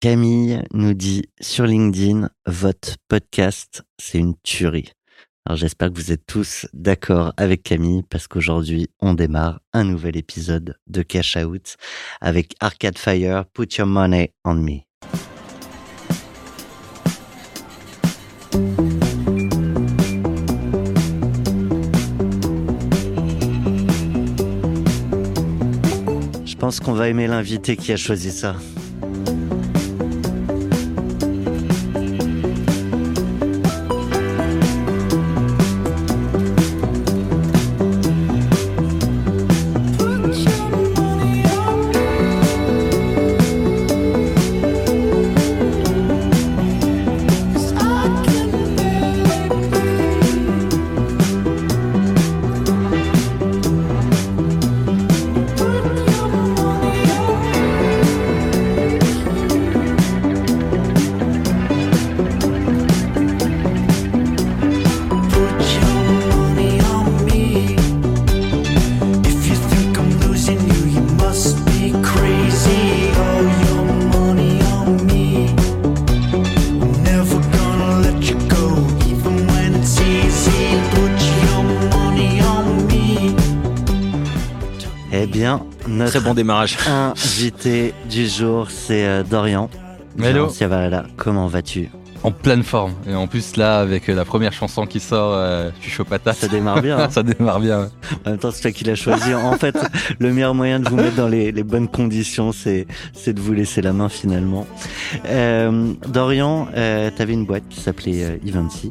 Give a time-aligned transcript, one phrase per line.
[0.00, 4.92] Camille nous dit sur LinkedIn, votre podcast, c'est une tuerie.
[5.44, 10.16] Alors j'espère que vous êtes tous d'accord avec Camille parce qu'aujourd'hui, on démarre un nouvel
[10.16, 11.74] épisode de Cash Out
[12.20, 14.82] avec Arcade Fire, Put Your Money on Me.
[26.44, 28.54] Je pense qu'on va aimer l'invité qui a choisi ça.
[86.48, 86.78] Démarrage.
[86.88, 89.68] invité du jour, c'est euh, Dorian.
[90.18, 90.48] Hello.
[91.18, 91.90] Comment vas-tu?
[92.24, 92.94] En pleine forme.
[93.06, 96.04] Et en plus, là, avec euh, la première chanson qui sort, euh, je suis chaud
[96.04, 96.36] patate.
[96.36, 96.98] Ça démarre bien.
[96.98, 97.82] hein Ça démarre bien.
[97.82, 97.88] ouais.
[98.26, 99.34] En même temps, c'est toi qui l'as choisi.
[99.34, 99.76] En fait,
[100.18, 103.52] le meilleur moyen de vous mettre dans les, les bonnes conditions, c'est c'est de vous
[103.52, 104.66] laisser la main finalement.
[105.26, 108.90] Euh, Dorian, euh, t'avais une boîte qui s'appelait euh, Eventy.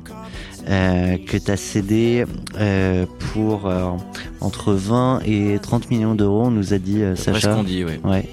[0.70, 2.26] Euh, que tu as cédé
[2.60, 3.92] euh, pour euh,
[4.42, 7.56] entre 20 et 30 millions d'euros, on nous a dit euh, C'est ce Sacha.
[7.56, 7.94] qu'on dit, oui.
[8.04, 8.26] Ouais,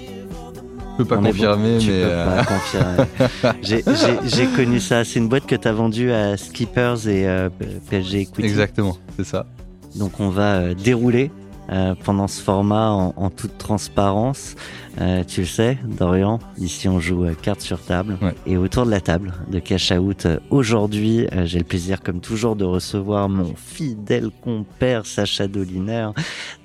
[0.91, 1.79] Je peux pas on confirmer, bon.
[1.79, 2.01] Tu mais.
[2.01, 3.57] peux euh, pas confirmer.
[3.61, 5.05] J'ai- J'ai j'ai connu ça.
[5.05, 7.49] C'est une boîte que tu as vendue à Skippers et euh,
[7.89, 8.43] PSG Equity.
[8.43, 9.45] Exactement, c'est ça.
[9.95, 11.31] Donc on va euh, dérouler
[11.69, 14.55] euh, pendant ce format en, en toute transparence.
[15.01, 18.17] Euh, tu le sais, Dorian, ici on joue euh, carte sur table.
[18.21, 18.33] Ouais.
[18.45, 22.21] Et autour de la table de Cash Out, euh, aujourd'hui, euh, j'ai le plaisir comme
[22.21, 26.09] toujours de recevoir mon fidèle compère Sacha Doliner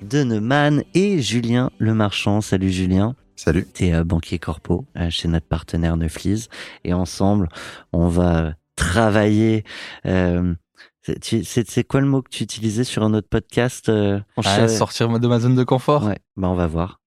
[0.01, 2.41] de Neumann et Julien Lemarchand.
[2.41, 3.15] Salut Julien.
[3.35, 3.65] Salut.
[3.73, 6.47] T'es euh, banquier corpo euh, chez notre partenaire Neuflis
[6.83, 7.49] et ensemble
[7.91, 9.63] on va euh, travailler.
[10.05, 10.53] euh,
[11.01, 14.19] c'est- tu- c'est c'est quoi le mot que tu utilisais sur un autre podcast euh,
[14.37, 16.99] on Ah, sortir de ma zone de confort, Ouais, bah on va voir.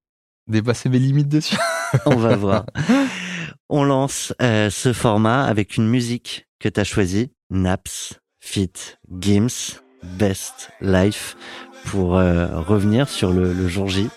[0.47, 1.57] dépasser mes limites dessus.
[2.07, 2.67] On va voir.
[3.69, 8.73] On lance euh, ce format avec une musique que tu as choisie, Naps, Fit,
[9.21, 11.37] Gims, Best Life,
[11.87, 14.09] pour euh, revenir sur le, le jour J,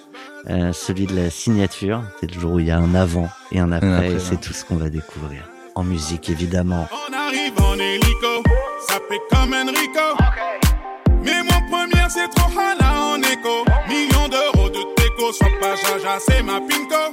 [0.49, 2.03] euh, celui de la signature.
[2.19, 4.19] C'est le jour où il y a un avant et un après, après, et ouais.
[4.19, 5.47] c'est tout ce qu'on va découvrir.
[5.75, 6.87] En musique, évidemment.
[6.91, 8.36] On arrive en hélico,
[9.30, 10.18] comme Enrico.
[11.24, 13.66] Mais mon premier, c'est trop hala en écho.
[13.88, 17.12] Millions d'euros de déco, sois pas jaja, c'est ma pinko.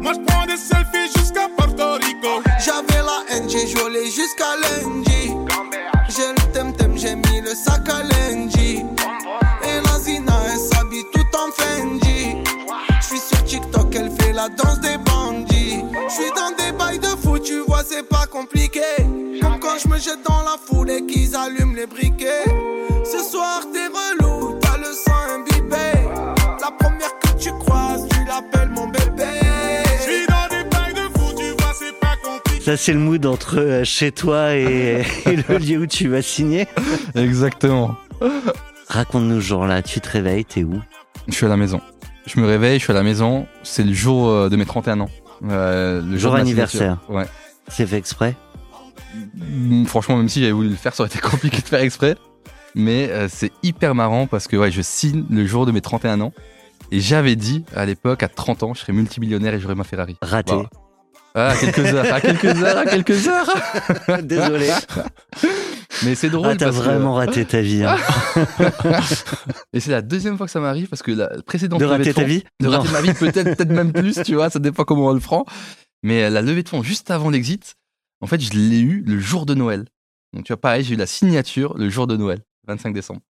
[0.00, 2.42] Moi, je prends des selfies jusqu'à Porto Rico.
[2.64, 5.34] J'avais la haine, j'ai joué jusqu'à lundi.
[6.08, 8.82] J'ai le tem-tem, j'ai mis le sac à lundi.
[9.64, 12.36] Et la Zina, elle s'habille tout en Fendi.
[13.00, 15.84] J'suis sur TikTok, elle fait la danse des bandits.
[16.08, 18.80] J'suis dans des bails de fou, tu vois, c'est pas compliqué.
[19.40, 22.44] Comme quand je me jette dans la foule et qu'ils allument les briquets.
[23.04, 26.08] Ce soir, t'es relou, t'as le sang imbibé.
[26.60, 29.24] La première que tu croises, tu l'appelles mon bébé.
[30.00, 32.60] J'suis dans des bails de fou, tu vois, c'est pas compliqué.
[32.64, 36.22] Ça, c'est le mood entre euh, chez toi et, et le lieu où tu vas
[36.22, 36.66] signer.
[37.14, 37.96] Exactement.
[38.88, 39.82] Raconte-nous ce jour-là.
[39.82, 40.80] Tu te réveilles, t'es où?
[41.28, 41.80] Je suis à la maison.
[42.26, 43.46] Je me réveille, je suis à la maison.
[43.62, 45.10] C'est le jour euh, de mes 31 ans.
[45.48, 46.98] Euh, le Jour de ma anniversaire.
[47.08, 47.24] Ouais.
[47.68, 48.34] C'est fait exprès?
[49.86, 52.16] Franchement, même si j'avais voulu le faire, ça aurait été compliqué de faire exprès.
[52.74, 56.20] Mais euh, c'est hyper marrant parce que ouais, je signe le jour de mes 31
[56.20, 56.32] ans.
[56.92, 60.16] Et j'avais dit à l'époque, à 30 ans, je serais multimillionnaire et j'aurais ma Ferrari.
[60.22, 60.52] Raté.
[60.52, 60.68] Voilà.
[61.34, 63.50] Ah, à quelques heures, à quelques heures, à quelques heures.
[64.22, 64.68] Désolé.
[66.04, 67.84] Mais c'est drôle Ah, t'as que- vraiment raté ta vie.
[67.84, 67.96] hein.
[69.72, 72.24] Et c'est la deuxième fois que ça m'arrive parce que la précédente De rater ta
[72.24, 72.78] vie de Non.
[72.80, 75.44] rater ma vie, peut-être peut-être même plus, tu vois, ça dépend comment on le prend.
[76.02, 77.74] Mais la levée de fonds juste avant l'exit,
[78.20, 79.86] en fait, je l'ai eu le jour de Noël.
[80.32, 83.20] Donc tu vois, pareil, j'ai eu la signature le jour de Noël, 25 décembre.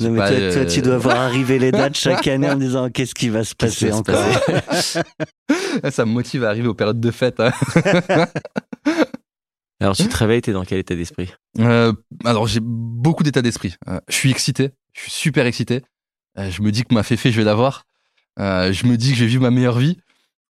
[0.00, 3.14] Non, mais toi, euh, tu dois voir arriver les dates chaque année en disant qu'est-ce
[3.14, 4.40] qui va se passer va se encore.
[4.66, 5.00] passer
[5.92, 7.38] Ça me motive à arriver aux périodes de fête.
[7.38, 7.52] hein.
[9.80, 11.32] Alors tu te réveilles, t'es dans quel état d'esprit?
[11.58, 11.92] Euh,
[12.24, 13.74] alors j'ai beaucoup d'état d'esprit.
[13.88, 15.82] Euh, je suis excité, je suis super excité.
[16.38, 17.84] Euh, je me dis que ma féfé, je vais l'avoir.
[18.38, 19.98] Euh, je me dis que je vais vivre ma meilleure vie.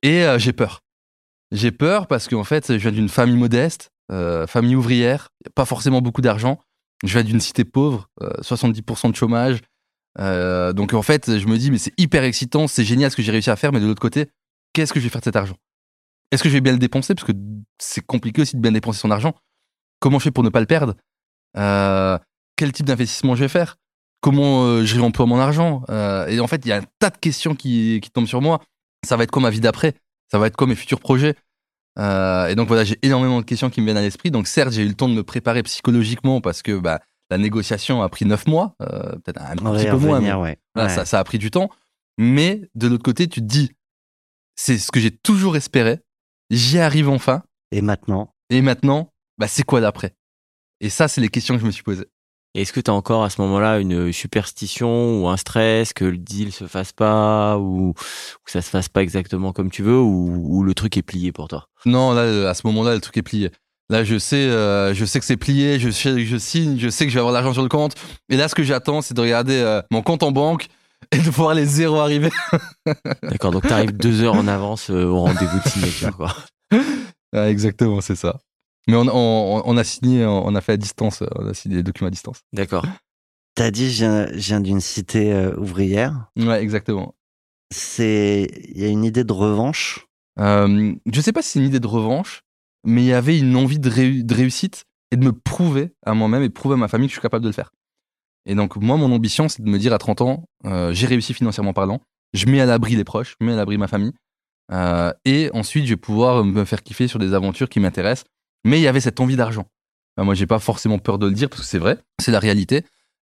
[0.03, 0.83] Et euh, j'ai peur.
[1.53, 6.01] J'ai peur parce qu'en fait, je viens d'une famille modeste, euh, famille ouvrière, pas forcément
[6.01, 6.61] beaucoup d'argent.
[7.05, 9.61] Je viens d'une cité pauvre, euh, 70% de chômage.
[10.19, 13.23] Euh, donc en fait, je me dis, mais c'est hyper excitant, c'est génial ce que
[13.23, 14.27] j'ai réussi à faire, mais de l'autre côté,
[14.73, 15.57] qu'est-ce que je vais faire de cet argent?
[16.31, 17.15] Est-ce que je vais bien le dépenser?
[17.15, 17.33] Parce que
[17.79, 19.35] c'est compliqué aussi de bien dépenser son argent.
[19.99, 20.95] Comment je fais pour ne pas le perdre?
[21.57, 22.19] Euh,
[22.57, 23.77] Quel type d'investissement je vais faire?
[24.21, 25.83] Comment euh, je réemploie mon argent?
[25.89, 28.41] Euh, Et en fait, il y a un tas de questions qui, qui tombent sur
[28.41, 28.61] moi.
[29.07, 29.95] Ça va être quoi ma vie d'après
[30.31, 31.35] Ça va être quoi mes futurs projets?
[31.99, 34.31] Euh, Et donc voilà, j'ai énormément de questions qui me viennent à l'esprit.
[34.31, 37.01] Donc certes, j'ai eu le temps de me préparer psychologiquement parce que bah,
[37.31, 40.21] la négociation a pris neuf mois, euh, peut-être un On petit peu moins.
[40.21, 40.59] mais- revenir, ouais.
[40.75, 40.95] voilà, Ouais.
[40.95, 41.71] ça, ça a pris du temps.
[42.19, 43.73] Mais de l'autre côté, tu te dis,
[44.57, 46.01] c'est ce que j'ai toujours espéré.
[46.51, 47.43] J'y arrive enfin.
[47.73, 48.35] Et maintenant?
[48.51, 50.15] Et maintenant, bah, c'est quoi d'après?
[50.81, 52.07] Et ça, c'est les questions que je me suis posées.
[52.55, 56.51] Est-ce que t'as encore à ce moment-là une superstition ou un stress que le deal
[56.53, 57.93] se fasse pas ou
[58.45, 61.31] que ça se fasse pas exactement comme tu veux ou, ou le truc est plié
[61.31, 61.67] pour toi?
[61.87, 63.51] Non, là, à ce moment-là, le truc est plié.
[63.89, 67.05] Là, je sais, euh, je sais que c'est plié, je, sais- je signe, je sais
[67.05, 67.95] que je vais avoir l'argent sur le compte.
[68.29, 70.67] Et là, ce que j'attends, c'est de regarder euh, mon compte en banque
[71.13, 72.31] et de voir les zéros arriver.
[73.23, 76.35] D'accord, donc t'arrives deux heures en avance euh, au rendez-vous de signature quoi.
[77.33, 78.41] Ah, exactement, c'est ça.
[78.89, 81.83] Mais on, on- on a signé, on a fait à distance, on a signé les
[81.83, 82.41] documents à distance.
[82.53, 82.87] D'accord.
[83.55, 86.27] T'as dit, je viens, d'une cité euh, ouvrière.
[86.37, 87.15] Ouais, exactement.
[87.73, 90.07] C'est, il y a une idée de revanche?
[90.39, 92.43] Euh, je sais pas si c'est une idée de revanche,
[92.85, 96.15] mais il y avait une envie de, réu- de réussite et de me prouver à
[96.15, 97.71] moi-même et prouver à ma famille que je suis capable de le faire.
[98.47, 101.35] Et donc, moi, mon ambition, c'est de me dire à 30 ans, euh, j'ai réussi
[101.35, 102.01] financièrement parlant,
[102.33, 104.13] je mets à l'abri les proches, je mets à l'abri ma famille,
[104.73, 108.25] euh, et ensuite, je vais pouvoir me faire kiffer sur des aventures qui m'intéressent.
[108.65, 109.67] Mais il y avait cette envie d'argent.
[110.19, 112.39] Euh, moi, j'ai pas forcément peur de le dire parce que c'est vrai, c'est la
[112.41, 112.85] réalité.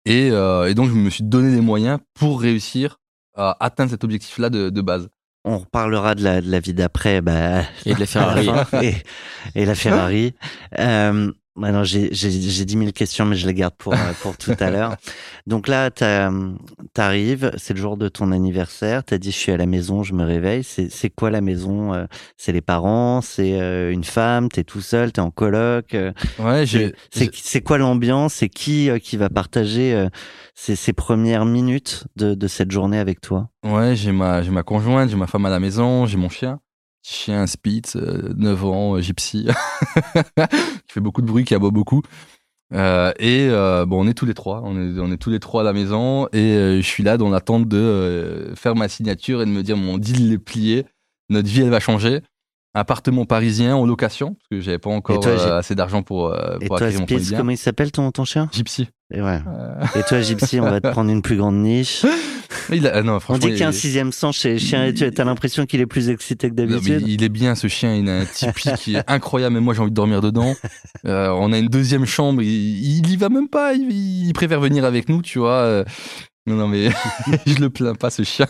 [0.05, 2.99] Et, euh, et donc, je me suis donné les moyens pour réussir
[3.35, 5.09] à atteindre cet objectif-là de, de base.
[5.45, 7.21] On reparlera de la, de la vie d'après.
[7.21, 8.49] Bah, Et de la Ferrari.
[9.55, 10.35] et la Ferrari.
[10.77, 14.37] Euh, non, j'ai j'ai- j'ai 10 000 questions, mais je les garde pour, euh, pour
[14.37, 14.95] tout à l'heure.
[15.45, 16.31] Donc là, t'as-
[16.93, 20.13] t'arrives, c'est le jour de ton anniversaire, t'as dit je suis à la maison, je
[20.13, 20.63] me réveille.
[20.63, 22.05] C'est quoi la maison euh,
[22.37, 25.93] C'est les parents, c'est euh, une femme, t'es tout seul, t'es en coloc.
[25.93, 26.65] euh, Ouais,
[27.41, 28.35] c'est quoi l'ambiance?
[28.35, 30.07] C'est qui euh, qui va partager euh,
[30.55, 33.49] ces, ces premières minutes de, de cette journée avec toi?
[33.65, 36.59] Ouais, j'ai ma, j'ai ma conjointe, j'ai ma femme à la maison, j'ai mon chien.
[37.01, 39.47] Chien Spitz, euh, 9 ans, euh, gypsy,
[40.35, 42.01] qui fait beaucoup de bruit, qui aboie beaucoup.
[42.73, 45.39] Euh, et euh, bon, on est tous les trois, on est, on est tous les
[45.39, 48.87] trois à la maison, et euh, je suis là dans l'attente de euh, faire ma
[48.87, 50.85] signature et de me dire mon deal est plié,
[51.29, 52.21] notre vie elle va changer.
[52.75, 56.57] Appartement parisien en location, parce que j'avais pas encore toi, euh, assez d'argent pour, euh,
[56.61, 58.47] Et pour toi, acquérir mon premier Spitz, comment il s'appelle ton, ton chien?
[58.51, 58.89] Gypsy.
[59.11, 59.41] Et, ouais.
[59.47, 62.05] Euh, et toi, Gypsy, on va te prendre une plus grande niche.
[62.75, 64.93] Il a- ah On dit qu'il y a un sixième sens chez les chiens et
[64.93, 67.03] tu as l'impression qu'il est plus excité que d'habitude.
[67.07, 69.81] il est bien ce chien, il a un tipi qui est incroyable, mais moi j'ai
[69.81, 70.55] envie de dormir dedans.
[71.05, 73.89] Euh, on a une deuxième chambre, il, il y va même pas, il,
[74.27, 75.61] il préfère venir avec nous, tu vois.
[75.61, 75.85] Euh,
[76.45, 76.89] Non, non, mais
[77.45, 78.47] je le plains pas ce chien.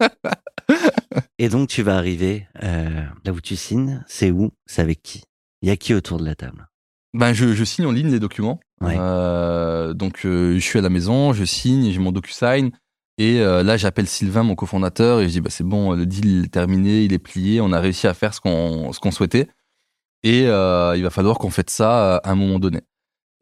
[1.38, 4.02] Et donc, tu vas arriver euh, là où tu signes.
[4.06, 5.22] C'est où C'est avec qui?
[5.60, 6.66] Il y a qui autour de la table?
[7.14, 8.58] Ben, je, je signe en ligne les documents.
[8.80, 8.96] Ouais.
[8.98, 12.70] Euh, donc euh, je suis à la maison, je signe, j'ai mon DocuSign.
[13.18, 16.44] Et euh, là, j'appelle Sylvain, mon cofondateur, et je dis bah, c'est bon, le deal
[16.44, 19.48] est terminé, il est plié, on a réussi à faire ce qu'on ce qu'on souhaitait.
[20.22, 22.80] Et euh, il va falloir qu'on fasse ça à un moment donné.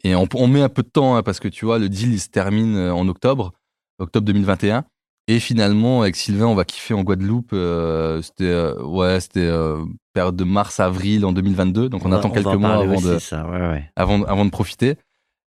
[0.03, 2.12] Et on, on met un peu de temps, hein, parce que tu vois, le deal,
[2.12, 3.53] il se termine euh, en octobre,
[3.99, 4.85] octobre 2021.
[5.29, 7.53] Et finalement, avec Sylvain, on va kiffer en Guadeloupe.
[7.53, 11.89] euh, c'était euh, ouais, c'était euh, période de mars-avril en 2022.
[11.89, 13.49] Donc on, attend quelques mois avant aussi, de, ça.
[13.49, 13.91] Ouais, ouais.
[13.95, 14.97] avant, avant de profiter.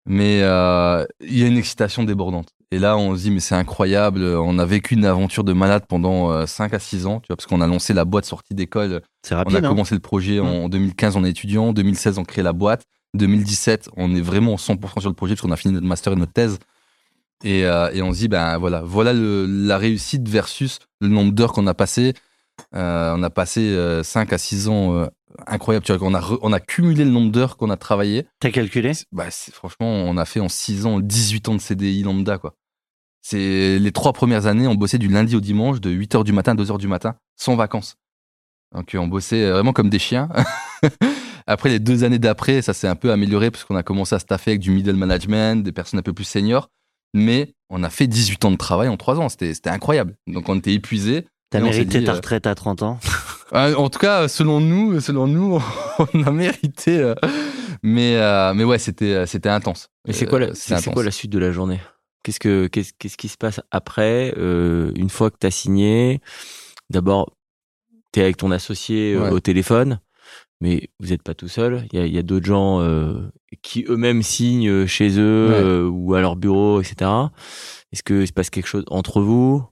[0.06, 2.50] Mais euh, il y a une excitation débordante.
[2.74, 4.24] Et là, on se dit, mais c'est incroyable.
[4.24, 7.36] On a vécu une aventure de malade pendant euh, 5 à 6 ans, tu vois,
[7.36, 9.02] parce qu'on a lancé la boîte sortie d'école.
[9.24, 9.56] C'est On rapide.
[9.56, 11.66] a hein commencé le projet en 2015, on est étudiant.
[11.70, 12.84] En 2016, on crée la boîte.
[13.14, 16.16] 2017, on est vraiment 100% sur le projet, parce qu'on a fini notre master et
[16.16, 16.60] notre thèse.
[17.44, 21.34] Et, euh, et on se dit, ben voilà, voilà le- la réussite versus le nombre
[21.34, 22.14] d'heures qu'on a passé.
[22.76, 25.08] Euh, on a passé 5 à 6 ans euh,
[25.48, 25.84] incroyables.
[25.86, 28.28] Tu vois, on a, re- on a cumulé le nombre d'heures qu'on a travaillé.
[28.40, 28.92] T'as calculé?
[29.12, 32.54] Bah, franchement, on a fait en 6 ans 18 ans de CDI lambda, quoi.
[33.22, 36.32] C'est les trois premières années, on bossait du lundi au dimanche, de 8 h du
[36.34, 37.96] matin à 2 h du matin, sans vacances.
[38.74, 40.30] Donc, on bossait vraiment comme des chiens.
[41.48, 44.20] Après les deux années d'après, ça s'est un peu amélioré parce qu'on a commencé à
[44.20, 46.70] staffer avec du middle management, des personnes un peu plus seniors.
[47.14, 49.28] Mais on a fait 18 ans de travail en trois ans.
[49.28, 50.16] C'était incroyable.
[50.28, 51.28] Donc on était épuisés.
[51.50, 53.00] T'as mérité dit, ta euh, retraite à 30 ans
[53.54, 55.62] Euh, En tout cas, selon nous, selon nous,
[56.14, 57.00] on a mérité.
[57.00, 57.16] euh,
[57.84, 59.90] Mais, euh, mais ouais, c'était, euh, intense.
[60.08, 60.94] Et c'est quoi, la, Euh, c'est, c'est intense.
[60.94, 61.82] quoi la suite de la journée?
[62.24, 66.22] Qu'est-ce que qu'est-ce, qu'est-ce qui se passe après euh, une fois que tu as signé?
[66.90, 67.36] D'abord,
[68.14, 69.32] tu es avec ton associé euh, Ouais.
[69.32, 70.00] au téléphone,
[70.60, 71.88] mais vous n'êtes pas tout seul.
[71.92, 73.30] Il y a, y a d'autres gens euh,
[73.64, 75.56] qui eux-mêmes signent chez eux Ouais.
[75.64, 77.10] euh, ou à leur bureau, etc.
[77.92, 79.64] Est-ce que il se passe quelque chose entre vous?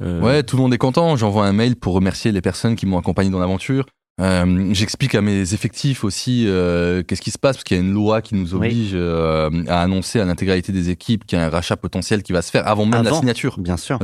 [0.00, 1.16] Euh, Ouais, tout le monde est content.
[1.16, 3.84] J'envoie un mail pour remercier les personnes qui m'ont accompagné dans l'aventure.
[4.20, 7.82] Euh, J'explique à mes effectifs aussi euh, qu'est-ce qui se passe, parce qu'il y a
[7.82, 8.68] une loi qui nous Oui.
[8.68, 12.32] oblige euh, à annoncer à l'intégralité des équipes qu'il y a un rachat potentiel qui
[12.32, 13.18] va se faire avant même la Avant.
[13.18, 13.58] signature.
[13.58, 13.98] Bien sûr.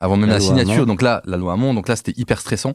[0.00, 0.86] Avant même La la, signature.
[0.86, 1.74] Donc là, la loi Hamon.
[1.74, 2.74] Donc là, c'était hyper stressant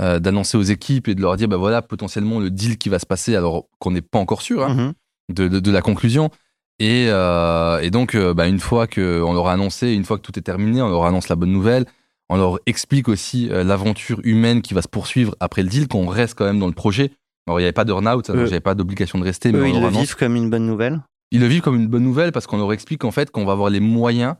[0.00, 3.06] d'annoncer aux équipes et de leur dire, bah voilà, potentiellement le deal qui va se
[3.06, 4.62] passer, alors qu'on n'est pas encore sûr.
[4.64, 4.92] hein Mhm.
[5.34, 6.30] de, de, de la conclusion.
[6.78, 10.42] Et, et donc, bah, une fois qu'on leur a annoncé, une fois que tout est
[10.42, 11.86] terminé, on leur annonce la bonne nouvelle.
[12.30, 16.06] On leur explique aussi euh, l'aventure humaine qui va se poursuivre après le deal, qu'on
[16.06, 17.12] reste quand même dans le projet.
[17.46, 19.68] Alors, il n'y avait pas de burn-out, Eux- j'avais pas d'obligation de rester, mais Eux,
[19.68, 21.00] ils le vivent comme une bonne nouvelle?
[21.30, 23.52] Ils le vivent comme une bonne nouvelle parce qu'on leur explique en fait qu'on va
[23.52, 24.34] avoir les moyens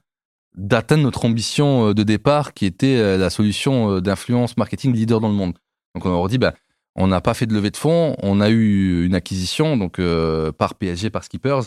[0.57, 5.21] d'atteindre notre ambition euh, de départ qui était euh, la solution euh, d'influence marketing leader
[5.21, 5.55] dans le monde.
[5.95, 6.55] Donc on leur dit, bah,
[6.97, 10.51] on n'a pas fait de levée de fonds, on a eu une acquisition donc euh,
[10.53, 11.61] par PSG, par Skippers,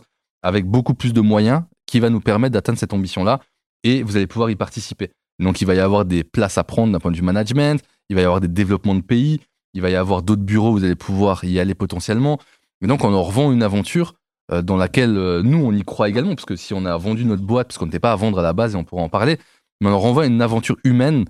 [0.43, 3.39] avec beaucoup plus de moyens qui va nous permettre d'atteindre cette ambition-là
[3.83, 5.11] et vous allez pouvoir y participer.
[5.41, 8.15] Donc il va y avoir des places à prendre d'un point de vue management, il
[8.15, 9.39] va y avoir des développements de pays,
[9.73, 12.39] il va y avoir d'autres bureaux, vous allez pouvoir y aller potentiellement.
[12.81, 14.13] Et donc on leur vend une aventure
[14.51, 17.25] euh, dans laquelle euh, nous, on y croit également, parce que si on a vendu
[17.25, 19.09] notre boîte, parce qu'on n'était pas à vendre à la base, et on pourra en
[19.09, 19.37] parler,
[19.79, 21.25] mais on leur envoie une aventure humaine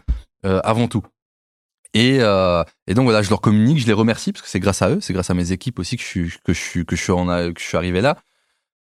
[0.45, 1.03] euh, avant tout.
[1.93, 5.01] Et, donc voilà, je leur communique, je les remercie, parce que c'est grâce à eux,
[5.01, 7.99] c'est grâce à mes équipes aussi que je suis, que je que je en, arrivé
[7.99, 8.17] là.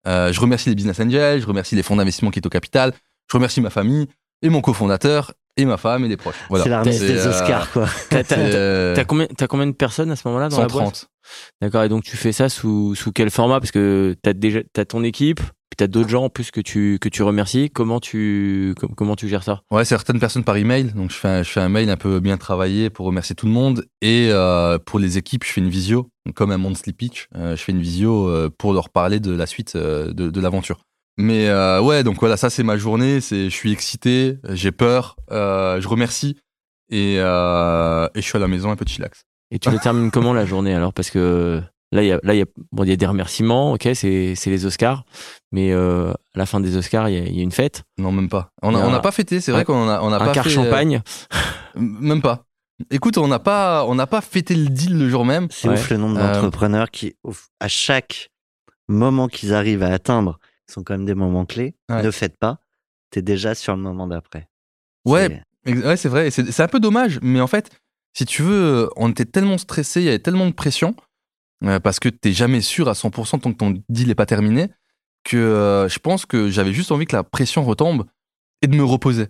[0.05, 2.93] Je remercie les business angels, je remercie les fonds d'investissement qui est au capital,
[3.27, 4.07] je remercie ma famille
[4.41, 6.36] et mon cofondateur et ma femme et les proches.
[6.50, 6.63] Voilà.
[6.63, 7.88] C'est la remise C'est, des euh, Oscars, quoi.
[8.10, 11.10] T'as, euh, combien, t'as combien de personnes à ce moment-là dans la boîte 130.
[11.62, 13.60] D'accord, et donc tu fais ça sous, sous quel format?
[13.60, 16.98] Parce que t'as déjà t'as ton équipe, puis t'as d'autres gens en plus que tu,
[17.01, 17.69] que tu remercies.
[17.69, 19.62] Comment tu, com- comment tu gères ça?
[19.69, 20.86] Ouais, certaines personnes par email.
[20.93, 23.46] Donc, je fais, un, je fais un mail un peu bien travaillé pour remercier tout
[23.46, 23.86] le monde.
[24.01, 27.27] Et euh, pour les équipes, je fais une visio, comme un monthly pitch.
[27.36, 30.41] euh, je fais une visio euh, pour leur parler de la suite euh, de, de
[30.41, 30.79] l'aventure.
[31.22, 33.20] Mais euh, ouais, donc voilà, ça c'est ma journée.
[33.20, 36.38] C'est, je suis excité, j'ai peur, euh, je remercie
[36.90, 39.24] et, euh, et je suis à la maison un peu chillax.
[39.52, 40.94] Et tu le termines comment la journée alors?
[40.94, 41.62] Parce que
[41.92, 43.90] là, il y a, là, il y a, bon, il y a des remerciements, ok,
[43.96, 45.04] c'est, c'est les Oscars,
[45.52, 47.84] mais euh, à la fin des Oscars, il y a, il y a une fête,
[47.98, 48.52] Non, même pas.
[48.62, 49.42] On n'a a pas fêté.
[49.42, 51.02] C'est un- vrai qu'on a, on a un pas quart fait, euh, champagne.
[51.76, 52.46] même pas.
[52.92, 55.48] Écoute, on n'a pas, on n'a pas fêté le deal le jour même.
[55.52, 55.74] C'est Ouais.
[55.74, 57.14] ouf le nombre Euh, d'entrepreneurs qui,
[57.60, 58.30] à chaque
[58.88, 60.40] moment qu'ils arrivent à atteindre,
[60.72, 62.04] sont quand même des moments clés, Ouais.
[62.04, 62.60] ne faites pas.
[63.12, 64.48] T'es déjà sur le moment d'après.
[65.06, 66.32] Ouais, C'est- Ex- Ouais, c'est vrai.
[66.32, 67.70] C'est c'est un peu dommage, mais en fait,
[68.14, 70.96] si tu veux, on était tellement stressé, il y avait tellement de pression,
[71.66, 74.70] euh, parce que t'es jamais sûr à 100% tant que ton deal n'est pas terminé,
[75.26, 78.06] que euh, je pense que j'avais juste envie que la pression retombe
[78.62, 79.28] et de me reposer.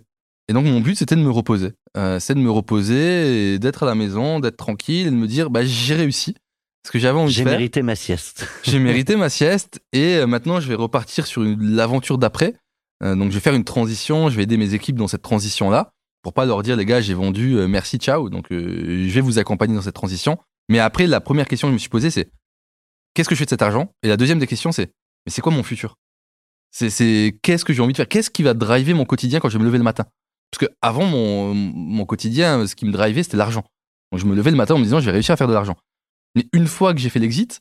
[0.48, 1.72] Et donc, mon but, c'était de me reposer.
[1.96, 5.26] Euh, c'est de me reposer et d'être à la maison, d'être tranquille et de me
[5.26, 6.34] dire, bah, j'ai réussi.
[6.86, 7.52] Ce que j'avais envie de J'ai faire.
[7.52, 8.46] mérité ma sieste.
[8.64, 12.54] J'ai mérité ma sieste et euh, maintenant je vais repartir sur une- l'aventure d'après.
[13.02, 15.92] Euh, donc je vais faire une transition, je vais aider mes équipes dans cette transition-là
[16.22, 18.28] pour pas leur dire les gars j'ai vendu, euh, merci, ciao.
[18.30, 20.38] Donc euh, je vais vous accompagner dans cette transition.
[20.68, 22.30] Mais après la première question que je me suis posée c'est
[23.14, 23.92] qu'est-ce que je fais de cet argent?
[24.02, 24.86] Et la deuxième des questions c'est
[25.26, 25.96] mais c'est quoi mon futur?
[26.70, 28.08] C'est c'est qu'est-ce que j'ai envie de faire?
[28.08, 30.06] Qu'est-ce qui va driver mon quotidien quand je vais me lever le matin?
[30.50, 33.64] Parce que avant mon, mon quotidien, ce qui me drivait c'était l'argent.
[34.12, 35.52] Donc je me levais le matin en me disant je vais réussir à faire de
[35.52, 35.76] l'argent.
[36.34, 37.60] Mais une fois que j'ai fait l'exit,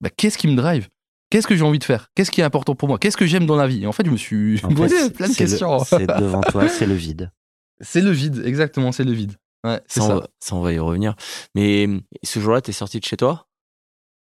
[0.00, 0.88] bah, qu'est-ce qui me drive?
[1.30, 2.08] Qu'est-ce que j'ai envie de faire?
[2.14, 2.98] Qu'est-ce qui est important pour moi?
[2.98, 3.82] Qu'est-ce que j'aime dans la vie?
[3.82, 5.78] Et en fait, je me suis posé plein de questions.
[5.84, 7.30] C'est devant toi, c'est le vide.
[7.82, 9.34] C'est le vide, exactement, c'est le vide.
[9.62, 10.14] Ouais, Ça, on ça.
[10.14, 11.14] va- ça, on va y revenir.
[11.54, 11.86] Mais
[12.22, 13.48] ce jour-là, t'es sorti de chez toi?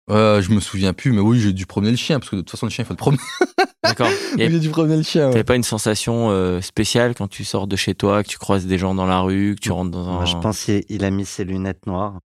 [0.08, 2.42] Euh, je me souviens plus, mais oui, j'ai dû promener le chien, parce que de
[2.42, 3.20] toute façon, le chien, il faut le promener.
[3.82, 4.08] D'accord.
[4.38, 5.26] J'ai dû promener le chien.
[5.26, 5.32] ouais.
[5.32, 8.66] T'avais pas une sensation euh, spéciale quand tu sors de chez toi, que tu croises
[8.66, 10.12] des gens dans la rue, que tu rentres dans un.
[10.12, 12.20] Moi, je pense qu'il il a mis ses lunettes noires.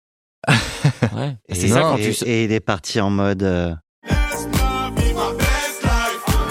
[1.15, 1.35] Ouais.
[1.49, 2.23] Et, C'est ça quand et- tu.
[2.25, 3.43] et il est parti en mode.
[3.43, 3.73] euh,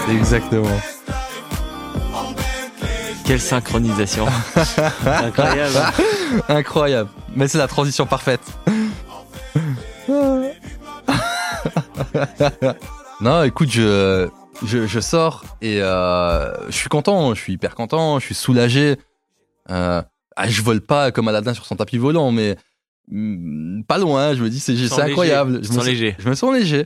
[0.09, 0.79] Exactement.
[3.25, 4.27] Quelle synchronisation.
[5.05, 5.73] incroyable.
[5.77, 5.91] hein.
[6.49, 7.09] Incroyable.
[7.35, 8.41] Mais c'est la transition parfaite.
[13.21, 14.29] non, écoute, je,
[14.63, 18.97] je, je sors et euh, je suis content, je suis hyper content, je suis soulagé.
[19.71, 20.01] Euh,
[20.35, 22.57] ah, je vole pas comme Aladdin sur son tapis volant, mais
[23.07, 25.57] Pas loin, je me dis, c'est incroyable.
[25.57, 26.15] léger, Je me, sens léger.
[26.19, 26.85] je me sens léger.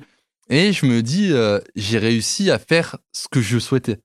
[0.50, 4.00] Et je me dis, euh, j'ai réussi à faire ce que je souhaitais.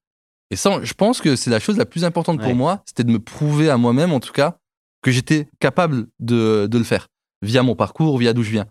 [0.51, 2.45] Et ça, je pense que c'est la chose la plus importante Ouais.
[2.45, 4.59] pour moi, c'était de me prouver à moi-même, en tout cas,
[5.03, 7.09] que j'étais capable de, de le faire,
[7.43, 8.67] via mon parcours, via d'où je viens.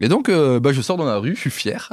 [0.00, 1.90] Et donc, euh, bah, je sors dans la rue, je suis fier.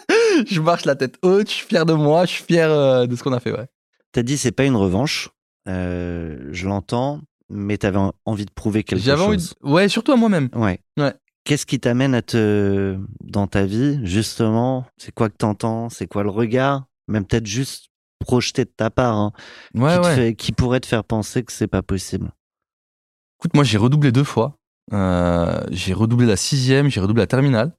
[0.50, 3.14] je marche la tête haute, je suis fier de moi, je suis fier euh, de
[3.16, 3.52] ce qu'on a fait.
[3.52, 3.66] Ouais.
[4.12, 5.28] T'as dit c'est pas une revanche.
[5.68, 9.26] Euh, je l'entends, mais t'avais en- envie de prouver quelque J'avais chose.
[9.28, 10.48] envie de- Ouais, surtout à moi-même.
[10.54, 10.80] Ouais.
[10.98, 11.14] Ouais.
[11.44, 16.22] Qu'est-ce qui t'amène à te dans ta vie justement C'est quoi que t'entends C'est quoi
[16.22, 16.84] le regard?
[17.08, 17.86] Même peut-être juste
[18.18, 19.32] projeté de ta part, hein,
[19.74, 20.14] Ouais, qui, te ouais.
[20.14, 22.30] fait- qui pourrait te faire penser que c'est pas possible.
[23.40, 24.56] Écoute, moi, j'ai redoublé deux fois.
[24.92, 27.72] Euh, j'ai redoublé la sixième, j'ai redoublé la terminale,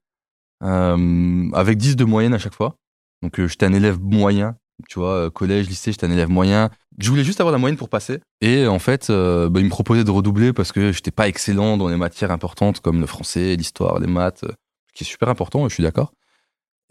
[0.63, 2.75] euh, avec 10 de moyenne à chaque fois.
[3.21, 4.57] Donc, euh, j'étais un élève moyen,
[4.89, 6.69] tu vois, collège, lycée, j'étais un élève moyen.
[6.99, 8.19] Je voulais juste avoir la moyenne pour passer.
[8.41, 11.77] Et en fait, euh, bah, ils me proposaient de redoubler parce que j'étais pas excellent
[11.77, 14.51] dans les matières importantes comme le français, l'histoire, les maths, euh,
[14.87, 16.11] ce qui est super important, je suis d'accord.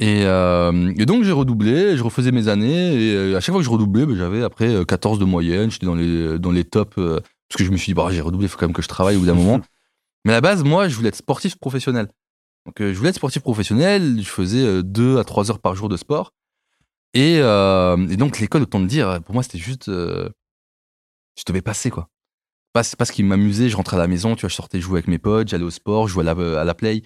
[0.01, 3.61] Et, euh, et donc, j'ai redoublé, je refaisais mes années, et euh, à chaque fois
[3.61, 6.65] que je redoublais, bah, j'avais après euh, 14 de moyenne, j'étais dans les, dans les
[6.65, 8.75] tops, euh, parce que je me suis dit, bah, j'ai redoublé, il faut quand même
[8.75, 9.61] que je travaille au bout d'un moment.
[10.25, 12.09] Mais à la base, moi, je voulais être sportif professionnel.
[12.67, 15.75] Donc, euh, je voulais être sportif professionnel, je faisais euh, deux à trois heures par
[15.75, 16.33] jour de sport.
[17.15, 19.89] Et, euh, et donc, l'école, autant te dire, pour moi, c'était juste.
[19.89, 20.29] euh,
[21.39, 22.09] je devais passer, quoi.
[22.73, 24.81] Pas, c'est pas ce qui m'amusait, je rentrais à la maison, tu vois, je sortais
[24.81, 27.03] jouer avec mes potes, j'allais au sport, je jouais à la, à la play.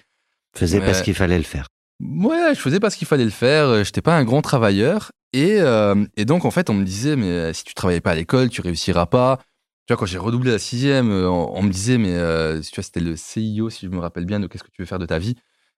[0.55, 0.85] Faisais Ouais.
[0.85, 1.67] parce qu'il fallait le faire.
[2.03, 3.65] Ouais, je faisais pas ce qu'il fallait le faire.
[3.67, 5.11] euh, J'étais pas un grand travailleur.
[5.33, 8.15] Et, euh, et donc, en fait, on me disait, mais si tu travaillais pas à
[8.15, 9.39] l'école, tu réussiras pas.
[9.87, 12.83] Tu vois, quand j'ai redoublé la sixième, on, on me disait, mais euh, tu vois,
[12.83, 15.05] c'était le CIO, si je me rappelle bien, de qu'est-ce que tu veux faire de
[15.05, 15.35] ta vie.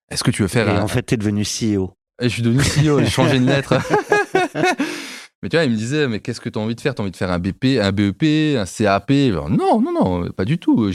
[0.10, 0.82] Est-ce que tu veux faire Et un...
[0.82, 1.94] en fait, t'es devenu CEO.
[2.22, 3.76] Et je suis devenu CEO, j'ai changé une lettre.
[5.44, 6.96] mais tu vois, il me disait, mais qu'est-ce que tu as envie de faire?
[6.96, 10.46] Tu as envie de faire un BP, un BEP, un CAP Non, non, non, pas
[10.46, 10.92] du tout.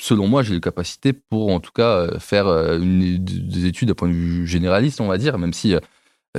[0.00, 3.94] Selon moi, j'ai les capacités pour, en tout cas, euh, faire euh, des études d'un
[3.94, 5.80] point de vue généraliste, on va dire, même si euh,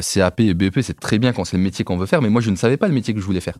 [0.01, 2.41] CAP et BEP, c'est très bien quand c'est le métier qu'on veut faire, mais moi,
[2.41, 3.57] je ne savais pas le métier que je voulais faire.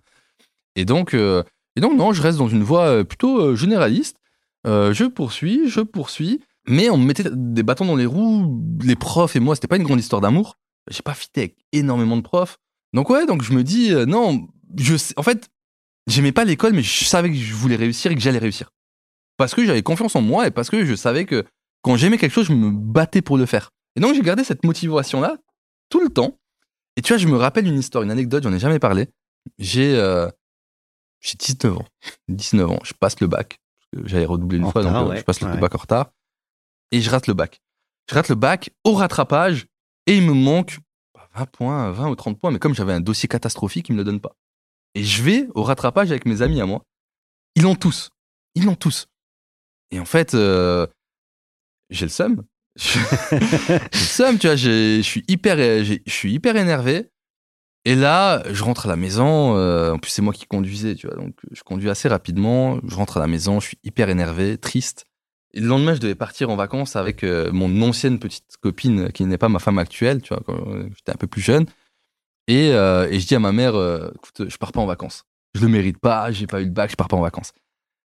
[0.76, 4.18] Et donc, et donc non, je reste dans une voie plutôt généraliste.
[4.66, 8.60] Je poursuis, je poursuis, mais on me mettait des bâtons dans les roues.
[8.82, 10.58] Les profs et moi, c'était pas une grande histoire d'amour.
[10.90, 12.58] J'ai pas fité avec énormément de profs.
[12.94, 15.50] Donc ouais, donc je me dis euh, non, je sais, en fait,
[16.08, 18.70] j'aimais pas l'école, mais je savais que je voulais réussir et que j'allais réussir.
[19.38, 21.44] Parce que j'avais confiance en moi et parce que je savais que
[21.82, 23.72] quand j'aimais quelque chose, je me battais pour le faire.
[23.96, 25.38] Et donc j'ai gardé cette motivation-là
[25.90, 26.38] tout le temps.
[26.96, 29.10] Et tu vois, je me rappelle une histoire, une anecdote, j'en ai jamais parlé.
[29.58, 30.30] J'ai euh,
[31.20, 31.86] j'ai 19 ans.
[32.30, 33.60] 19 ans, je passe le bac.
[34.06, 35.18] J'avais redoublé une En fois, donc euh, ouais.
[35.18, 35.58] je passe le Ouais.
[35.58, 36.12] bac en retard.
[36.92, 37.60] Et je rate le bac.
[38.10, 39.66] Je rate le bac au rattrapage
[40.06, 40.78] et il me manque
[41.36, 42.52] 20 points, 20 ou 30 points.
[42.52, 44.36] Mais comme j'avais un dossier catastrophique, ils me le donnent pas.
[44.96, 46.84] Et je vais au rattrapage avec mes amis à moi.
[47.56, 48.10] Ils l'ont tous.
[48.56, 49.08] Ils l'ont tous.
[49.92, 50.88] Et en fait, euh,
[51.90, 52.44] j'ai le seum.
[52.76, 54.56] j'ai le seum, tu vois.
[54.56, 57.10] Je suis hyper, je suis hyper énervé.
[57.86, 59.58] Et là, je rentre à la maison.
[59.58, 61.18] euh, en plus, c'est moi qui conduisais, tu vois.
[61.18, 62.80] Donc, je conduis assez rapidement.
[62.88, 63.60] Je rentre à la maison.
[63.60, 65.06] Je suis hyper énervé, triste.
[65.56, 69.38] Le lendemain, je devais partir en vacances avec euh, mon ancienne petite copine, qui n'est
[69.38, 70.58] pas ma femme actuelle, tu vois, quand
[70.96, 71.66] j'étais un peu plus jeune.
[72.48, 75.26] Et, euh, je dis à ma mère, euh, écoute, je pars pas en vacances.
[75.54, 77.54] Je le mérite pas, j'ai pas eu le bac, je pars pas en vacances.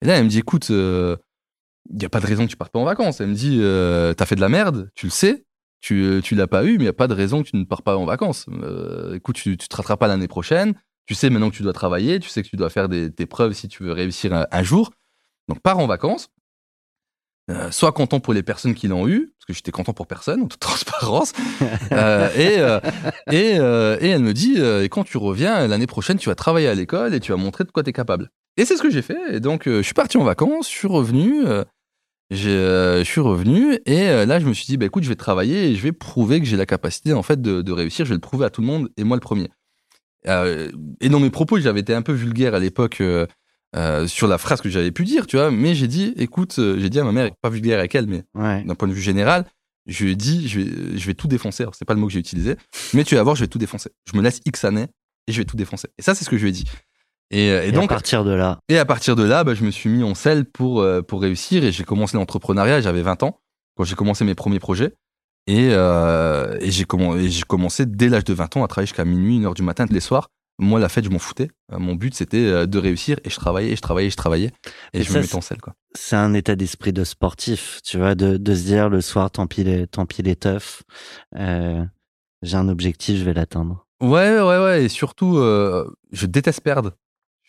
[0.01, 1.17] Et là, elle me dit, écoute, il
[1.89, 3.21] n'y a pas de raison que tu partes pas en vacances.
[3.21, 3.59] Elle me dit,
[4.17, 5.45] t'as fait de la merde, tu le sais,
[5.79, 7.63] tu, tu l'as pas eu, mais il n'y a pas de raison que tu ne
[7.63, 8.47] pars pas en vacances.
[9.13, 10.73] Écoute, tu, tu te rateras pas l'année prochaine,
[11.05, 13.25] tu sais maintenant que tu dois travailler, tu sais que tu dois faire des, tes
[13.25, 14.91] preuves si tu veux réussir un jour.
[15.47, 16.29] Donc, pars en vacances.
[17.49, 20.41] Euh, sois content pour les personnes qui l'ont eu, parce que j'étais content pour personne,
[20.41, 21.33] en toute transparence.
[21.91, 26.35] Euh, et, euh, et, elle me dit, et quand tu reviens l'année prochaine, tu vas
[26.35, 28.29] travailler à l'école et tu vas montrer de quoi tu es capable.
[28.57, 29.17] Et c'est ce que j'ai fait.
[29.31, 31.43] Et donc, je suis parti en vacances, je suis revenu,
[32.29, 35.75] je suis revenu, et là, je me suis dit, bah, écoute, je vais travailler et
[35.75, 38.05] je vais prouver que j'ai la capacité en fait de, de réussir.
[38.05, 39.49] Je vais le prouver à tout le monde et moi le premier.
[40.25, 43.01] Et dans mes propos, j'avais été un peu vulgaire à l'époque.
[43.75, 46.79] Euh, sur la phrase que j'avais pu dire, tu vois, mais j'ai dit, écoute, euh,
[46.79, 48.63] j'ai dit à ma mère, pas vulgaire avec elle, mais Ouais.
[48.63, 49.45] d'un point de vue général,
[49.85, 51.63] je lui ai dit, je vais, je vais tout défoncer.
[51.63, 52.55] Alors, c'est pas le mot que j'ai utilisé,
[52.93, 53.89] mais tu vas voir, je vais tout défoncer.
[54.11, 54.87] Je me laisse X années
[55.27, 55.87] et je vais tout défoncer.
[55.97, 56.65] Et ça, c'est ce que je lui ai dit.
[57.31, 59.53] Et, euh, et Et, donc, à partir de là, et à partir de là, bah,
[59.53, 62.81] je me suis mis en selle pour, euh, pour réussir et j'ai commencé l'entrepreneuriat.
[62.81, 63.39] J'avais 20 ans
[63.77, 64.93] quand j'ai commencé mes premiers projets.
[65.47, 69.05] Et, et j'ai commen- et j'ai commencé dès l'âge de 20 ans à travailler jusqu'à
[69.05, 70.29] minuit, une heure du matin, tous les soirs.
[70.59, 71.49] Moi, la fête, je m'en foutais.
[71.71, 74.15] Euh, Mon but, c'était euh, de réussir et je travaillais, et je travaillais, et je
[74.17, 74.51] travaillais.
[74.93, 75.73] Et je ça, me mettais en selle, quoi.
[75.95, 79.47] c'est un état d'esprit de sportif, tu vois, de, de se dire le soir, tant
[79.47, 80.83] pis les, tant pis les teufs,
[81.37, 81.83] euh,
[82.43, 83.85] j'ai un objectif, je vais l'atteindre.
[84.01, 84.83] Ouais, ouais, ouais.
[84.85, 86.93] Et surtout, euh, je déteste perdre.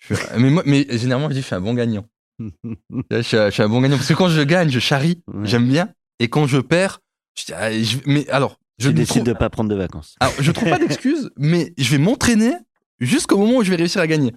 [0.00, 2.06] Je suis- mais, moi, mais généralement, je dis, je suis un bon gagnant.
[2.38, 3.96] je, suis, je suis un bon gagnant.
[3.96, 5.46] Parce que quand je gagne, je charrie, Ouais.
[5.46, 5.92] j'aime bien.
[6.18, 7.00] Et quand je perds,
[7.38, 7.70] je dis, ah,
[8.06, 10.16] mais alors, je tu décides trouve, de pas prendre de vacances.
[10.20, 12.52] alors, je trouve pas d'excuses, mais je vais m'entraîner
[13.00, 14.32] jusqu'au moment où je vais réussir à gagner.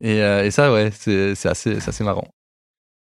[0.00, 2.28] Et, euh, et ça, ouais, c'est assez, c'est assez marrant.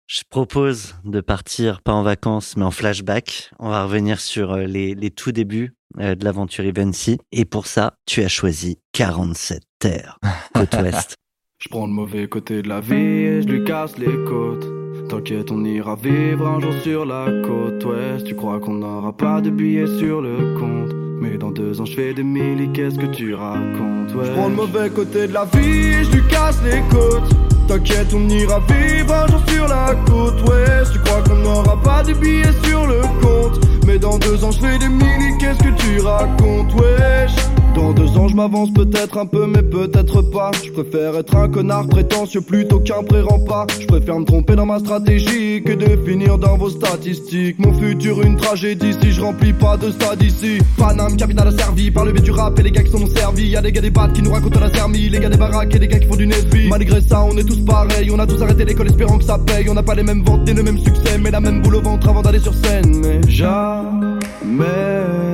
[0.07, 3.53] Je propose de partir, pas en vacances, mais en flashback.
[3.61, 7.19] On va revenir sur euh, les, les tout débuts euh, de l'aventure Evency.
[7.31, 10.19] Et pour ça, tu as choisi 47 terres,
[10.55, 11.15] côte ouest.
[11.63, 14.67] Je prends le mauvais côté de la vie et je lui casse les côtes.
[15.09, 18.25] T'inquiète, on ira vivre un jour sur la côte ouest.
[18.27, 21.10] Tu crois qu'on n'aura pas de billets sur le compte.
[21.38, 24.27] Dans deux ans, je fais des milli, qu'est-ce que tu racontes ouais.
[24.27, 27.50] Je prends le mauvais côté de la vie et je lui casse les côtes.
[27.71, 30.93] T'inquiète, on ira vivre un jour sur la côte ouest.
[30.93, 33.61] Tu crois qu'on n'aura pas de billets sur le compte.
[33.87, 37.31] Mais dans deux ans, je fais des milli, qu'est-ce que tu racontes, wesh?
[37.75, 40.51] Dans deux ans, je m'avance peut-être un peu, mais peut-être pas.
[40.65, 43.69] Je préfère être un connard prétentieux plutôt qu'un pré-rempart.
[43.81, 47.61] Je préfère me tromper dans ma stratégie que de finir dans vos statistiques.
[47.61, 50.59] Mon futur, une tragédie si je remplis pas de stade ici.
[50.77, 53.47] Paname, capitale asservie par le biais du rap et les gars qui sont servis.
[53.47, 55.75] Y a des gars des battes qui nous racontent la sermie, les gars des baraques
[55.75, 56.69] et des gars qui font du Nesby.
[56.69, 58.11] Malgré ça, on est tous pareils.
[58.11, 59.68] On a tous arrêté l'école espérant que ça paye.
[59.68, 61.81] On n'a pas les mêmes ventes ni le même succès, mais la même boule au
[61.81, 63.01] ventre avant d'aller sur scène.
[63.03, 64.18] Mais jamais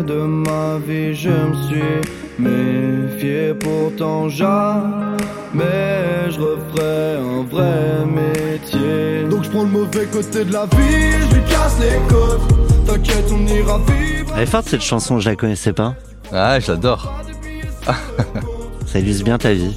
[0.06, 2.00] de ma vie je me suis
[2.38, 3.54] méfié.
[3.54, 9.24] Pourtant jamais je referai un vrai métier.
[9.30, 12.86] Donc je prends le mauvais côté de la vie, je lui casse les côtes.
[12.86, 14.32] T'inquiète, on ira vivre.
[14.36, 15.94] Elle est forte cette chanson, je la connaissais pas.
[16.32, 17.12] Ah, je l'adore.
[18.86, 19.76] Ça illustre bien ta vie.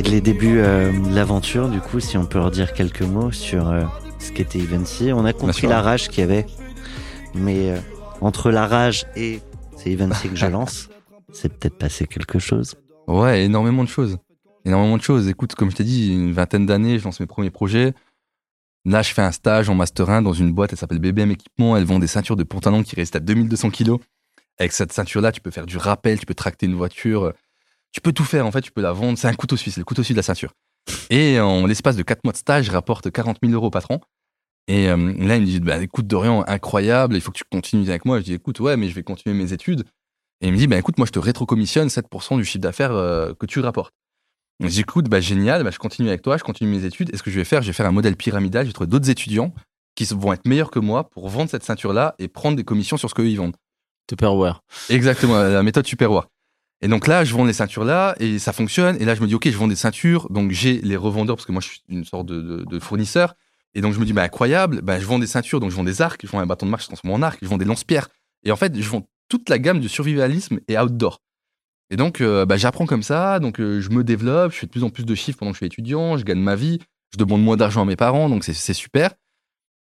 [0.00, 3.68] Et les débuts euh, de l'aventure, du coup, si on peut redire quelques mots sur
[3.68, 3.84] euh,
[4.18, 5.12] ce qu'était Evency.
[5.12, 6.46] On a compris la rage qu'il y avait.
[7.34, 7.78] Mais euh,
[8.22, 9.40] entre la rage et
[9.76, 10.88] c'est Evency que je lance,
[11.34, 12.76] c'est peut-être passé quelque chose.
[13.08, 14.16] Ouais, énormément de choses.
[14.64, 15.28] Énormément de choses.
[15.28, 17.92] Écoute, comme je t'ai dit, une vingtaine d'années, je lance mes premiers projets.
[18.86, 21.76] Là, je fais un stage en Master 1 dans une boîte, elle s'appelle BBM Équipement.
[21.76, 24.00] Elle vend des ceintures de pantalon qui résistent à 2200 kilos.
[24.58, 27.34] Avec cette ceinture-là, tu peux faire du rappel, tu peux tracter une voiture.
[27.92, 29.18] Tu peux tout faire, en fait, tu peux la vendre.
[29.18, 30.52] C'est un couteau suisse, c'est le couteau suisse de la ceinture.
[31.10, 34.00] Et en l'espace de 4 mois de stage, je rapporte 40 000 euros au patron.
[34.68, 37.88] Et euh, là, il me dit, bah, écoute, Dorian, incroyable, il faut que tu continues
[37.88, 38.20] avec moi.
[38.20, 39.84] Je dis, écoute, ouais, mais je vais continuer mes études.
[40.40, 43.34] Et il me dit, bah, écoute, moi, je te rétrocommissionne 7% du chiffre d'affaires euh,
[43.34, 43.92] que tu rapportes.
[44.60, 47.12] Je dis, écoute, bah, génial, bah, je continue avec toi, je continue mes études.
[47.12, 48.64] Et ce que je vais faire, je vais faire un modèle pyramidal.
[48.64, 49.52] Je vais trouver d'autres étudiants
[49.96, 53.10] qui vont être meilleurs que moi pour vendre cette ceinture-là et prendre des commissions sur
[53.10, 53.56] ce qu'eux, ils vendent.
[54.06, 54.62] Tupperware.
[54.88, 56.26] Exactement, la méthode Superware.
[56.82, 58.96] Et donc là, je vends les ceintures là et ça fonctionne.
[59.00, 60.30] Et là, je me dis, OK, je vends des ceintures.
[60.30, 63.34] Donc j'ai les revendeurs parce que moi, je suis une sorte de, fournisseur.
[63.74, 65.60] Et donc je me dis, bah, incroyable, bah, je vends des ceintures.
[65.60, 67.38] Donc je vends des arcs, je vends un bâton de marche, je transforme en arc,
[67.42, 68.08] je vends des lance-pierres.
[68.44, 71.20] Et en fait, je vends toute la gamme du survivalisme et outdoor.
[71.90, 73.40] Et donc, euh, bah, j'apprends comme ça.
[73.40, 75.56] Donc euh, je me développe, je fais de plus en plus de chiffres pendant que
[75.56, 76.78] je suis étudiant, je gagne ma vie,
[77.12, 78.28] je demande moins d'argent à mes parents.
[78.30, 79.12] Donc c'est- super.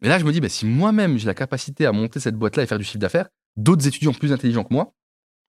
[0.02, 2.64] Et là, je me dis, bah, si moi-même j'ai la capacité à monter cette boîte-là
[2.64, 4.94] et faire du chiffre d'affaires, d'autres étudiants plus intelligents que moi,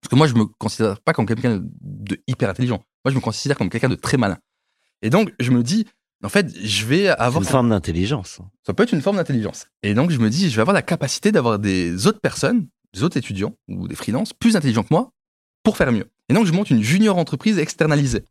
[0.00, 2.82] parce que moi, je me considère pas comme quelqu'un de hyper intelligent.
[3.04, 4.38] Moi, je me considère comme quelqu'un de très malin.
[5.02, 5.86] Et donc, je me dis,
[6.22, 7.42] en fait, je vais avoir.
[7.42, 8.40] une forme d'intelligence.
[8.66, 9.66] Ça peut être une forme d'intelligence.
[9.82, 13.02] Et donc, je me dis, je vais avoir la capacité d'avoir des autres personnes, des
[13.02, 15.12] autres étudiants ou des freelances plus intelligents que moi
[15.62, 16.06] pour faire mieux.
[16.28, 18.24] Et donc, je monte une junior entreprise externalisée.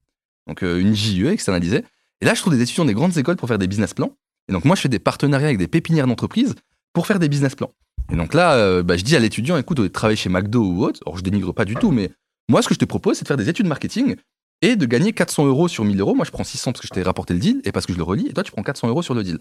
[0.48, 1.84] Donc, euh, une JE externalisée.
[2.22, 4.16] Et là, je trouve des étudiants des grandes écoles pour faire des business plans.
[4.48, 6.56] Et donc, moi, je fais des partenariats avec des pépinières d'entreprises
[6.94, 7.72] pour faire des business plans.
[8.12, 10.30] Et donc là, euh, bah, je dis à l'étudiant, écoute, au lieu de travailler chez
[10.30, 12.12] McDo ou autre, alors je dénigre pas du tout, mais
[12.50, 14.16] moi, ce que je te propose, c'est de faire des études marketing
[14.62, 16.16] et de gagner 400 euros sur 1000 euros.
[16.16, 17.98] Moi, je prends 600 parce que je t'ai rapporté le deal et parce que je
[17.98, 18.28] le relis.
[18.28, 19.38] Et toi, tu prends 400 euros sur le deal.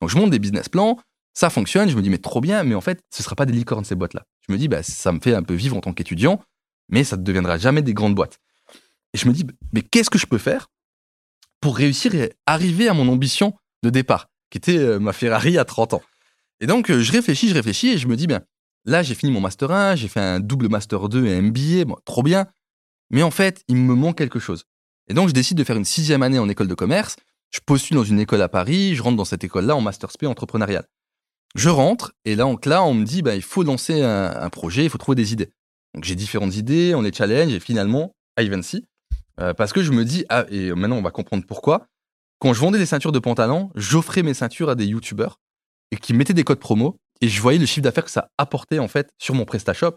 [0.00, 0.98] Donc, je monte des business plans.
[1.34, 1.90] Ça fonctionne.
[1.90, 2.62] Je me dis, mais trop bien.
[2.62, 4.24] Mais en fait, ce sera pas des licornes, ces boîtes-là.
[4.46, 6.40] Je me dis, bah, ça me fait un peu vivre en tant qu'étudiant,
[6.88, 8.38] mais ça ne deviendra jamais des grandes boîtes.
[9.12, 10.68] Et je me dis, mais qu'est-ce que je peux faire
[11.60, 15.64] pour réussir et arriver à mon ambition de départ, qui était euh, ma Ferrari à
[15.64, 16.02] 30 ans?
[16.62, 18.40] Et donc, euh, je réfléchis, je réfléchis et je me dis, bien,
[18.84, 22.22] là, j'ai fini mon Master 1, j'ai fait un double Master 2 et MBA, trop
[22.22, 22.46] bien.
[23.10, 24.64] Mais en fait, il me manque quelque chose.
[25.08, 27.16] Et donc, je décide de faire une sixième année en école de commerce.
[27.50, 30.24] Je postule dans une école à Paris, je rentre dans cette école-là en Master SP
[30.24, 30.86] entrepreneurial.
[31.56, 34.88] Je rentre et là, on me dit, bah, il faut lancer un, un projet, il
[34.88, 35.50] faut trouver des idées.
[35.94, 38.86] Donc, j'ai différentes idées, on les challenge et finalement, Ivancy.
[39.40, 41.88] Euh, parce que je me dis, ah, et maintenant, on va comprendre pourquoi.
[42.38, 45.40] Quand je vendais des ceintures de pantalon, j'offrais mes ceintures à des youtubeurs
[45.92, 48.80] et qui mettaient des codes promo et je voyais le chiffre d'affaires que ça apportait
[48.80, 49.96] en fait sur mon PrestaShop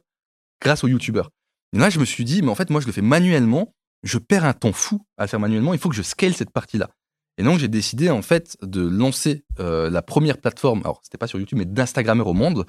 [0.62, 1.32] grâce aux youtubeurs.
[1.74, 3.74] Et là, je me suis dit, mais en fait, moi, je le fais manuellement.
[4.04, 5.74] Je perds un temps fou à le faire manuellement.
[5.74, 6.90] Il faut que je scale cette partie-là.
[7.38, 11.28] Et donc, j'ai décidé, en fait, de lancer euh, la première plateforme, alors, c'était pas
[11.28, 12.66] sur YouTube, mais d'Instagrammeur au monde,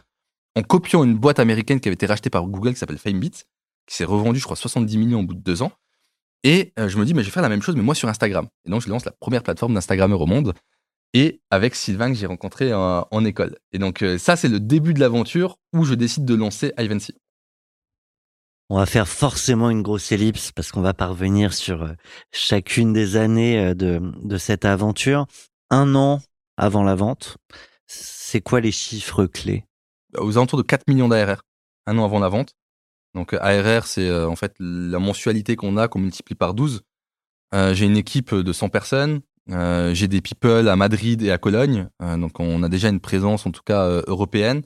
[0.57, 3.45] en copiant une boîte américaine qui avait été rachetée par Google qui s'appelle FameBit,
[3.87, 5.73] qui s'est revendue, je crois, 70 millions au bout de deux ans.
[6.43, 8.09] Et euh, je me dis, mais je vais faire la même chose, mais moi sur
[8.09, 8.49] Instagram.
[8.65, 10.55] Et donc, je lance la première plateforme d'Instagrammeur au monde.
[11.15, 13.57] Et avec Sylvain que j'ai rencontré en, en école.
[13.73, 17.15] Et donc, euh, ça, c'est le début de l'aventure où je décide de lancer Ivancy.
[18.69, 21.93] On va faire forcément une grosse ellipse parce qu'on va parvenir sur euh,
[22.33, 25.27] chacune des années euh, de, de cette aventure.
[25.71, 26.21] Un an
[26.57, 27.37] avant la vente,
[27.87, 29.65] c'est quoi les chiffres clés?
[30.19, 31.43] Aux alentours de 4 millions d'ARR,
[31.87, 32.55] un an avant la vente.
[33.15, 36.83] Donc, euh, ARR, c'est euh, en fait la mensualité qu'on a, qu'on multiplie par 12.
[37.55, 39.21] Euh, j'ai une équipe de 100 personnes.
[39.51, 41.89] Euh, j'ai des people à Madrid et à Cologne.
[42.03, 44.63] Euh, donc, on a déjà une présence, en tout cas, euh, européenne.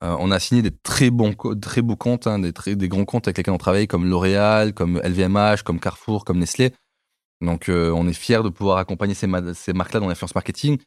[0.00, 3.26] On a signé des très bons, très beaux comptes, hein, des, très, des grands comptes
[3.26, 6.72] avec lesquels on travaille, comme L'Oréal, comme LVMH, comme Carrefour, comme Nestlé.
[7.40, 10.78] Donc, on est fiers de pouvoir accompagner ces, ces marques-là dans l'influence marketing.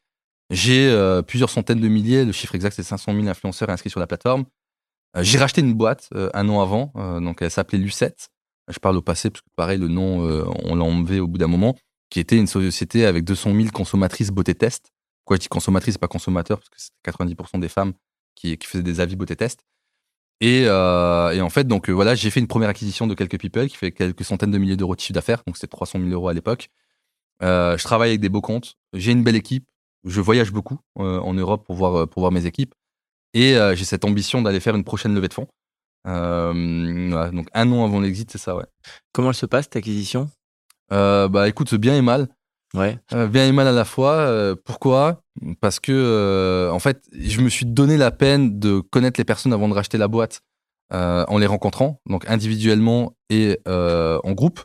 [0.50, 4.08] J'ai plusieurs centaines de milliers, le chiffre exact c'est 500 000 influenceurs inscrits sur la
[4.08, 4.46] plateforme.
[5.20, 8.30] J'ai racheté une boîte un an avant, donc elle s'appelait Lucette.
[8.70, 10.22] Je parle au passé parce que pareil, le nom,
[10.64, 11.76] on l'a enlevé au bout d'un moment,
[12.12, 14.94] qui était une société avec 200 000 consommatrices beauté test.
[15.26, 17.94] Quoi, je dis consommatrice, pas consommateur, parce que c'est 90% des femmes
[18.36, 19.62] qui, faisaient des avis beauté test.
[20.42, 23.68] Et, euh, en fait, donc euh, voilà, j'ai fait une première acquisition de quelques people
[23.68, 26.28] qui fait quelques centaines de milliers d'euros de chiffre d'affaires, donc c'était 300 000 euros
[26.28, 26.70] à l'époque.
[27.44, 29.70] Euh, je travaille avec des beaux comptes, j'ai une belle équipe,
[30.04, 32.76] je voyage beaucoup en Europe pour voir, pour voir mes équipes,
[33.34, 35.48] et j'ai cette ambition d'aller faire une prochaine levée de fonds.
[36.06, 38.66] Donc un an avant l'exit, c'est ça, ouais.
[39.14, 40.30] Comment elle se passe, ta acquisition?
[40.92, 42.28] Euh, bah écoute, bien et mal.
[42.74, 42.98] Ouais.
[43.14, 44.14] Euh, bien et mal à la fois.
[44.14, 45.24] Euh, pourquoi?
[45.60, 49.70] Parce que en fait, je me suis donné la peine de connaître les personnes avant
[49.70, 50.42] de racheter la boîte
[50.94, 54.62] en les rencontrant, donc individuellement et en groupe,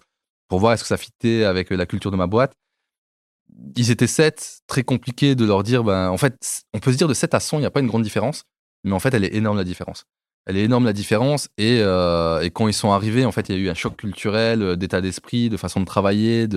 [0.48, 2.52] pour voir est-ce que ça fitait avec la culture de ma boîte.
[3.76, 6.36] Ils étaient sept, très compliqué de leur dire, ben, en fait,
[6.74, 8.42] on peut se dire de 7 à 100, il n'y a pas une grande différence,
[8.84, 10.04] mais en fait, elle est énorme la différence.
[10.46, 13.56] Elle est énorme la différence et, euh, et quand ils sont arrivés, en fait, il
[13.56, 16.48] y a eu un choc culturel, euh, d'état d'esprit, de façon de travailler,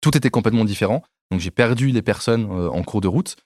[0.00, 1.02] tout était complètement différent.
[1.30, 3.36] Donc j'ai perdu les personnes euh, en cours de route,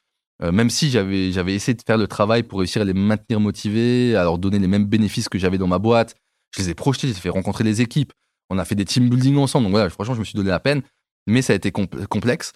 [0.42, 4.16] même si j'avais j'avais essayé de faire le travail pour réussir à les maintenir motivés,
[4.16, 6.16] à leur donner les mêmes bénéfices que j'avais dans ma boîte.
[6.56, 8.12] Je les ai projetés, j'ai fait rencontrer les équipes.
[8.50, 9.66] On a fait des team building ensemble.
[9.66, 10.82] Donc voilà, franchement, je me suis donné la peine,
[11.26, 12.52] mais ça a été compl- complexe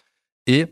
[0.47, 0.67] et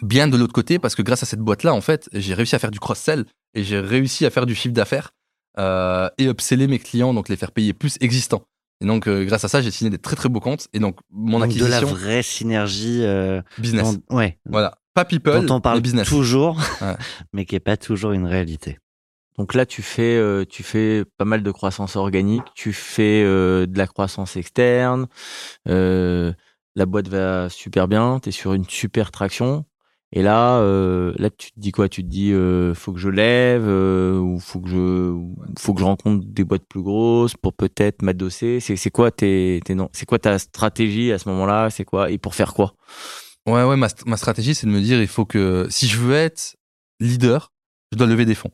[0.00, 2.58] bien de l'autre côté parce que grâce à cette boîte-là, en fait, j'ai réussi à
[2.58, 3.24] faire du cross-sell
[3.54, 5.10] et j'ai réussi à faire du chiffre d'affaires
[5.58, 8.42] euh, et upseller mes clients, donc les faire payer plus existants.
[8.80, 10.68] Et donc, euh, grâce à ça, j'ai signé des très très beaux comptes.
[10.72, 13.98] Et donc, mon Donc de la acquisition vraie synergie euh, business.
[14.08, 14.78] dans- ouais, Voilà.
[14.94, 16.08] Pas people, dont on parle mais business.
[16.08, 16.96] toujours, Ouais.
[17.32, 18.78] mais qui est pas toujours une réalité.
[19.36, 23.66] Donc là, tu fais, euh, tu fais pas mal de croissance organique, tu fais euh,
[23.66, 25.06] de la croissance externe,
[25.68, 26.32] euh,
[26.74, 29.64] la boîte va super bien, tu es sur une super traction.
[30.12, 31.88] Et là, euh, là, tu te dis quoi?
[31.88, 35.14] Tu te dis, euh, faut que je lève, euh, ou faut que je,
[35.58, 38.58] faut que je rencontre des boîtes plus grosses pour peut-être m'adosser?
[38.60, 39.60] C'est, quoi tes,
[39.92, 41.68] C'est quoi ta stratégie à ce moment-là?
[41.68, 42.10] C'est quoi?
[42.10, 42.74] Et pour faire quoi?
[43.46, 46.14] Ouais, ouais, ma, ma stratégie, c'est de me dire, il faut que, si je veux
[46.14, 46.56] être
[47.00, 47.52] leader,
[47.92, 48.50] je dois lever des fonds.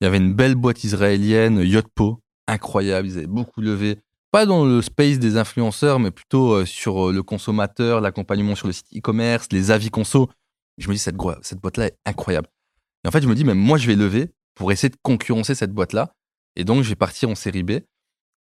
[0.00, 3.98] Il y avait une belle boîte israélienne, Yotpo, incroyable, ils avaient beaucoup levé.
[4.30, 8.72] Pas dans le space des influenceurs, mais plutôt euh, sur le consommateur, l'accompagnement sur le
[8.72, 10.28] site e-commerce, les avis conso.
[10.78, 12.48] Je me dis, cette, boîte-là est incroyable.
[13.04, 15.54] Et en fait, je me dis, même moi, je vais lever pour essayer de concurrencer
[15.54, 16.14] cette boîte-là.
[16.56, 17.72] Et donc, je vais partir en série B.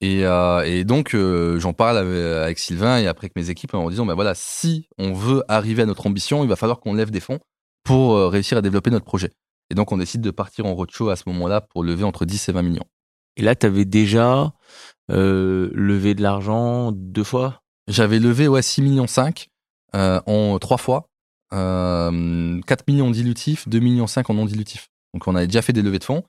[0.02, 3.74] Et, euh, et donc, euh, j'en parle avec, avec Sylvain et après avec mes équipes
[3.74, 6.94] en disant, ben voilà, si on veut arriver à notre ambition, il va falloir qu'on
[6.94, 7.40] lève des fonds
[7.84, 9.32] pour euh, réussir à développer notre projet.
[9.70, 12.50] Et donc, on décide de partir en roadshow à ce moment-là pour lever entre 10
[12.50, 12.86] et 20 millions.
[13.36, 14.54] Et là, tu avais déjà
[15.10, 17.62] levé de l'argent deux fois?
[17.90, 19.50] J'avais levé ouais, 6 millions 5
[19.96, 21.09] euh, en trois fois.
[21.54, 24.90] Euh, 4 millions dilutifs, 2 millions 5 en non dilutif.
[25.14, 26.24] Donc on avait déjà fait des levées de fonds.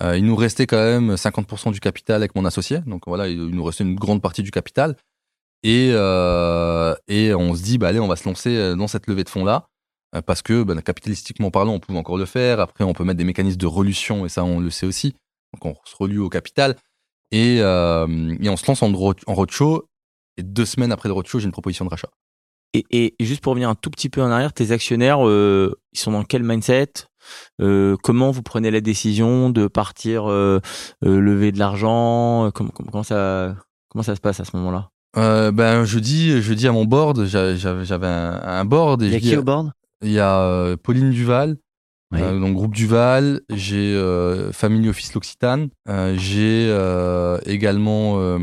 [0.00, 2.78] Euh, il nous restait quand même 50% du capital avec mon associé.
[2.86, 4.96] Donc voilà, il nous restait une grande partie du capital.
[5.64, 9.24] Et, euh, et on se dit, bah, allez, on va se lancer dans cette levée
[9.24, 9.66] de fonds-là.
[10.14, 12.60] euh, Parce que bah, capitalistiquement parlant, on pouvait encore le faire.
[12.60, 15.14] Après, on peut mettre des mécanismes de relution, et ça, on le sait aussi.
[15.54, 16.76] Donc on se relue au capital.
[17.32, 19.84] Et, euh, et on se lance en, en roadshow.
[20.36, 22.10] Et deux semaines après le roadshow, j'ai une proposition de rachat.
[22.74, 26.12] Et, juste pour revenir un tout petit peu en arrière, tes actionnaires, euh, ils sont
[26.12, 26.92] dans quel mindset?
[27.60, 30.60] Euh, Comment vous prenez la décision de partir euh,
[31.04, 32.50] euh, lever de l'argent?
[32.54, 33.56] Comment, comment, comment ça
[33.90, 34.90] comment ça se passe à ce moment-là?
[35.16, 39.02] Euh, ben, je dis, je dis à mon board, j'a- j'avais un, un board.
[39.02, 39.72] Et Il y a dis- qui au board?
[40.02, 41.56] Il y a euh, Pauline Duval,
[42.12, 42.20] Oui.
[42.22, 43.40] euh, donc groupe Duval.
[43.50, 45.70] J'ai euh, Family Office L'Occitane.
[45.88, 48.38] Euh, j'ai euh, également, euh,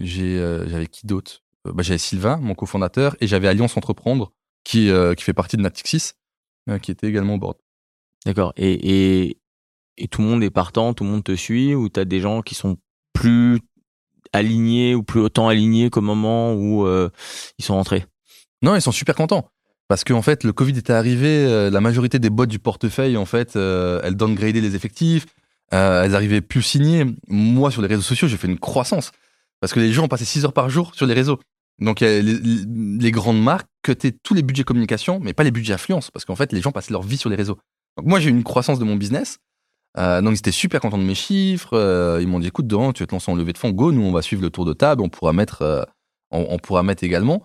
[0.00, 1.42] j'ai, euh, j'avais qui d'autre?
[1.64, 4.32] Bah, J'avais Sylvain, mon cofondateur, et j'avais Alliance Entreprendre,
[4.64, 6.12] qui, euh, qui fait partie de Natixis,
[6.68, 7.56] euh, qui était également au board.
[8.24, 8.52] D'accord.
[8.56, 8.72] Et,
[9.26, 9.38] et,
[9.96, 12.42] et tout le monde est partant, tout le monde te suit, ou t'as des gens
[12.42, 12.76] qui sont
[13.12, 13.60] plus
[14.32, 17.10] alignés ou plus autant alignés qu'au moment où euh,
[17.58, 18.06] ils sont rentrés?
[18.62, 19.48] Non, ils sont super contents.
[19.88, 23.26] Parce qu'en fait, le Covid était arrivé, euh, la majorité des boîtes du portefeuille, en
[23.26, 25.26] fait, euh, elles downgradaient les effectifs,
[25.74, 27.04] euh, elles arrivaient plus signées.
[27.28, 29.12] Moi, sur les réseaux sociaux, j'ai fait une croissance.
[29.60, 31.38] Parce que les gens passaient 6 heures par jour sur les réseaux.
[31.78, 35.74] Donc, y a les, grandes marques cutaient tous les budgets communication, mais pas les budgets
[35.74, 36.10] affluence.
[36.10, 37.58] Parce qu'en fait, les gens passaient leur vie sur les réseaux.
[37.96, 39.38] Donc, moi, j'ai eu une croissance de mon business.
[39.98, 41.76] Euh, donc, ils étaient super contents de mes chiffres.
[41.76, 43.92] Euh, ils m'ont dit, écoute, Doran, tu veux te lancer en levée de fonds, go,
[43.92, 45.82] nous, on va suivre le tour de table, on pourra mettre, euh,
[46.30, 47.44] on, on pourra mettre également.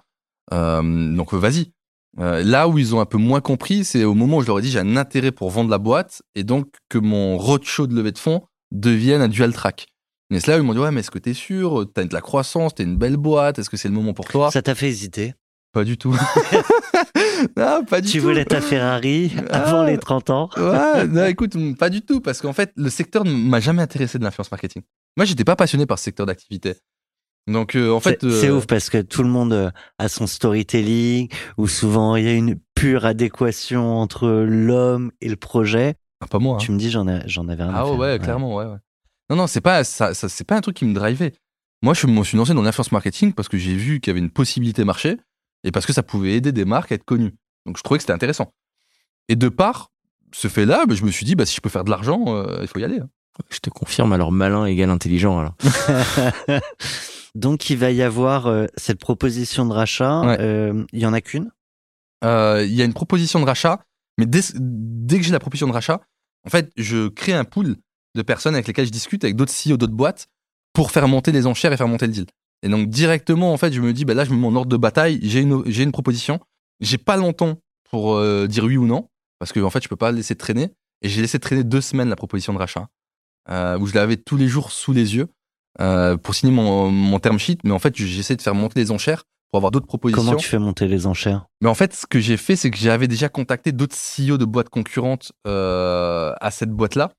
[0.52, 1.72] Donc, vas-y.
[2.18, 4.62] Là où ils ont un peu moins compris, c'est au moment où je leur ai
[4.64, 8.12] dit j'ai un intérêt pour vendre la boîte et donc que mon roadshow de levée
[8.12, 9.88] de fonds devienne un dual track.
[10.30, 11.86] Où ils m'ont dit ouais mais est-ce que t'es sûr?
[11.94, 14.52] T'as de la croissance, t'es une belle boîte, est-ce que c'est le moment pour toi?
[14.52, 15.34] Ça t'a fait hésiter?
[15.74, 16.16] Pas du tout.
[17.58, 18.24] non, pas du Tu tout.
[18.26, 19.86] voulais ta Ferrari avant Ah.
[19.90, 20.50] les 30 ans?
[20.58, 24.18] Ouais, non, écoute, pas du tout, parce qu'en fait, le secteur ne m'a jamais intéressé
[24.18, 24.82] de l'influence marketing.
[25.18, 26.76] Moi, j'étais pas passionné par ce secteur d'activité.
[27.48, 30.28] Donc, euh, en fait, C'est euh, ouf parce que tout le monde euh, a son
[30.28, 35.96] storytelling où souvent il y a une pure adéquation entre l'homme et le projet.
[36.22, 36.56] ah, pas moi.
[36.56, 36.58] hein.
[36.60, 37.70] Tu me dis j'en ai- j'en avais un.
[37.74, 37.98] Ah faire.
[37.98, 38.78] ouais, clairement, ouais, ouais.
[39.30, 41.34] Non, non, c'est pas ça, ça c'est pas un truc qui me drivait.
[41.82, 44.20] Moi, je me suis lancé dans l'influence marketing parce que j'ai vu qu'il y avait
[44.20, 45.18] une possibilité marché
[45.64, 47.34] et parce que ça pouvait aider des marques à être connues.
[47.66, 48.54] Donc, je trouvais que c'était intéressant.
[49.30, 49.92] Et de par
[50.34, 52.60] ce fait-là, bah, je me suis dit, bah, si je peux faire de l'argent, euh,
[52.62, 53.00] il faut y aller.
[53.00, 53.10] hein.
[53.52, 55.38] Je te confirme, alors malin égale intelligent.
[55.38, 55.56] Alors.
[57.36, 60.22] Donc il va y avoir euh, cette proposition de rachat.
[60.22, 60.38] Ouais.
[60.40, 61.52] Euh, Il y en a qu'une?
[62.24, 63.80] Euh, il y a une proposition de rachat,
[64.18, 66.02] mais dès, dès que j'ai la proposition de rachat,
[66.46, 67.76] en fait, je crée un pool
[68.18, 70.28] de personnes avec lesquelles je discute, avec d'autres CEO d'autres boîtes,
[70.74, 72.26] pour faire monter les enchères et faire monter le deal.
[72.64, 74.70] Et donc directement, en fait, je me dis, bah là, je me mets en ordre
[74.70, 76.40] de bataille, j'ai une, j'ai une proposition,
[76.82, 77.58] j'ai pas longtemps
[77.90, 80.70] pour euh, dire oui ou non, parce que en fait, je peux pas laisser traîner.
[81.04, 82.88] Et j'ai laissé traîner deux semaines la proposition de rachat,
[83.50, 85.28] euh, où je l'avais tous les jours sous les yeux
[85.80, 88.90] euh, pour signer mon, mon term sheet, mais en fait, j'essaie de faire monter les
[88.90, 90.24] enchères pour avoir d'autres propositions.
[90.24, 91.46] Comment tu fais monter les enchères?
[91.62, 94.46] Mais en fait, ce que j'ai fait, c'est que j'avais déjà contacté d'autres CEO de
[94.46, 97.12] boîtes concurrentes à cette boîte-là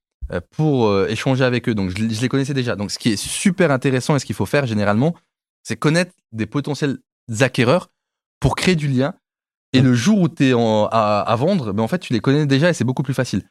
[0.51, 1.75] pour euh, échanger avec eux.
[1.75, 2.77] Donc, je, je les connaissais déjà.
[2.77, 5.15] Donc, ce qui est super intéressant et ce qu'il faut faire généralement,
[5.63, 6.99] c'est connaître des potentiels
[7.41, 7.91] acquéreurs
[8.41, 9.15] pour créer du lien.
[9.75, 12.47] Et le jour où tu es à, à vendre, ben en fait, tu les connais
[12.47, 13.43] déjà et c'est beaucoup plus facile.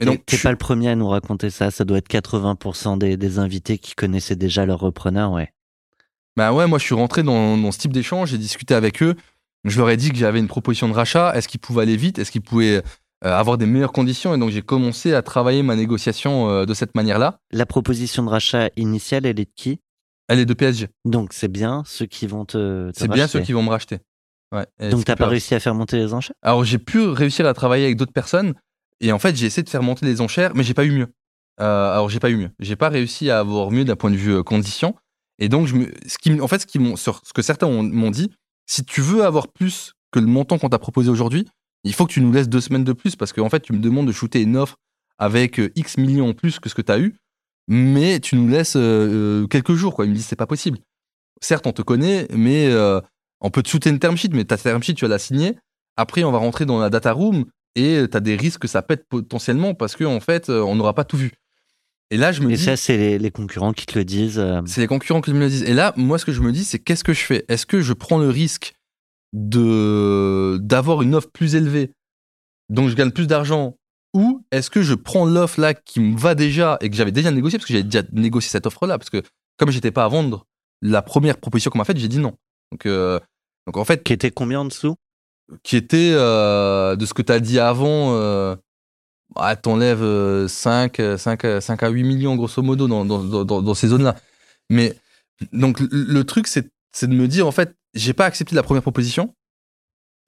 [0.00, 1.70] Et donc, t'es pas le premier à nous raconter ça.
[1.70, 5.52] Ça doit être 80% des, des invités qui connaissaient déjà leur repreneur, ouais.
[6.36, 9.14] Bah ouais, moi je suis rentré dans, dans ce type d'échange, j'ai discuté avec eux.
[9.64, 11.36] Je leur ai dit que j'avais une proposition de rachat.
[11.36, 12.18] Est-ce qu'ils pouvaient aller vite?
[12.18, 12.82] Est-ce qu'ils pouvaient euh,
[13.22, 16.94] avoir des meilleures conditions Et donc j'ai commencé à travailler ma négociation euh, de cette
[16.94, 17.38] manière-là.
[17.52, 19.80] La proposition de rachat initiale, elle est de qui?
[20.28, 20.88] Elle est de PSG.
[21.04, 22.90] Donc c'est bien ceux qui vont te.
[22.92, 23.98] te C'est bien ceux qui vont me racheter.
[24.52, 24.66] Ouais.
[24.90, 26.34] Donc t'as pas réussi à faire monter les enchères?
[26.42, 28.54] Alors j'ai pu réussir à travailler avec d'autres personnes.
[29.00, 31.08] Et en fait j'ai essayé de faire monter les enchères, mais j'ai pas eu mieux.
[31.60, 32.50] Euh, alors j'ai pas eu mieux.
[32.58, 34.94] J'ai pas réussi à avoir mieux d'un point de vue euh, condition.
[35.38, 36.78] Et donc je me, ce qui, en fait ce qui
[37.34, 38.30] que certains ont- m'ont dit,
[38.66, 41.46] si tu veux avoir plus que le montant qu'on t'a proposé aujourd'hui,
[41.84, 43.78] il faut que tu nous laisses deux semaines de plus parce qu'en fait tu me
[43.78, 44.76] demandes de shooter une offre
[45.18, 47.14] avec euh, X millions en plus que ce que tu as eu,
[47.68, 50.04] mais tu nous laisses euh, euh, quelques jours quoi.
[50.04, 50.78] Ils me disent c'est pas possible.
[51.40, 53.00] Certes on te connaît, mais euh,
[53.40, 55.56] on peut te shooter une term sheet, mais ta term sheet tu vas la signer.
[55.96, 57.44] Après on va rentrer dans la data room
[57.76, 60.94] et tu as des risques que ça pète potentiellement parce que en fait on n'aura
[60.94, 61.32] pas tout vu.
[62.10, 64.44] Et là je me Et dis ça, c'est les, les concurrents qui te le disent.
[64.66, 65.62] c'est les concurrents qui me le disent.
[65.62, 67.44] Et là, moi, ce que je me dis, c'est qu'est-ce que je fais?
[67.48, 68.74] Est-ce que je prends le risque
[69.32, 71.92] de d'avoir une offre plus élevée,
[72.68, 73.76] donc je gagne plus d'argent,
[74.14, 77.30] ou est-ce que je prends l'offre là qui me va déjà et que j'avais déjà
[77.30, 77.58] négocié?
[77.58, 79.22] Parce que j'avais déjà négocié cette offre là parce que
[79.56, 80.46] comme j'étais pas à vendre
[80.82, 82.34] la première proposition qu'on m'a faite, j'ai dit non.
[82.72, 83.20] Donc euh,
[83.66, 84.96] donc en fait, Qui était combien en dessous?
[85.62, 88.14] Qui était euh, de ce que tu as dit avant.
[88.14, 88.56] Euh,
[89.36, 93.74] ah, t'enlèves euh, 5, 5, 5 à 8 millions grosso modo dans, dans, dans, dans
[93.74, 94.16] ces zones-là.
[94.70, 94.96] Mais
[95.52, 98.62] donc le, le truc, c'est c'est de me dire, en fait, j'ai pas accepté la
[98.62, 99.34] première proposition,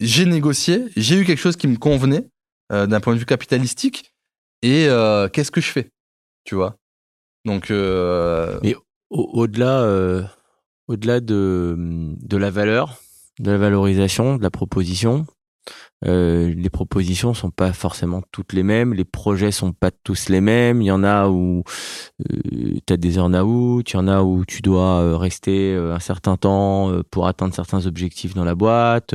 [0.01, 2.27] j'ai négocié, j'ai eu quelque chose qui me convenait
[2.72, 4.14] euh, d'un point de vue capitalistique,
[4.62, 5.90] et euh, qu'est-ce que je fais
[6.44, 6.77] Tu vois?
[7.44, 8.75] Donc, euh, Mais
[9.11, 10.29] au- au-delà
[10.88, 13.01] au-delà de, de la valeur,
[13.38, 15.27] de la valorisation, de la proposition,
[16.07, 20.40] euh, les propositions sont pas forcément toutes les mêmes, les projets sont pas tous les
[20.40, 20.83] mêmes.
[20.83, 21.63] Il y en a où
[22.87, 26.00] tu as des earn-out, il y en a où tu dois euh, rester euh, un
[26.00, 29.15] certain temps euh, pour atteindre certains objectifs dans la boîte.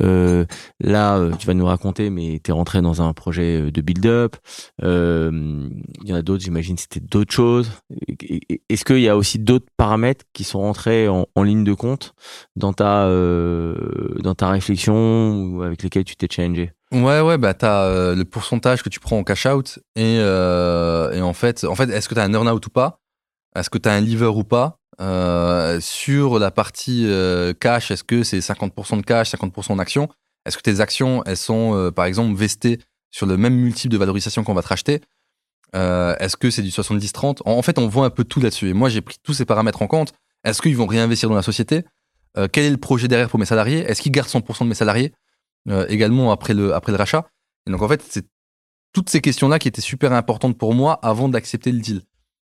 [0.00, 0.44] Euh,
[0.80, 3.80] là, euh, tu vas nous raconter, mais tu es rentré dans un projet euh, de
[3.80, 4.36] build-up.
[4.82, 5.68] Euh,
[6.02, 7.70] Il y en a d'autres, j'imagine, c'était d'autres choses.
[8.68, 12.14] Est-ce qu'il y a aussi d'autres paramètres qui sont rentrés en, ligne de compte
[12.56, 13.76] dans ta euh,
[14.22, 18.24] dans ta réflexion ou avec lesquels tu t'es challengé Ouais, ouais, bah t'as euh, le
[18.24, 22.08] pourcentage que tu prends en cash out et, euh, et en fait, en fait, est-ce
[22.08, 23.00] que t'as un earn out ou pas?
[23.54, 24.78] Est-ce que tu as un lever ou pas?
[25.00, 30.08] Euh, Sur la partie euh, cash, est-ce que c'est 50% de cash, 50% en actions?
[30.46, 34.44] Est-ce que tes actions, elles sont, par exemple, vestées sur le même multiple de valorisation
[34.44, 35.02] qu'on va te racheter?
[35.74, 38.70] Est-ce que c'est du 70-30 en, fait, on voit un peu tout là-dessus.
[38.70, 40.14] Et moi, j'ai pris tous ces paramètres en compte.
[40.44, 41.84] Est-ce qu'ils vont réinvestir dans la société?
[42.52, 43.80] Quel est le projet derrière pour mes salariés?
[43.80, 45.12] Est-ce qu'ils gardent 100% de mes salariés?
[45.70, 47.26] Euh, également après le, après le rachat
[47.66, 48.26] Et donc, en fait, c'est
[48.92, 52.02] toutes ces questions-là qui étaient super importantes pour moi avant d'accepter le deal.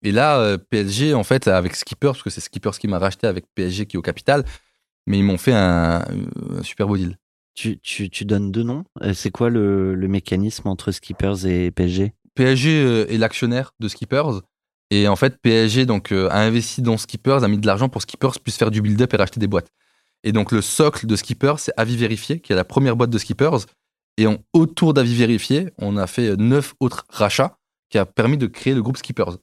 [0.04, 3.28] Et là, euh, PSG, en fait, avec Skippers, parce que c'est Skippers qui m'a racheté
[3.28, 4.46] avec PSG qui est au capital,
[5.08, 6.06] mais ils m'ont fait un,
[6.58, 7.18] un super beau deal.
[7.56, 8.86] Tu, tu, tu donnes deux noms?
[9.02, 13.90] Euh, C'est quoi le, le mécanisme entre Skippers et PSG PSG euh, est l'actionnaire de
[13.90, 14.42] Skippers.
[14.92, 18.02] Et en fait, PSG donc, euh, a investi dans Skippers, a mis de l'argent pour
[18.02, 19.72] Skippers puisse faire du build-up et racheter des boîtes.
[20.24, 23.18] Et donc, le socle de Skippers, c'est Avis Vérifié, qui est la première boîte de
[23.18, 23.66] Skippers.
[24.18, 27.58] Et autour d'Avis Vérifié, on a fait euh, neuf autres rachats
[27.90, 29.38] qui a permis de créer le groupe Skippers.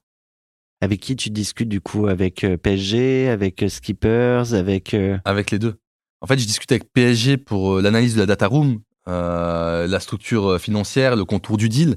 [0.83, 2.07] Avec qui tu discutes du coup?
[2.07, 4.95] Avec euh, PSG, avec euh, Skippers, avec.
[5.25, 5.77] avec les deux.
[6.21, 10.61] En fait, je discute avec PSG pour l'analyse de la data room, euh, la structure
[10.61, 11.97] financière, le contour du deal,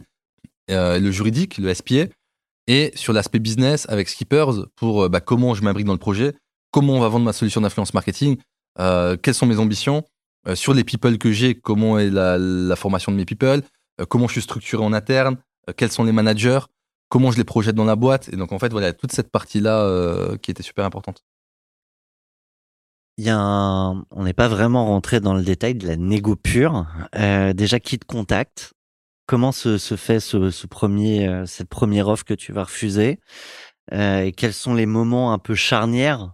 [0.70, 2.06] euh, le juridique, le SPA,
[2.68, 6.34] et sur l'aspect business avec Skippers pour bah, comment je m'imbrique dans le projet,
[6.72, 8.38] comment on va vendre ma solution d'influence marketing,
[9.22, 10.04] quelles sont mes ambitions,
[10.48, 13.62] euh, sur les people que j'ai, comment est la, formation de mes people,
[14.00, 15.38] euh, comment je suis structuré en interne,
[15.70, 16.60] euh, quels sont les managers,
[17.10, 18.30] comment je les projette dans la boîte?
[18.32, 21.24] Et donc, en fait, voilà, toute cette partie-là euh, qui était super importante.
[23.18, 23.94] Il y a.
[24.12, 26.88] On n'est pas vraiment rentré dans le détail de la négo pure.
[27.16, 28.74] Euh, déjà, qui te contacte?
[29.28, 33.20] Comment se, fait ce, premier, euh, cette première offre que tu vas refuser?
[33.92, 36.34] Euh, Et quels sont les moments un peu charnières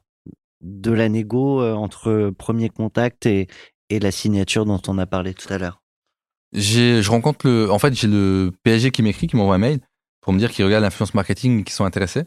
[0.62, 3.48] de la négo euh, entre premier contact et,
[3.90, 5.82] la signature dont on a parlé tout à l'heure?
[6.54, 9.80] Je rencontre le, en fait, j'ai le PSG qui m'écrit, qui m'envoie un mail
[10.22, 12.24] pour me dire qu'il regarde l'influence marketing et qu'ils sont intéressés.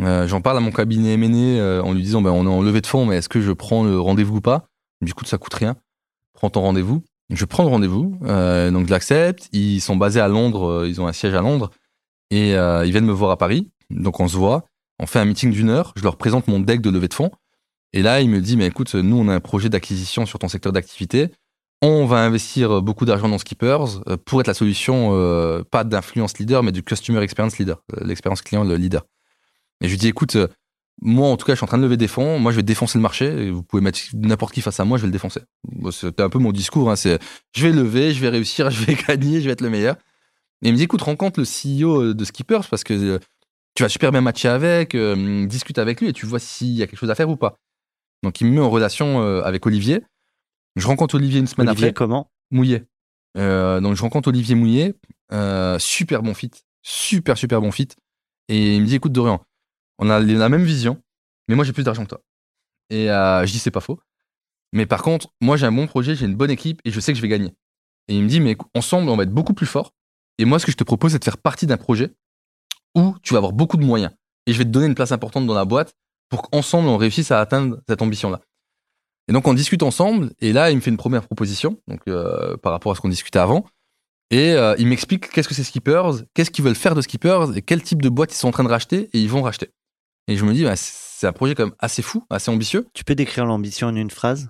[0.00, 2.62] Euh, j'en parle à mon cabinet M&A euh, en lui disant, ben, on est en
[2.62, 4.68] levée de fonds, mais est-ce que je prends le rendez-vous ou pas?
[5.00, 5.76] Du coup, ça coûte rien.
[6.32, 7.02] Prends ton rendez-vous.
[7.30, 9.48] Je prends le rendez-vous, euh, donc je l'accepte.
[9.52, 11.70] Ils sont basés à Londres, euh, ils ont un siège à Londres,
[12.30, 13.70] et euh, ils viennent me voir à Paris.
[13.90, 14.64] Donc on se voit,
[14.98, 17.30] on fait un meeting d'une heure, je leur présente mon deck de levée de fonds,
[17.94, 20.48] et là il me dit, mais écoute, nous on a un projet d'acquisition sur ton
[20.48, 21.30] secteur d'activité,
[21.80, 26.38] on va investir beaucoup d'argent dans Skippers euh, pour être la solution, euh, pas d'influence
[26.38, 29.06] leader, mais du customer experience leader, euh, l'expérience client le leader.
[29.80, 30.48] Et je lui dis, écoute, euh,
[31.02, 32.62] moi en tout cas, je suis en train de lever des fonds, moi je vais
[32.62, 35.40] défoncer le marché, vous pouvez mettre n'importe qui face à moi, je vais le défoncer.
[35.90, 37.18] C'était un peu mon discours, hein, c'est
[37.54, 39.96] je vais lever, je vais réussir, je vais gagner, je vais être le meilleur.
[40.62, 43.18] Et il me dit, écoute, rencontre le CEO de Skippers parce que euh,
[43.74, 46.82] tu vas super bien matcher avec, euh, discute avec lui et tu vois s'il y
[46.82, 47.58] a quelque chose à faire ou pas.
[48.24, 50.02] Donc il me met en relation euh, avec Olivier.
[50.76, 51.94] Je rencontre Olivier une semaine Olivier, après.
[51.94, 52.32] comment?
[52.50, 52.84] Mouillet.
[53.36, 54.94] Euh, donc je rencontre Olivier Mouillet,
[55.32, 56.50] euh, super bon fit,
[56.82, 57.88] super super bon fit.
[58.48, 59.44] Et il me dit écoute Dorian,
[59.98, 61.02] on a la même vision,
[61.48, 62.20] mais moi j'ai plus d'argent que toi.
[62.90, 64.00] Et euh, je dis c'est pas faux.
[64.72, 67.12] Mais par contre, moi j'ai un bon projet, j'ai une bonne équipe et je sais
[67.12, 67.54] que je vais gagner.
[68.08, 69.92] Et il me dit mais ensemble on va être beaucoup plus fort.
[70.38, 72.12] Et moi ce que je te propose c'est de faire partie d'un projet
[72.94, 74.12] où tu vas avoir beaucoup de moyens.
[74.46, 75.94] Et je vais te donner une place importante dans la boîte
[76.34, 78.40] pour qu'ensemble on réussisse à atteindre cette ambition-là.
[79.28, 82.56] Et donc on discute ensemble, et là il me fait une première proposition, donc euh,
[82.56, 83.64] par rapport à ce qu'on discutait avant,
[84.32, 87.62] et euh, il m'explique qu'est-ce que c'est Skippers, qu'est-ce qu'ils veulent faire de Skippers, et
[87.62, 89.70] quel type de boîte ils sont en train de racheter, et ils vont racheter.
[90.26, 92.88] Et je me dis, bah, c'est un projet quand même assez fou, assez ambitieux.
[92.94, 94.48] Tu peux décrire l'ambition en une phrase?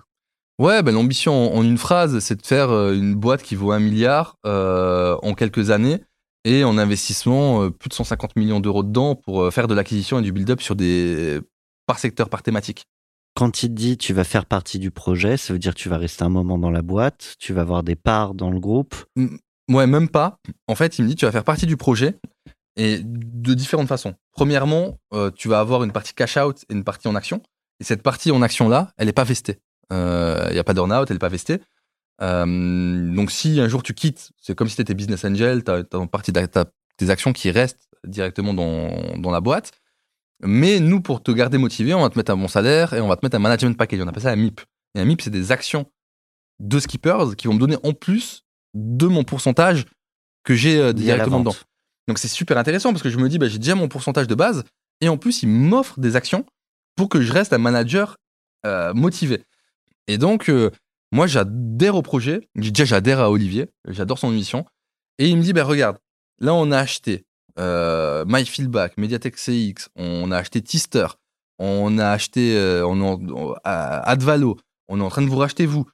[0.57, 3.79] Ouais, ben l'ambition en, une phrase, c'est de faire euh, une boîte qui vaut un
[3.79, 5.99] milliard euh, en quelques années,
[6.45, 10.31] et en investissement plus de 150 millions d'euros dedans pour faire de l'acquisition et du
[10.31, 11.41] build-up sur des
[11.85, 12.85] par secteur, par thématique.
[13.35, 15.89] Quand il te dit tu vas faire partie du projet, ça veut dire que tu
[15.89, 18.95] vas rester un moment dans la boîte, tu vas avoir des parts dans le groupe.
[19.69, 20.37] Ouais, même pas.
[20.67, 22.17] En fait, il me dit tu vas faire partie du projet
[22.77, 24.15] et de différentes façons.
[24.31, 27.41] Premièrement, euh, tu vas avoir une partie cash out et une partie en action.
[27.79, 29.59] Et cette partie en action là, elle n'est pas vestée.
[29.91, 29.97] Il
[30.51, 31.59] n'y a pas d'earn-out, elle n'est pas vestée.
[32.21, 35.71] Euh, donc si un jour tu quittes, c'est comme si tu étais business angel, tu
[35.71, 36.65] as, une partie de ta-
[36.97, 39.71] tes actions qui restent directement dans, dans la boîte.
[40.41, 43.07] Mais nous, pour te garder motivé, on va te mettre un bon salaire et on
[43.07, 44.01] va te mettre un management package.
[44.01, 44.61] On appelle ça un MIP.
[44.95, 45.85] Et un MIP, c'est des actions
[46.59, 49.85] de skippers qui vont me donner en plus de mon pourcentage
[50.43, 51.55] que j'ai euh, directement dedans.
[52.07, 54.35] Donc c'est super intéressant parce que je me dis, bah, j'ai déjà mon pourcentage de
[54.35, 54.63] base
[55.01, 56.45] et en plus, il m'offre des actions
[56.95, 58.17] pour que je reste un manager
[58.65, 59.43] euh, motivé.
[60.07, 60.71] Et donc, euh,
[61.11, 62.47] moi, j'adhère au projet.
[62.55, 63.67] Déjà, j'adhère à Olivier.
[63.87, 64.65] J'adore son mission.
[65.17, 65.97] Et il me dit, bah, regarde,
[66.39, 67.25] là, on a acheté
[67.59, 71.07] euh, MyFeedback, Mediatek CX, on a acheté Tister,
[71.59, 75.65] on a acheté euh, on, on- à- Advalo, on est en train de vous racheter
[75.65, 75.85] vous.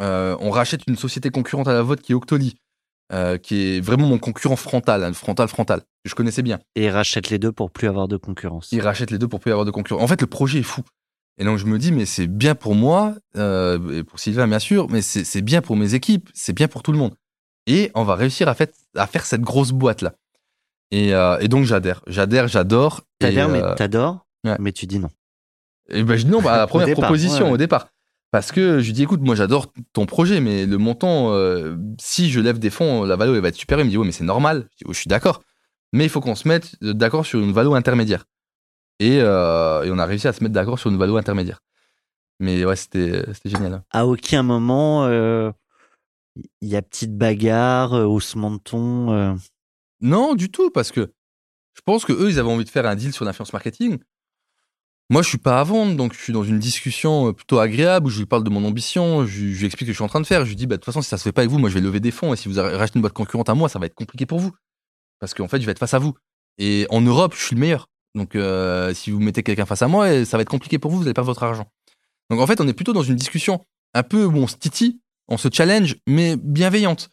[0.00, 2.54] Euh, on rachète une société concurrente à la vôtre qui est Octoly.
[3.12, 6.58] euh, qui est vraiment mon concurrent frontal, hein, frontal, frontal, que je connaissais bien.
[6.76, 8.68] Et ils rachètent les deux pour plus avoir de concurrence.
[8.70, 10.02] Ils rachètent les deux pour plus avoir de concurrence.
[10.02, 10.82] En fait, le projet est fou.
[11.40, 14.58] Et donc, je me dis, mais c'est bien pour moi, euh, et pour Sylvain, bien
[14.58, 17.14] sûr, mais c'est c'est bien pour mes équipes, c'est bien pour tout le monde.
[17.66, 20.14] Et on va réussir à, fait, à faire cette grosse boîte-là.
[20.90, 22.00] Et, euh, et donc, j'adhère.
[22.06, 23.02] J'adhère, j'adore.
[23.18, 24.56] T'adhères, mais euh, t'adores, ouais.
[24.58, 25.10] mais tu dis non.
[25.90, 27.54] Et ben, je dis non, bah, la première départ, proposition ouais, ouais.
[27.54, 27.88] au départ.
[28.30, 32.30] Parce que je lui dis, écoute, moi j'adore ton projet, mais le montant, euh, si
[32.30, 33.78] je lève des fonds, la valo elle va être super.
[33.80, 34.68] Il me dit, ouais, mais c'est normal.
[34.72, 35.42] Je dis, oh, je suis d'accord.
[35.94, 38.26] Mais il faut qu'on se mette d'accord sur une valo intermédiaire.
[39.00, 41.60] Et, euh, et on a réussi à se mettre d'accord sur une valo intermédiaire.
[42.40, 43.72] Mais ouais, c'était génial.
[43.72, 43.84] hein.
[43.92, 45.50] À aucun moment, euh,
[46.60, 49.10] il y a petite bagarre, euh, haussement de ton.
[49.12, 49.34] euh.
[50.00, 51.12] Non, du tout, parce que
[51.74, 53.98] je pense que eux, ils avaient envie de faire un deal sur l'influence marketing.
[55.10, 58.06] Moi, je suis pas à vendre, donc je suis dans une discussion euh, plutôt agréable
[58.06, 60.08] où je lui parle de mon ambition, je, lui explique ce que je suis en
[60.08, 60.44] train de faire.
[60.44, 61.70] Je lui dis, bah, de toute façon, si ça se fait pas avec vous, moi,
[61.70, 63.78] je vais lever des fonds et si vous rachetez une boîte concurrente à moi, ça
[63.78, 64.52] va être compliqué pour vous.
[65.18, 66.14] Parce qu'en fait, je vais être face à vous.
[66.58, 67.86] Et en Europe, je suis le meilleur.
[68.14, 70.98] Donc, euh, si vous mettez quelqu'un face à moi, ça va être compliqué pour vous,
[70.98, 71.70] vous allez perdre votre argent.
[72.28, 75.00] Donc, en fait, on est plutôt dans une discussion un peu où on se titille,
[75.28, 77.10] on se challenge, mais bienveillante.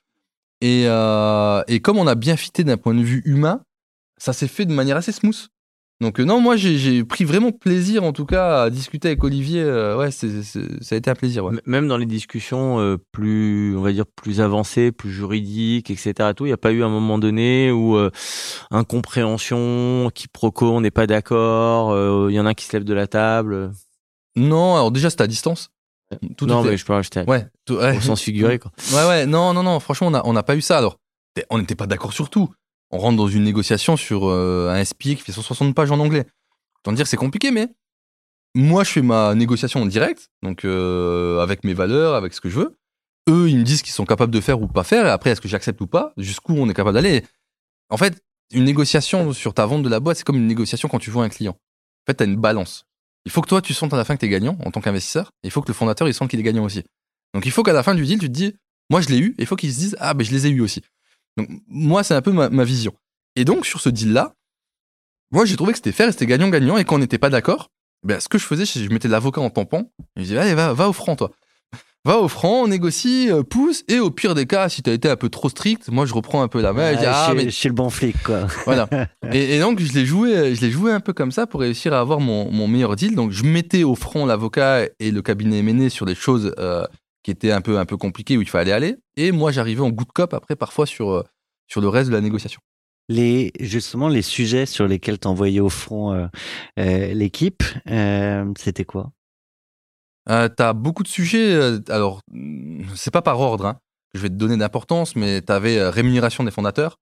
[0.62, 3.62] Et, euh, et comme on a bien fité d'un point de vue humain,
[4.18, 5.48] ça s'est fait de manière assez smooth.
[6.02, 9.62] Donc euh, non, moi j'ai- pris vraiment plaisir en tout cas à discuter avec Olivier.
[9.62, 11.46] euh, ouais, c'est- c'est- ça a été un plaisir.
[11.46, 11.54] Ouais.
[11.66, 16.34] Même dans les discussions euh, plus, on va dire, plus avancées, plus juridiques, etc.
[16.36, 17.98] Tout, il n'y a pas eu un moment donné où
[18.72, 22.94] incompréhension, quiproquo, on n'est pas d'accord, il y en a un qui se lève de
[22.94, 23.72] la table.
[24.36, 25.70] Non, alors déjà c'était à distance.
[26.38, 27.98] Tout non, était- mais je parle, j'étais ouais, tout- ouais.
[27.98, 28.72] au sens figuré, quoi.
[28.94, 30.78] Ouais, ouais, non, non, non, franchement, on n'a on a pas eu ça.
[30.78, 30.98] Alors,
[31.50, 32.54] on n'était pas d'accord sur tout.
[32.92, 36.26] On rentre dans une négociation sur euh, un SPI qui fait 160 pages en anglais.
[36.80, 37.70] Autant dire, c'est compliqué, mais
[38.54, 42.50] moi, je fais ma négociation en direct, donc euh, avec mes valeurs, avec ce que
[42.50, 42.78] je veux.
[43.28, 45.42] Eux, ils me disent qu'ils sont capables de faire ou pas faire, et après, est-ce
[45.42, 47.24] que j'accepte ou pas Jusqu'où on est capable d'aller
[47.90, 48.22] En fait,
[48.54, 51.24] une négociation sur ta vente de la boîte, c'est comme une négociation quand tu vois
[51.26, 51.54] un client.
[51.54, 52.86] En fait, tu as une balance.
[53.26, 54.82] Il faut que toi, tu sentes à la fin que tu es gagnant en tant
[54.82, 56.84] qu'investisseur, il faut que le fondateur, il sente qu'il est gagnant aussi.
[57.34, 58.56] Donc, il faut qu'à la fin du deal, tu te dis,
[58.90, 60.50] moi, je l'ai eu, et il faut qu'ils se disent, ah, ben, je les ai
[60.50, 60.82] eu aussi.
[61.38, 62.94] Donc, moi, c'est un peu ma, vision.
[63.36, 64.34] Et donc, sur ce deal-là,
[65.32, 66.78] moi, j'ai trouvé que c'était fair et c'était gagnant-gagnant.
[66.78, 67.72] Et quand on n'était pas d'accord,
[68.04, 69.92] ben, ce que je faisais, c'est que je mettais l'avocat en tampon.
[70.16, 71.32] Et je disais, allez, va, va au franc, toi.
[72.06, 73.84] Va au franc, on négocie, euh, pousse.
[73.88, 76.14] Et au pire des cas, si tu as été un peu trop strict, moi, je
[76.14, 76.94] reprends un peu la main.
[76.94, 78.46] dis, Ah, ah, je, mais suis le bon flic, quoi.
[78.66, 78.88] voilà.
[79.34, 81.94] Et, et donc, je l'ai joué, je l'ai joué un peu comme ça pour réussir
[81.94, 83.16] à avoir mon, mon meilleur deal.
[83.16, 86.86] Donc, je mettais au front l'avocat et le cabinet M&A sur des choses euh,
[87.24, 88.98] qui étaient un peu, un peu compliquées où il fallait aller.
[89.18, 91.24] Et moi, j'arrivais en good cop après, parfois, sur, euh,
[91.68, 92.62] sur le reste de la négociation.
[93.10, 96.28] Les, justement, les sujets sur lesquels t'envoyais au front euh,
[96.80, 99.12] euh, l'équipe, euh, c'était quoi?
[100.30, 101.54] Euh, t'as beaucoup de sujets.
[101.54, 102.22] euh, alors,
[102.96, 103.74] c'est pas par ordre hein,
[104.14, 106.98] que je vais te donner d'importance, mais t'avais euh, rémunération des fondateurs,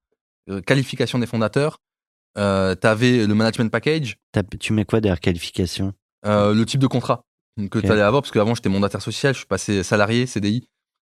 [0.50, 1.78] euh, qualification des fondateurs,
[2.36, 4.16] euh, t'avais le management package,
[4.60, 5.92] Tu mets quoi derrière qualification?
[6.26, 7.22] Euh, le type de contrat
[7.70, 7.84] que Ok.
[7.84, 10.66] tu allais avoir, parce qu'avant j'étais mandataire social, je suis passé salarié, CDI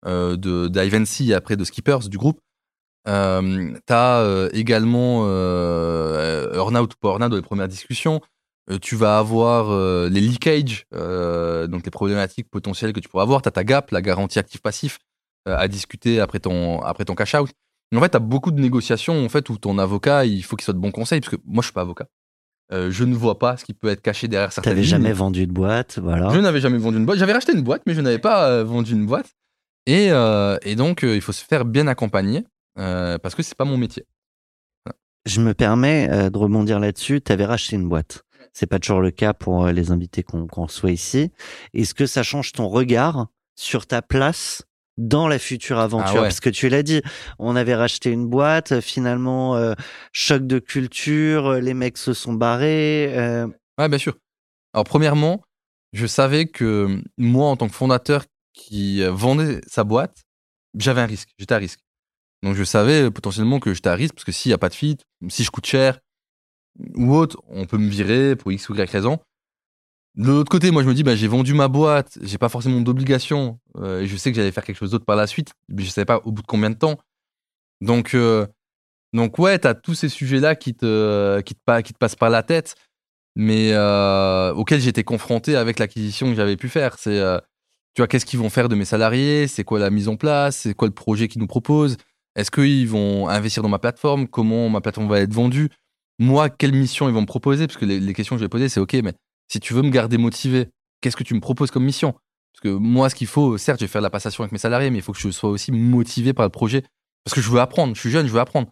[0.06, 2.40] euh, de d'Ivancy et après de Skippers du groupe.
[3.08, 5.26] Euh, t'as euh, également
[6.54, 8.22] Earnout ou pas Earnout dans les premières discussions.
[8.72, 13.24] Euh, tu vas avoir euh, les leakages, euh, donc les problématiques potentielles que tu pourras
[13.24, 13.42] avoir.
[13.42, 15.00] Tu as ta gap, la garantie actif-passif,
[15.50, 17.50] euh, à discuter après ton, après ton cash-out.
[17.94, 20.64] En fait, tu as beaucoup de négociations en fait, où ton avocat, il faut qu'il
[20.64, 22.08] soit de bons conseils, parce que moi, je suis pas avocat.
[22.72, 24.90] Je ne vois pas ce qui peut être caché derrière certaines T'avais lignes.
[24.90, 26.30] jamais vendu de boîte, voilà.
[26.34, 27.20] Je n'avais jamais vendu une boîte.
[27.20, 29.30] J'avais racheté une boîte, mais je n'avais pas vendu une boîte.
[29.86, 32.46] Et, et donc, il faut se faire bien accompagner
[32.76, 34.08] parce que c'est pas mon métier.
[35.28, 37.22] Je me permets de rebondir là-dessus.
[37.22, 38.23] Tu avais racheté une boîte.
[38.54, 41.32] C'est pas toujours le cas pour euh, les invités qu'on qu'on reçoit ici.
[41.74, 44.62] Est-ce que ça change ton regard sur ta place
[44.98, 46.08] dans la future aventure?
[46.10, 46.22] Ah ouais.
[46.28, 47.02] Parce que tu l'as dit,
[47.40, 49.74] on avait racheté une boîte, euh, finalement, euh,
[50.12, 53.12] choc de culture, les mecs se sont barrés.
[53.18, 53.48] euh,
[53.80, 54.16] Ouais, bien sûr.
[54.74, 55.42] Alors, premièrement,
[55.94, 58.24] je savais que moi, en tant que fondateur
[58.54, 60.24] qui vendait sa boîte,
[60.78, 61.30] j'avais un risque.
[61.40, 61.80] J'étais à risque.
[62.44, 64.76] Donc, je savais potentiellement que j'étais à risque parce que s'il n'y a pas de
[64.76, 64.98] fit,
[65.30, 66.00] si je coûte cher
[66.96, 69.20] ou autre, on peut me virer pour X ou Y raison.
[70.16, 72.82] De l'autre côté, moi, je me dis, bah, j'ai vendu ma boîte, j'ai pas forcément
[72.82, 75.84] d'obligation, euh, et je sais que j'allais faire quelque chose d'autre par la suite, mais
[75.84, 77.00] je savais pas au bout de combien de temps.
[77.82, 78.46] Donc, euh,
[79.14, 82.44] donc ouais, t'as tous ces sujets-là qui te, qui te, qui te passent par la
[82.44, 82.76] tête,
[83.36, 86.98] mais euh, auxquels j'étais confronté avec l'acquisition que j'avais pu faire.
[87.00, 87.40] C'est, euh,
[87.96, 89.48] tu vois, qu'est-ce qu'ils vont faire de mes salariés?
[89.48, 90.58] C'est quoi la mise en place?
[90.58, 91.98] C'est quoi le projet qu'ils nous proposent?
[92.36, 94.28] Est-ce qu'ils vont investir dans ma plateforme?
[94.28, 95.70] Comment ma plateforme va être vendue?
[96.20, 97.68] Moi, quelle mission ils vont me proposer?
[97.68, 99.14] Parce que les, questions que je vais poser, c'est OK, mais
[99.48, 100.70] si tu veux me garder motivé,
[101.02, 102.14] qu'est-ce que tu me proposes comme mission?
[102.54, 104.60] Parce que moi, ce qu'il faut, certes, je vais faire de la passation avec mes
[104.60, 106.84] salariés, mais il faut que je sois aussi motivé par le projet
[107.24, 108.70] Parce que je veux apprendre, je suis jeune, je veux apprendre.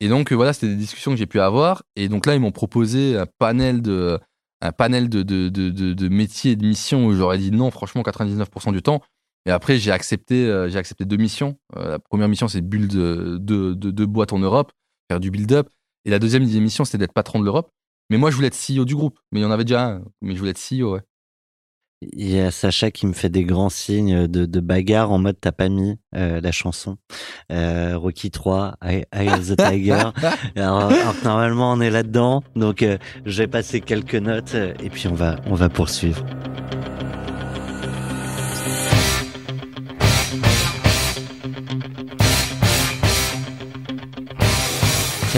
[0.00, 1.82] Et donc, euh, voilà, c'était des discussions que j'ai pu avoir.
[1.96, 4.18] Et donc là, ils m'ont proposé un panel de,
[4.60, 8.02] un panel de, de, de, de, métiers et de missions où j'aurais dit non, franchement,
[8.02, 9.02] 99% du temps.
[9.46, 11.58] Et après, j'ai accepté, euh, j'ai accepté deux missions.
[11.76, 14.72] Euh, la première mission, c'est build de, de, de, de boîtes en Europe,
[15.10, 15.68] faire du build-up.
[16.08, 17.70] Et la deuxième mission, c'était d'être patron de l'Europe.
[18.08, 19.18] Mais moi, je voulais être CEO du groupe.
[19.30, 20.02] Mais il y en avait déjà un.
[20.22, 21.02] Mais je voulais être CEO, ouais.
[22.00, 25.36] Il y a Sacha qui me fait des grands signes de, de bagarre en mode
[25.38, 26.96] t'as pas mis euh, la chanson
[27.50, 30.04] euh, Rocky 3 Eye of the Tiger
[30.54, 35.08] alors, alors normalement on est là-dedans donc euh, je vais passer quelques notes et puis
[35.08, 36.24] on va on va poursuivre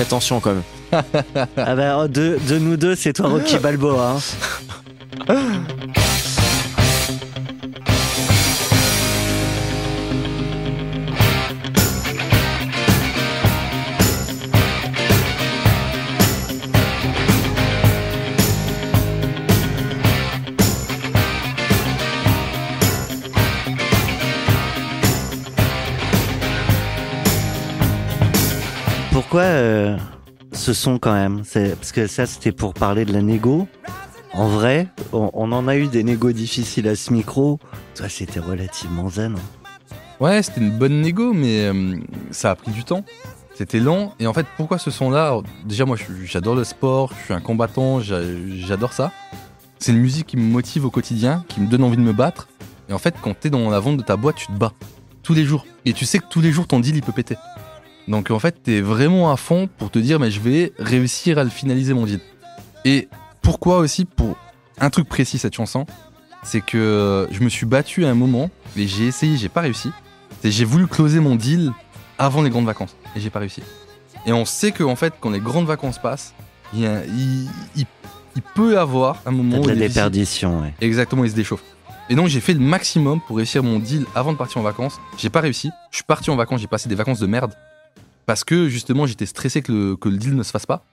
[0.01, 1.03] Fais attention quand même.
[1.59, 4.17] ah bah de, de nous deux c'est toi Rocky Balboa
[5.29, 5.35] hein.
[30.75, 33.67] Ce son quand même parce que ça c'était pour parler de la négo.
[34.33, 37.59] En vrai, on, en a eu des négos difficiles à ce micro.
[37.97, 39.35] Toi, c'était relativement zen.
[39.35, 39.95] hein.
[40.21, 41.97] Ouais, c'était une bonne négo, mais euh,
[42.31, 43.05] ça a pris du temps.
[43.55, 44.15] C'était lent.
[44.21, 45.41] Et en fait, pourquoi ce son-là?
[45.65, 48.21] Déjà, moi, j'adore le sport, je suis un combattant, j'a-
[48.55, 49.11] j'adore ça.
[49.81, 52.47] C'est une musique qui me motive au quotidien, qui me donne envie de me battre.
[52.89, 54.73] Et en fait, quand t'es dans la vente de ta boîte, tu te bats
[55.25, 55.67] tous les jours.
[55.85, 57.35] Et tu sais que tous les jours, ton deal, il peut péter.
[58.11, 61.45] Donc, en fait, t'es vraiment à fond pour te dire, mais je vais réussir à
[61.45, 62.21] le finaliser, mon deal.
[62.85, 63.09] Et
[63.41, 64.37] pourquoi aussi Pour
[64.81, 65.87] un truc précis, cette chanson,
[66.43, 69.91] c'est que je me suis battu à un moment, et j'ai essayé, j'ai pas réussi.
[70.43, 71.71] C'est j'ai voulu closer mon deal
[72.19, 73.63] avant les grandes vacances et j'ai pas réussi.
[74.27, 76.33] Et on sait que en fait quand les grandes vacances passent,
[76.73, 77.87] il, il, il-
[78.55, 80.73] peut y avoir un moment de la déperdition, ouais.
[80.81, 81.63] Exactement, il se déchauffe.
[82.09, 84.99] Et donc j'ai fait le maximum pour réussir mon deal avant de partir en vacances.
[85.19, 85.71] J'ai pas réussi.
[85.91, 87.53] Je suis parti en vacances, j'ai passé des vacances de merde
[88.31, 90.85] parce que justement j'étais stressé que le, que le deal ne se fasse pas.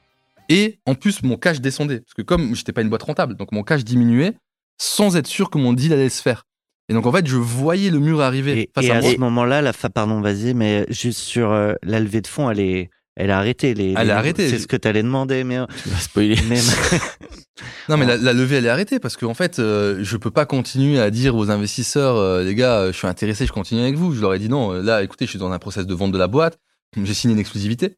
[0.49, 3.51] Et en plus mon cash descendait parce que comme j'étais pas une boîte rentable, donc
[3.51, 4.33] mon cash diminuait
[4.79, 6.45] sans être sûr que mon deal allait se faire.
[6.89, 9.11] Et donc en fait je voyais le mur arriver Et, face et à à moi.
[9.11, 12.59] ce moment-là, la fa, pardon, vas-y, mais juste sur euh, la levée de fonds, elle
[12.59, 13.75] est, elle a arrêté.
[13.75, 14.49] Les, Elle les- a arrêté.
[14.49, 16.37] C'est ce que t'allais demander, mais, Tu vas spoiler.
[16.49, 16.59] mais
[17.89, 20.45] Non mais la, la levée elle est arrêtée parce qu'en fait euh, je peux pas
[20.47, 23.95] continuer à dire aux investisseurs euh, les gars euh, je suis intéressé je continue avec
[23.95, 26.11] vous je leur ai dit non là écoutez je suis dans un process de vente
[26.11, 26.59] de la boîte
[26.95, 27.97] j'ai signé une exclusivité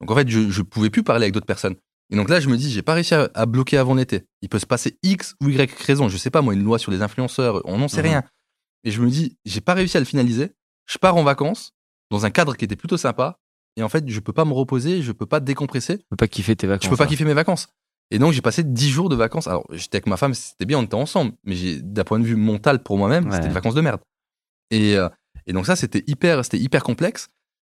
[0.00, 1.76] donc en fait je, je pouvais plus parler avec d'autres personnes
[2.10, 4.48] et donc là je me dis j'ai pas réussi à, à bloquer avant l'été il
[4.48, 5.56] peut se passer x ou y
[5.86, 8.08] raison je sais pas moi une loi sur les influenceurs on n'en sait Mhm.
[8.08, 8.22] rien
[8.84, 10.52] et je me dis j'ai pas réussi à le finaliser
[10.86, 11.72] je pars en vacances
[12.10, 13.38] dans un cadre qui était plutôt sympa
[13.76, 16.28] et en fait je peux pas me reposer je peux pas décompresser Tu peux pas
[16.28, 16.84] kiffer tes vacances.
[16.84, 17.06] je peux pas hein.
[17.08, 17.68] kiffer mes vacances.
[18.10, 19.46] Et donc j'ai passé 10 jours de vacances.
[19.48, 21.32] Alors j'étais avec ma femme, c'était bien, on était ensemble.
[21.42, 23.32] Mais d'un point de vue mental pour moi-même, Ouais.
[23.32, 24.00] c'était des vacances de merde.
[24.70, 25.08] Et, euh,
[25.46, 27.28] et donc ça c'était hyper, c'était hyper complexe.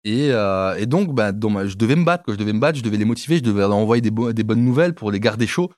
[0.10, 1.32] Et, euh, et donc bah,
[1.66, 2.34] je devais me battre, quoi.
[2.34, 4.44] je devais me battre, je devais les motiver, je devais leur envoyer des, bo- des
[4.44, 5.70] bonnes nouvelles pour les garder chauds.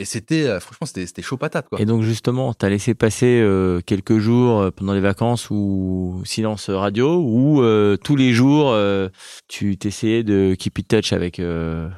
[0.00, 1.80] Et c'était, euh, franchement, c'était, chaud patate quoi.
[1.80, 7.20] Et donc justement, t'as laissé passer euh, quelques jours pendant les vacances ou silence radio
[7.20, 9.08] ou euh, tous les jours euh,
[9.48, 11.40] tu t'essayais de keep it touch avec.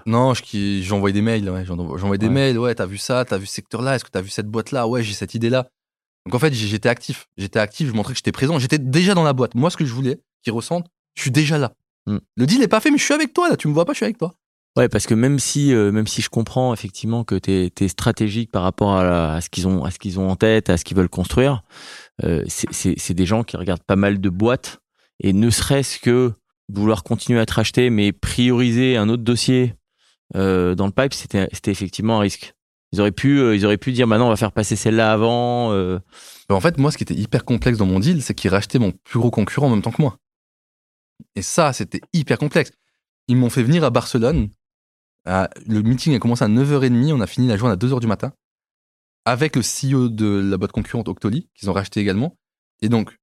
[0.06, 2.32] Non, je, qui- j'envoie des mails, ouais, j'envoie des Ouais.
[2.32, 4.88] mails, ouais, t'as vu ça, t'as vu ce secteur-là, est-ce que t'as vu cette boîte-là,
[4.88, 5.68] ouais, j'ai cette idée-là.
[6.26, 9.24] Donc en fait, j'étais actif, j'étais actif, je montrais que j'étais présent, j'étais déjà dans
[9.24, 9.54] la boîte.
[9.54, 11.72] Moi, ce que je voulais, qu'ils ressentent, je suis déjà là.
[12.06, 12.18] Hmm.
[12.36, 13.92] Le deal est pas fait, mais je suis avec toi là, tu me vois pas,
[13.92, 14.34] je suis avec toi.
[14.76, 18.50] Ouais, parce que même si euh, même si je comprends effectivement que t'es es stratégique
[18.52, 20.76] par rapport à, la- à ce qu'ils ont à ce qu'ils ont en tête, à
[20.76, 21.62] ce qu'ils veulent construire,
[22.24, 24.78] euh, c'est- des gens qui regardent pas mal de boîtes
[25.22, 26.32] et ne serait-ce que
[26.72, 29.74] vouloir continuer à te racheter, mais prioriser un autre dossier
[30.36, 32.54] euh, dans le pipe, c'était effectivement un risque.
[32.92, 35.72] Ils auraient pu euh, ils auraient pu dire maintenant on va faire passer celle-là avant.
[35.72, 35.98] euh,
[36.48, 38.92] en fait, moi, ce qui était hyper complexe dans mon deal, c'est qu'ils rachetaient mon
[39.04, 40.16] plus gros concurrent en même temps que moi.
[41.34, 42.72] Et ça, c'était hyper complexe.
[43.28, 44.50] Ils m'ont fait venir à Barcelone.
[45.26, 48.32] Le meeting a commencé à 9h30, on a fini la journée à 2h du matin.
[49.24, 52.36] Avec le CEO de la boîte concurrente Octoly, qu'ils ont racheté également.
[52.80, 53.16] Et donc,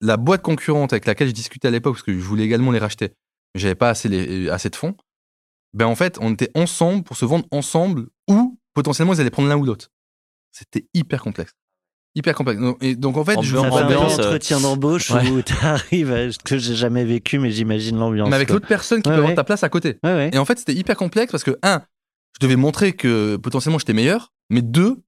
[0.00, 2.80] la boîte concurrente avec laquelle je discutais à l'époque, parce que je voulais également les
[2.80, 3.14] racheter,
[3.54, 4.96] mais j'avais pas assez, les- assez de fonds,
[5.72, 9.48] ben en fait, on était ensemble pour se vendre ensemble ou potentiellement ils allaient prendre
[9.48, 9.90] l'un ou l'autre.
[10.50, 11.52] C'était hyper complexe.
[12.16, 12.60] Hyper complexe.
[12.60, 15.28] Donc- Et donc en fait, je ça fait un euh, entretien d'embauche ouais.
[15.30, 18.28] où t'arrives à ce que j'ai jamais vécu, mais j'imagine l'ambiance.
[18.28, 19.34] mais avec l'autre personne qui Ouais, peut avoir ouais.
[19.36, 19.98] ta place à côté.
[20.04, 20.30] Ouais, ouais.
[20.32, 21.82] Et en fait, c'était hyper complexe parce que, un,
[22.40, 25.02] je devais montrer que potentiellement j'étais meilleur, mais deux,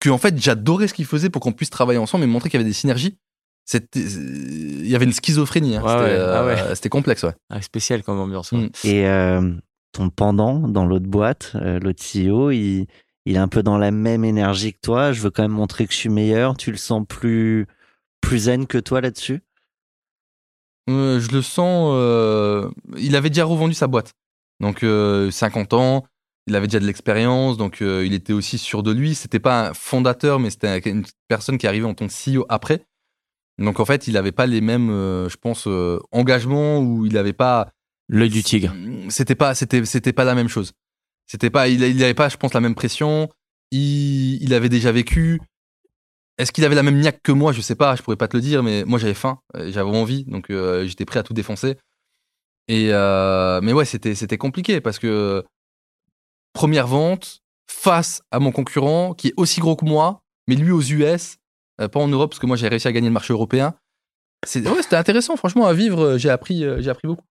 [0.00, 2.58] que en fait, j'adorais ce qu'ils faisaient pour qu'on puisse travailler ensemble et montrer qu'il
[2.58, 3.16] y avait des synergies.
[3.64, 5.76] c'était, il y avait une schizophrénie.
[5.76, 5.82] hein.
[5.82, 6.10] Ouais, c'était, ouais.
[6.10, 6.74] euh, Ah ouais.
[6.74, 7.34] c'était complexe, ouais.
[7.50, 8.50] Ah, spécial comme ambiance.
[8.52, 8.58] ouais.
[8.58, 8.70] Mm.
[8.84, 9.52] Et euh,
[9.92, 12.86] ton pendant dans l'autre boîte, euh, l'autre CEO, il,
[13.28, 15.12] il est un peu dans la même énergie que toi.
[15.12, 16.56] Je veux quand même montrer que je suis meilleur.
[16.56, 17.66] Tu le sens plus,
[18.22, 19.42] plus zen que toi là-dessus?
[20.88, 21.90] Euh, je le sens.
[21.92, 24.14] euh, il avait déjà revendu sa boîte.
[24.60, 26.06] Donc, euh, 50 ans.
[26.46, 27.58] Il avait déjà de l'expérience.
[27.58, 29.14] Donc, euh, il était aussi sûr de lui.
[29.14, 32.86] C'était pas un fondateur, mais c'était une personne qui arrivait en tant que CEO après.
[33.58, 37.12] Donc, en fait, il n'avait pas les mêmes, euh, je pense, euh, engagements ou il
[37.12, 37.68] n'avait pas.
[38.08, 38.74] L'œil du tigre.
[39.10, 40.72] C'était pas, c'était, c'était pas la même chose.
[41.28, 43.28] C'était pas, il, il avait pas, je pense, la même pression.
[43.70, 45.40] Il, il avait déjà vécu.
[46.38, 47.52] Est-ce qu'il avait la même niaque que moi?
[47.52, 49.90] Je sais pas, je pourrais pas te le dire, mais moi j'avais faim, euh, j'avais
[49.90, 51.76] envie, donc euh, j'étais prêt à tout défoncer.
[52.68, 55.44] Et euh, mais ouais, c'était c'était compliqué parce que
[56.52, 60.80] première vente face à mon concurrent qui est aussi gros que moi, mais lui aux
[60.80, 61.36] US,
[61.76, 63.74] pas en Europe parce que moi j'ai réussi à gagner le marché européen.
[64.46, 66.18] C'est ouais, c'était intéressant, franchement à vivre.
[66.18, 67.24] J'ai appris, j'ai appris beaucoup.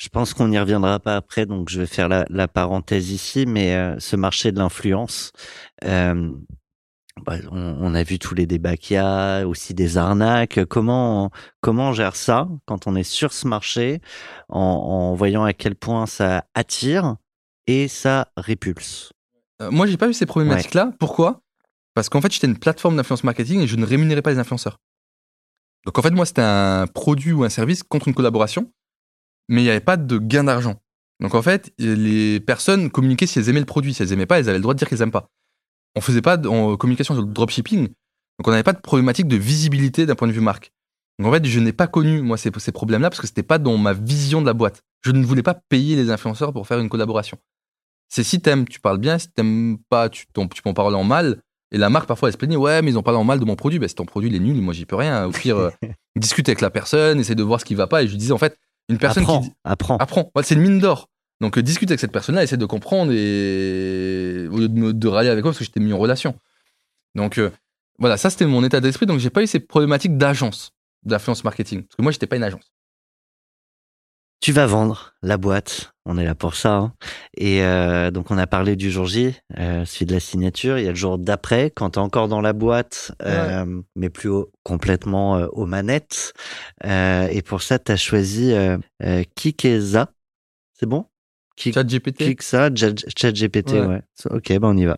[0.00, 3.44] Je pense qu'on n'y reviendra pas après, donc je vais faire la, la parenthèse ici,
[3.44, 5.30] mais euh, ce marché de l'influence,
[5.84, 6.32] euh,
[7.26, 10.64] bah, on, on a vu tous les débats qu'il y a, aussi des arnaques.
[10.70, 11.30] Comment,
[11.60, 14.00] comment on gère ça quand on est sur ce marché,
[14.48, 17.16] en, en voyant à quel point ça attire
[17.66, 19.12] et ça répulse?
[19.60, 20.92] Euh, moi, j'ai pas eu ces problématiques-là.
[20.98, 21.42] Pourquoi?
[21.92, 24.78] Parce qu'en fait, j'étais une plateforme d'influence marketing et je ne rémunérais pas les influenceurs.
[25.84, 28.72] Donc en fait, moi, c'était un produit ou un service contre une collaboration,
[29.50, 30.76] mais il n'y avait pas de gain d'argent.
[31.20, 33.92] Donc en fait, les personnes communiquaient si elles aimaient le produit.
[33.92, 35.28] Si elles aimaient pas, elles avaient le droit de dire qu'elles aiment pas.
[35.96, 39.36] On faisait pas de communication sur le dropshipping, donc on n'avait pas de problématique de
[39.36, 40.72] visibilité d'un point de vue marque.
[41.18, 43.58] Donc en fait, je n'ai pas connu moi ces, ces problèmes-là parce que c'était pas
[43.58, 44.82] dans ma vision de la boîte.
[45.02, 47.36] Je ne voulais pas payer les influenceurs pour faire une collaboration.
[48.08, 51.04] C'est si t'aimes, tu parles bien, si t'aimes pas, tu, tu peux en parler en
[51.04, 51.40] mal.
[51.72, 53.44] Et la marque, parfois, elle se plaignait, ouais, mais ils ont parlé en mal de
[53.44, 53.78] mon produit.
[53.78, 55.26] Ben, si ton produit, il est nul, moi, j'y peux rien.
[55.26, 55.70] Au pire, euh,
[56.16, 58.02] discute avec la personne, essaie de voir ce qui va pas.
[58.02, 58.58] Et je lui disais, en fait,
[58.90, 59.52] une personne Apprends, qui
[59.98, 60.30] apprend.
[60.34, 61.08] Ouais, c'est une mine d'or.
[61.40, 65.08] Donc, euh, discute avec cette personne-là, essaie de comprendre et au lieu de, me- de
[65.08, 66.34] râler avec moi parce que j'étais mis en relation.
[67.14, 67.50] Donc, euh,
[67.98, 69.06] voilà, ça, c'était mon état d'esprit.
[69.06, 70.72] Donc, j'ai pas eu ces problématiques d'agence,
[71.04, 71.82] d'influence marketing.
[71.84, 72.72] Parce que moi, j'étais pas une agence.
[74.40, 76.74] Tu vas vendre la boîte, on est là pour ça.
[76.76, 76.92] hein.
[77.36, 80.78] Et euh, donc on a parlé du jour J, euh, celui de la signature.
[80.78, 84.08] Il y a le jour d'après, quand tu es encore dans la boîte, euh, mais
[84.08, 86.32] plus au- complètement euh, aux manettes.
[86.86, 88.78] Euh, et pour ça, tu as choisi euh,
[89.34, 90.08] Kikeza.
[90.72, 91.04] C'est bon?
[91.58, 92.24] Kik- Chat GPT.
[92.24, 93.86] Kikza, Chat- ChatGPT, Ouais.
[93.86, 94.02] ouais.
[94.30, 94.96] Ok, ben on y va.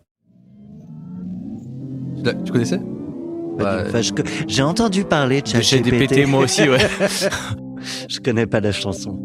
[2.45, 2.79] Tu connaissais?
[2.79, 4.01] Du- enfin,
[4.47, 6.27] J'ai entendu parler de ChatGPT.
[6.27, 6.79] Moi aussi, ouais.
[8.09, 9.19] je connais pas la chanson.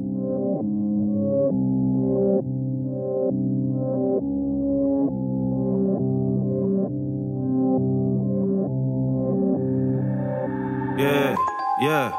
[11.79, 12.11] Yeah.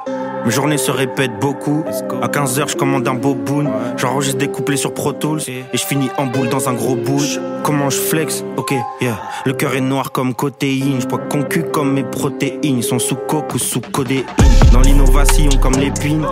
[0.45, 1.85] Mes journées se répètent beaucoup.
[2.23, 3.65] À 15h, je commande un beau boon.
[3.97, 5.41] J'enregistre des couplets sur Pro Tools.
[5.49, 7.27] Et je finis en boule dans un gros boule.
[7.65, 8.45] Comment je flex?
[8.57, 9.21] Ok, yeah.
[9.45, 11.01] Le cœur est noir comme cotéine.
[11.01, 12.79] Je bois concu comme mes protéines.
[12.79, 14.27] Ils sont sous coke ou sous codéine.
[14.73, 16.25] Dans l'innovation comme l'épine.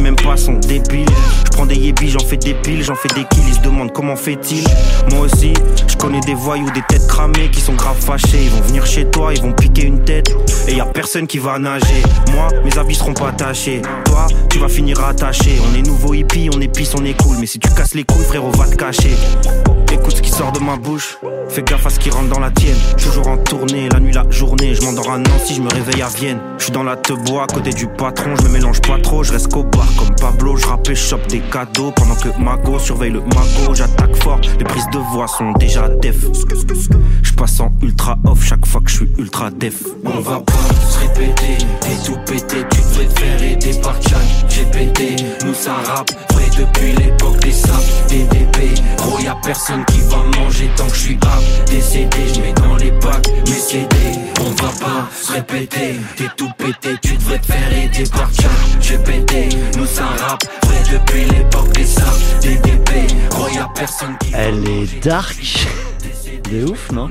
[0.00, 1.08] M'aiment pas sont débiles.
[1.44, 3.42] Je prends des yébis, j'en fais des piles, j'en fais des kills.
[3.48, 4.64] Ils se demandent comment fait-il.
[5.10, 5.52] Moi aussi,
[5.88, 8.44] je connais des voyous, des têtes cramées qui sont grave fâchés.
[8.44, 10.32] Ils vont venir chez toi, ils vont piquer une tête.
[10.68, 12.02] Et y a personne qui va nager.
[12.32, 13.82] Moi, mes habits seront pas tachés.
[14.04, 15.58] Toi, tu vas finir attaché.
[15.68, 17.36] On est nouveau hippie, on est on est cool.
[17.40, 19.10] Mais si tu casses les couilles, frérot, va te cacher.
[19.92, 21.18] Écoute ce qui sort de ma bouche.
[21.48, 22.76] Fais gaffe à ce qui rentre dans la tienne.
[23.02, 24.74] Toujours en tournée, la nuit, la journée.
[24.74, 26.38] Je m'endors à Nancy, je me réveille à Vienne.
[26.58, 28.36] Je suis dans la te bois, à côté du patron.
[28.36, 29.64] Je me mélange pas trop, je reste qu'au
[29.96, 30.56] comme Pablo.
[30.56, 31.92] Je rappe et chope des cadeaux.
[31.92, 33.74] Pendant que Mago surveille le mago.
[33.74, 36.16] J'attaque fort, les prises de voix sont déjà def.
[37.22, 39.82] Je passe en ultra off chaque fois que je suis ultra def.
[40.04, 40.52] On va pas
[40.88, 44.18] se répéter, t'es tout pété, tu te faire aider par Chat
[44.48, 45.44] GPT.
[45.44, 48.80] Nous ça rappe, vrai depuis l'époque des saps, des DP.
[48.96, 51.70] Gros y'a personne qui va manger tant que je suis apte.
[51.70, 53.96] Décédé, je mets dans les bacs mes CD.
[54.40, 58.48] On va pas se répéter, t'es tout pété, tu devrais faire aider par Chat
[58.80, 59.56] GPT.
[59.78, 62.90] Nous ça rappe, vrai depuis l'époque des saps, des DP.
[63.30, 65.66] Gros y'a personne qui va Elle est dark.
[66.50, 67.08] De ouf, non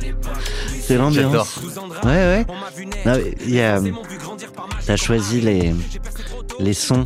[0.81, 1.61] C'est l'ambiance.
[2.03, 2.45] Ouais, ouais.
[3.05, 3.79] Non, mais il y a,
[4.85, 5.73] t'as choisi les,
[6.59, 7.05] les sons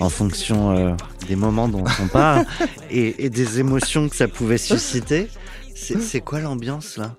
[0.00, 0.94] en fonction euh,
[1.26, 2.44] des moments dont on parle
[2.90, 5.30] et, et des émotions que ça pouvait susciter.
[5.74, 7.16] C'est c'est quoi l'ambiance là?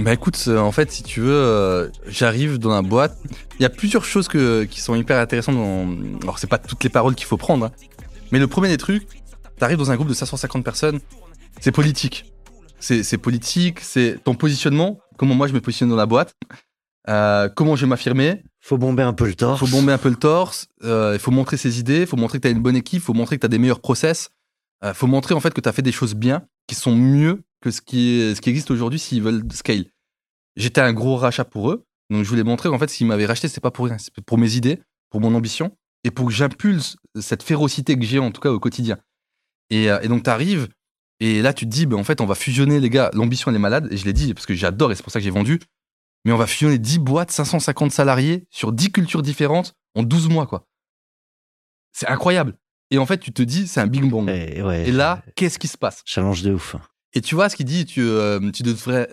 [0.00, 3.16] Bah écoute, euh, en fait, si tu veux, euh, j'arrive dans la boîte.
[3.58, 5.54] Il y a plusieurs choses que, qui sont hyper intéressantes.
[5.54, 5.86] Dans...
[6.22, 7.66] Alors, c'est pas toutes les paroles qu'il faut prendre.
[7.66, 7.72] hein.
[8.32, 9.06] Mais le premier des trucs,
[9.58, 11.00] t'arrives dans un groupe de 550 personnes,
[11.60, 12.32] c'est politique.
[12.80, 16.34] C'est politique, c'est ton positionnement, comment moi je me positionne dans la boîte,
[17.08, 18.42] euh, comment je vais m'affirmer.
[18.60, 19.60] Faut bomber un peu le torse.
[19.60, 22.38] faut bomber un peu le torse, euh, il faut montrer ses idées, il faut montrer
[22.38, 24.28] que tu as une bonne équipe, il faut montrer que tu as des meilleurs process,
[24.84, 27.42] il faut montrer en fait que tu as fait des choses bien, qui sont mieux
[27.64, 29.86] que ce qui, est, ce qui existe aujourd'hui s'ils veulent scale.
[30.54, 33.48] J'étais un gros rachat pour eux, donc je voulais montrer en fait qu'ils m'avaient racheté,
[33.48, 36.96] c'est pas pour rien, c'est pour mes idées, pour mon ambition, et pour que j'impulse
[37.18, 38.98] cette férocité que j'ai en tout cas au quotidien.
[39.70, 40.68] Et, euh, et donc tu arrives,
[41.20, 43.56] et là tu te dis, ben, en fait on va fusionner les gars, l'ambition elle
[43.56, 45.30] est malade, et je l'ai dit parce que j'adore et c'est pour ça que j'ai
[45.30, 45.58] vendu,
[46.26, 50.46] mais on va fusionner 10 boîtes, 550 salariés sur 10 cultures différentes en 12 mois,
[50.46, 50.66] quoi.
[51.92, 52.58] C'est incroyable.
[52.90, 54.28] Et en fait, tu te dis, c'est un big bang.
[54.28, 56.02] Et, ouais, Et là, qu'est-ce qui se passe?
[56.04, 56.76] Challenge de ouf.
[57.14, 59.06] Et tu vois ce qu'il dit, tu, euh, tu, devrais,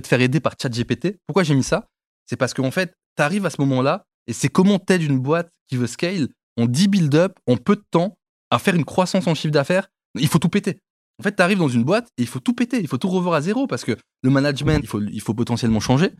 [0.00, 1.18] te faire aider par ChatGPT.
[1.26, 1.88] Pourquoi j'ai mis ça?
[2.26, 5.50] C'est parce qu'en fait, tu arrives à ce moment-là, et c'est comment t'aides une boîte
[5.66, 8.16] qui veut scale en 10 build-up, en peu de temps,
[8.50, 9.88] à faire une croissance en chiffre d'affaires.
[10.14, 10.78] Il faut tout péter.
[11.18, 13.08] En fait, tu arrives dans une boîte et il faut tout péter, il faut tout
[13.08, 14.80] revoir à zéro parce que le management,
[15.12, 16.12] il faut, potentiellement changer.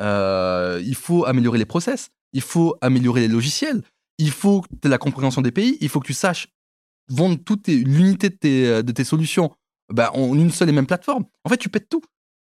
[0.00, 3.82] Euh, il faut améliorer les process, il faut améliorer les logiciels,
[4.18, 6.48] il faut que tu aies la compréhension des pays, il faut que tu saches
[7.08, 9.52] vendre toute l'unité de tes, de tes solutions
[9.92, 11.24] bah, en une seule et même plateforme.
[11.44, 12.02] En fait, tu pètes tout.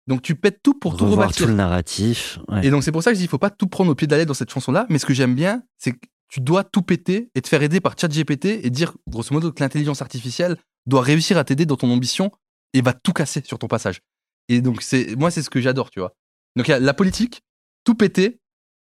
[0.07, 1.45] Donc tu pètes tout pour tout Revoir rebâtir.
[1.45, 2.39] tout le narratif.
[2.49, 2.65] ouais.
[2.65, 4.07] Et donc c'est pour ça que je dis, il faut pas tout prendre au pied
[4.07, 4.85] de la lettre dans cette chanson-là.
[4.89, 7.79] Mais ce que j'aime bien, c'est que tu dois tout péter et te faire aider
[7.81, 11.91] par ChatGPT et dire, grosso modo, que l'intelligence artificielle doit réussir à t'aider dans ton
[11.91, 12.31] ambition
[12.73, 14.01] et va tout casser sur ton passage.
[14.49, 16.13] Et donc c'est, moi, c'est ce que j'adore, tu vois.
[16.55, 17.41] Donc il y a la politique,
[17.83, 18.39] tout péter,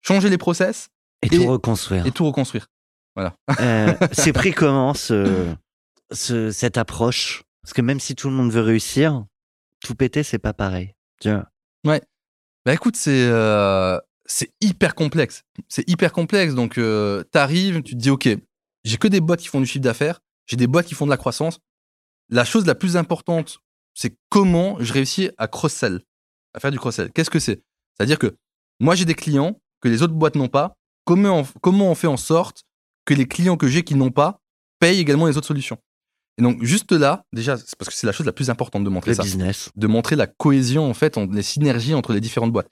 [0.02, 0.88] changer les process
[1.22, 2.06] Et tout reconstruire.
[2.06, 2.66] et tout reconstruire.
[3.60, 5.46] Euh, c'est pris comment ce,
[6.12, 9.24] ce- cette approche Parce que même si tout le monde veut réussir,
[9.80, 10.94] tout péter, c'est pas pareil.
[11.20, 11.48] Tu vois
[12.64, 13.98] Bah écoute, c'est euh,
[14.60, 15.44] hyper complexe.
[15.68, 16.54] C'est hyper complexe.
[16.54, 18.28] Donc euh, t'arrives, tu te dis ok,
[18.84, 21.10] j'ai que des boîtes qui font du chiffre d'affaires, j'ai des boîtes qui font de
[21.10, 21.60] la croissance.
[22.28, 23.60] La chose la plus importante,
[23.94, 26.02] c'est comment je réussis à cross-sell,
[26.54, 27.10] à faire du cross-sell.
[27.12, 27.62] Qu'est-ce que c'est?
[27.96, 28.36] C'est-à-dire que
[28.80, 30.74] moi j'ai des clients que les autres boîtes n'ont pas.
[31.04, 32.64] Comment comment on fait en sorte
[33.06, 34.42] que les clients que j'ai qui n'ont pas
[34.78, 35.78] payent également les autres solutions?
[36.38, 38.88] Et donc juste là, déjà, c'est parce que c'est la chose la plus importante de
[38.90, 39.70] montrer Le ça business.
[39.74, 42.70] de montrer la cohésion, en fait, les synergies entre les différentes boîtes.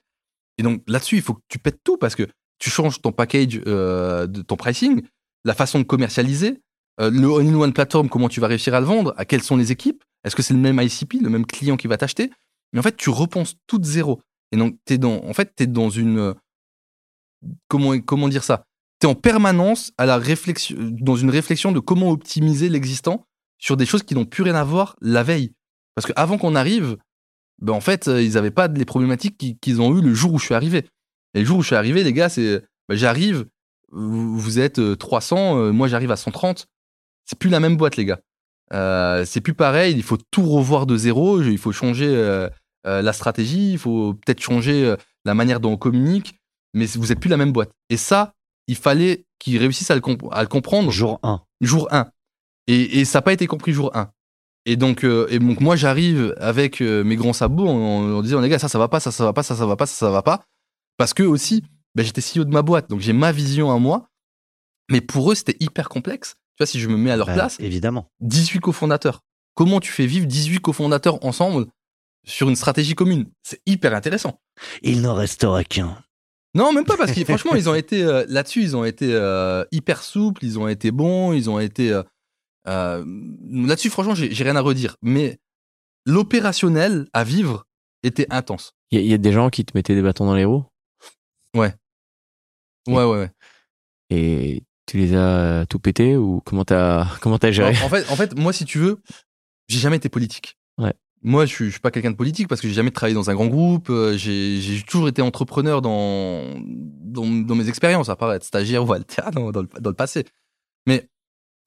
[0.57, 2.23] Et donc là-dessus, il faut que tu pètes tout parce que
[2.59, 5.03] tu changes ton package, euh, de ton pricing,
[5.43, 6.61] la façon de commercialiser,
[6.99, 9.71] euh, le all-in-one platform, comment tu vas réussir à le vendre, à quelles sont les
[9.71, 12.31] équipes, est-ce que c'est le même ICP, le même client qui va t'acheter
[12.73, 14.21] Mais en fait, tu repenses tout de zéro.
[14.51, 16.17] Et donc, es dans, en fait, tu es dans une.
[16.17, 16.33] euh,
[17.67, 18.63] Comment, comment dire ça?
[18.99, 23.25] Tu es en permanence à la réflexion, dans une réflexion de comment optimiser l'existant
[23.57, 25.53] sur des choses qui n'ont plus rien à voir la veille.
[25.95, 26.97] Parce qu'avant qu'on arrive,
[27.61, 30.33] ben en fait, euh, ils n'avaient pas les problématiques qui- qu'ils ont eu le jour
[30.33, 30.85] où je suis arrivé.
[31.33, 33.45] Et le jour où je suis arrivé, les gars, c'est ben, j'arrive,
[33.91, 36.67] vous, êtes euh, 300, euh, moi j'arrive à 130.
[37.25, 38.19] C'est plus la même boîte, les gars.
[38.73, 42.49] Euh, c'est plus pareil, il faut tout revoir de zéro, il faut changer euh,
[42.85, 44.95] euh, la stratégie, il faut peut-être changer euh,
[45.25, 46.35] la manière dont on communique,
[46.73, 47.71] mais vous êtes plus la même boîte.
[47.89, 48.33] Et ça,
[48.67, 51.41] il fallait qu'ils réussissent à le, comp- à le comprendre Jour 1.
[51.61, 52.07] jour 1.
[52.67, 54.11] Et, et ça n'a pas été compris jour 1.
[54.65, 58.41] Et donc, euh, et donc moi, j'arrive avec euh, mes grands sabots en, en disant,
[58.41, 59.93] les gars, ça, ça va pas, ça, ça va pas, ça, ça va pas, ça,
[59.95, 60.43] ça va pas.
[60.97, 61.63] Parce que aussi,
[61.95, 64.09] ben, j'étais CEO de ma boîte, donc j'ai ma vision à moi.
[64.91, 66.35] Mais pour eux, c'était hyper complexe.
[66.55, 68.09] Tu vois, si je me mets à leur Bah, place, Évidemment.
[68.21, 69.21] 18 cofondateurs.
[69.55, 71.67] Comment tu fais vivre 18 cofondateurs ensemble
[72.25, 73.25] sur une stratégie commune?
[73.43, 74.41] C'est hyper intéressant.
[74.81, 75.97] Il n'en restera qu'un.
[76.55, 79.63] Non, même pas parce que franchement, ils ont été euh, là-dessus, ils ont été euh,
[79.71, 82.03] hyper souples, ils ont été bons, ils ont été euh,
[82.67, 83.03] euh,
[83.49, 83.89] là-dessus.
[83.89, 84.95] Franchement, j'ai rien à redire.
[85.01, 85.39] Mais
[86.05, 87.65] l'opérationnel à vivre
[88.03, 88.73] était intense.
[88.91, 90.45] Il y, a- il y a des gens qui te mettaient des bâtons dans les
[90.45, 90.63] roues?
[91.55, 91.73] Ouais,
[92.87, 93.31] ouais, ouais.
[94.09, 97.69] et tu les as tout pété ou comment t'as comment En, géré?
[97.83, 99.01] En fait, en fait, moi, si tu veux,
[99.67, 100.57] j'ai jamais été politique.
[100.77, 100.93] Ouais.
[101.23, 103.29] Moi, je suis, je suis pas quelqu'un de politique parce que j'ai jamais travaillé dans
[103.29, 103.89] un grand groupe.
[103.89, 108.93] euh, J'ai toujours été entrepreneur dans, dans, dans mes expériences, à part être stagiaire ou
[108.93, 110.25] alternant dans le, dans le passé.
[110.85, 111.09] Mais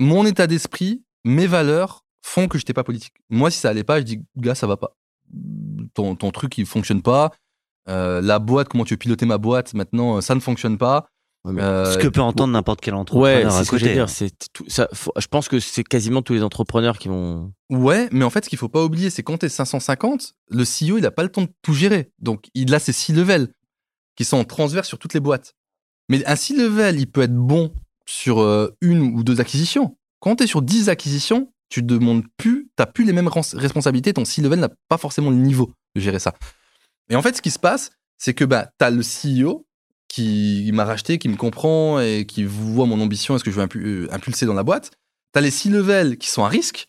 [0.01, 3.15] mon état d'esprit, mes valeurs font que j'étais pas politique.
[3.29, 4.97] Moi, si ça allait pas, je dis, gars, ça va pas.
[5.95, 7.31] Ton, ton truc, il fonctionne pas.
[7.89, 11.07] Euh, la boîte, comment tu veux piloter ma boîte maintenant, ça ne fonctionne pas.
[11.45, 13.95] Ouais, Euh, Ce que peut entendre n'importe quel Ouais, entrepreneur c'est à ce que j'allais
[13.95, 14.11] dire.
[14.11, 17.53] C'est tout, ça, faut- je pense que c'est quasiment tous les entrepreneurs qui vont.
[17.71, 20.99] Ouais, mais en fait, ce qu'il faut pas oublier, c'est quand t'es 550, le CEO,
[20.99, 22.13] il a pas le temps de tout gérer.
[22.19, 23.49] Donc, il a ses six levels
[24.17, 25.55] qui sont transverses sur toutes les boîtes.
[26.11, 27.73] Mais un six level, il peut être bon
[28.11, 29.97] sur euh, une ou deux acquisitions.
[30.19, 34.43] Quand t'es sur 10 acquisitions, tu demandes plus, t'as plus les mêmes responsabilités, ton six
[34.43, 36.35] level n'a pas forcément le niveau de gérer ça.
[37.09, 39.67] Et en fait, ce qui se passe, c'est que bah, t'as le CEO
[40.09, 43.57] qui m'a racheté, qui me comprend et qui voit mon ambition et ce que je
[43.61, 44.91] veux impu- euh, impulser dans la boîte.
[45.33, 46.89] T'as les six levels qui sont à risque.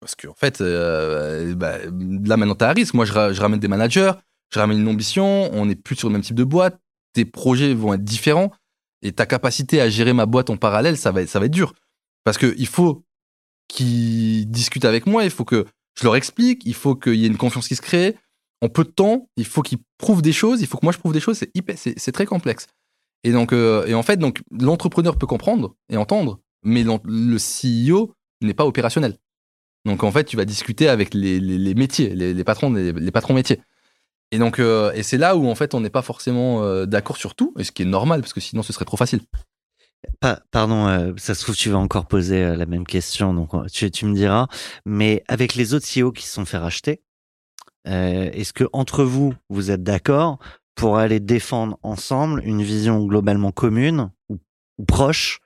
[0.00, 2.94] Parce qu'en fait, euh, bah, là maintenant, tu as un risque.
[2.94, 4.12] Moi, je, je ramène des managers,
[4.50, 6.78] je ramène une ambition, on n'est plus sur le même type de boîte,
[7.12, 8.52] tes projets vont être différents.
[9.02, 11.52] Et ta capacité à gérer ma boîte en parallèle, ça va, être- ça va être
[11.52, 11.74] dur.
[12.24, 13.04] Parce que il faut
[13.68, 15.66] qu'ils discutent avec moi, il faut que
[15.98, 18.16] je leur explique, il faut qu'il y ait une confiance qui se crée.
[18.60, 20.98] En peu de temps, il faut qu'ils prouvent des choses, il faut que moi je
[20.98, 21.38] prouve des choses,
[21.96, 22.66] c'est très complexe.
[23.24, 28.14] Et donc, euh, et en fait, donc l'entrepreneur peut comprendre et entendre, mais le CEO
[28.40, 29.18] n'est pas opérationnel.
[29.84, 33.60] Donc en fait, tu vas discuter avec les, métiers, les, patrons, les patrons métiers.
[34.32, 37.18] Et donc, euh, et c'est là où en fait, on n'est pas forcément euh, d'accord
[37.18, 39.20] sur tout, et ce qui est normal parce que sinon, ce serait trop facile.
[40.20, 43.54] Pa- pardon, euh, ça se trouve tu vas encore poser euh, la même question, donc
[43.54, 44.48] euh, tu, tu me diras.
[44.86, 47.02] Mais avec les autres CEO qui se sont fait racheter,
[47.86, 50.38] euh, est-ce que entre vous vous êtes d'accord
[50.74, 54.38] pour aller défendre ensemble une vision globalement commune ou,
[54.78, 55.40] ou proche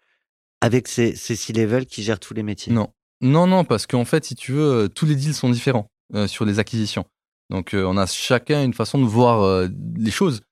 [0.60, 2.72] avec ces, ces C-level qui gèrent tous les métiers?
[2.72, 6.28] Non, non, non, parce qu'en fait, si tu veux, tous les deals sont différents euh,
[6.28, 7.04] sur les acquisitions.
[7.50, 10.42] Donc, euh, on a chacun une façon de voir euh, les choses.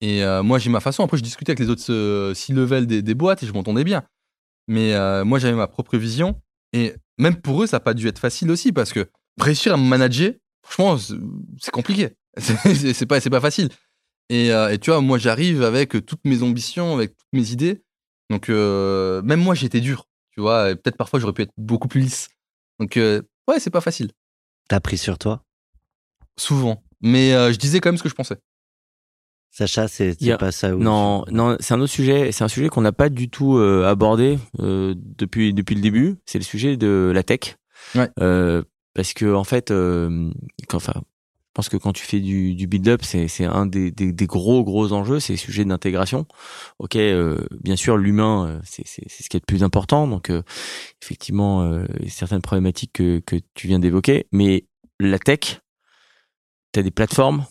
[0.00, 1.02] Et euh, moi, j'ai ma façon.
[1.02, 4.04] Après, je discutais avec les autres euh, C-level des, boîtes et je m'entendais bien.
[4.68, 4.94] Mais
[5.24, 6.40] moi, j'avais ma propre vision.
[6.72, 9.76] Et même pour eux, ça n'a pas dû être facile aussi parce que réussir à
[9.76, 10.32] me manager,
[10.62, 11.16] franchement,
[11.60, 12.16] c'est- compliqué.
[12.36, 13.68] C'est pas, pas facile.
[14.30, 14.50] Et,
[14.80, 17.82] tu vois, moi, j'arrive avec toutes mes ambitions, avec toutes mes idées.
[18.30, 20.06] Donc, même moi, j'étais dur.
[20.32, 22.28] Tu vois, peut-être parfois, j'aurais pu être beaucoup plus lisse.
[22.80, 24.10] Donc, euh, ouais, c'est pas facile.
[24.68, 25.43] T'as pris sur toi?
[26.36, 26.82] Souvent.
[27.00, 28.36] Mais euh, je disais quand même ce que je pensais.
[29.50, 32.32] Sacha, c'est pas ça où Non, non, c'est un autre sujet.
[32.32, 36.16] C'est un sujet qu'on n'a pas du tout euh, abordé euh, depuis depuis le début.
[36.26, 37.56] C'est le sujet de la tech.
[37.94, 38.10] Ouais.
[38.20, 38.62] Euh,
[38.94, 40.30] parce que en fait, euh,
[40.68, 43.92] quand- enfin, je pense que quand tu fais du, du build-up, c'est c'est un des,
[43.92, 45.20] des, des gros gros enjeux.
[45.20, 46.26] C'est le sujet d'intégration.
[46.80, 50.08] Ok, euh, bien sûr, l'humain, c'est c'est c'est ce qui est le plus important.
[50.08, 50.42] Donc, euh,
[51.00, 54.64] effectivement, euh, certaines problématiques que que tu viens d'évoquer, mais
[54.98, 55.60] la tech,
[56.74, 57.46] t'as des plateformes,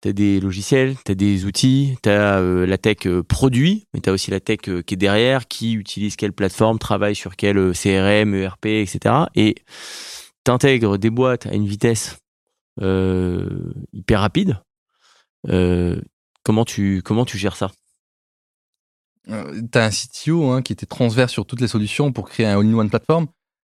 [0.00, 4.30] T'as des logiciels, t'as des outils, t'as euh, la tech euh, produit, mais t'as aussi
[4.30, 8.32] la tech euh, qui est derrière, qui utilise quelle plateforme, travaille sur quel euh, CRM,
[8.32, 9.24] ERP, etc.
[9.34, 9.56] Et
[10.44, 12.16] t'intègres des boîtes à une vitesse
[12.80, 14.60] hyper rapide.
[15.42, 17.72] Comment tu comment tu gères ça?
[19.30, 22.60] Euh, T'as un CTO hein, qui était transverse sur toutes les solutions pour créer un
[22.60, 23.26] all-in-one plateforme.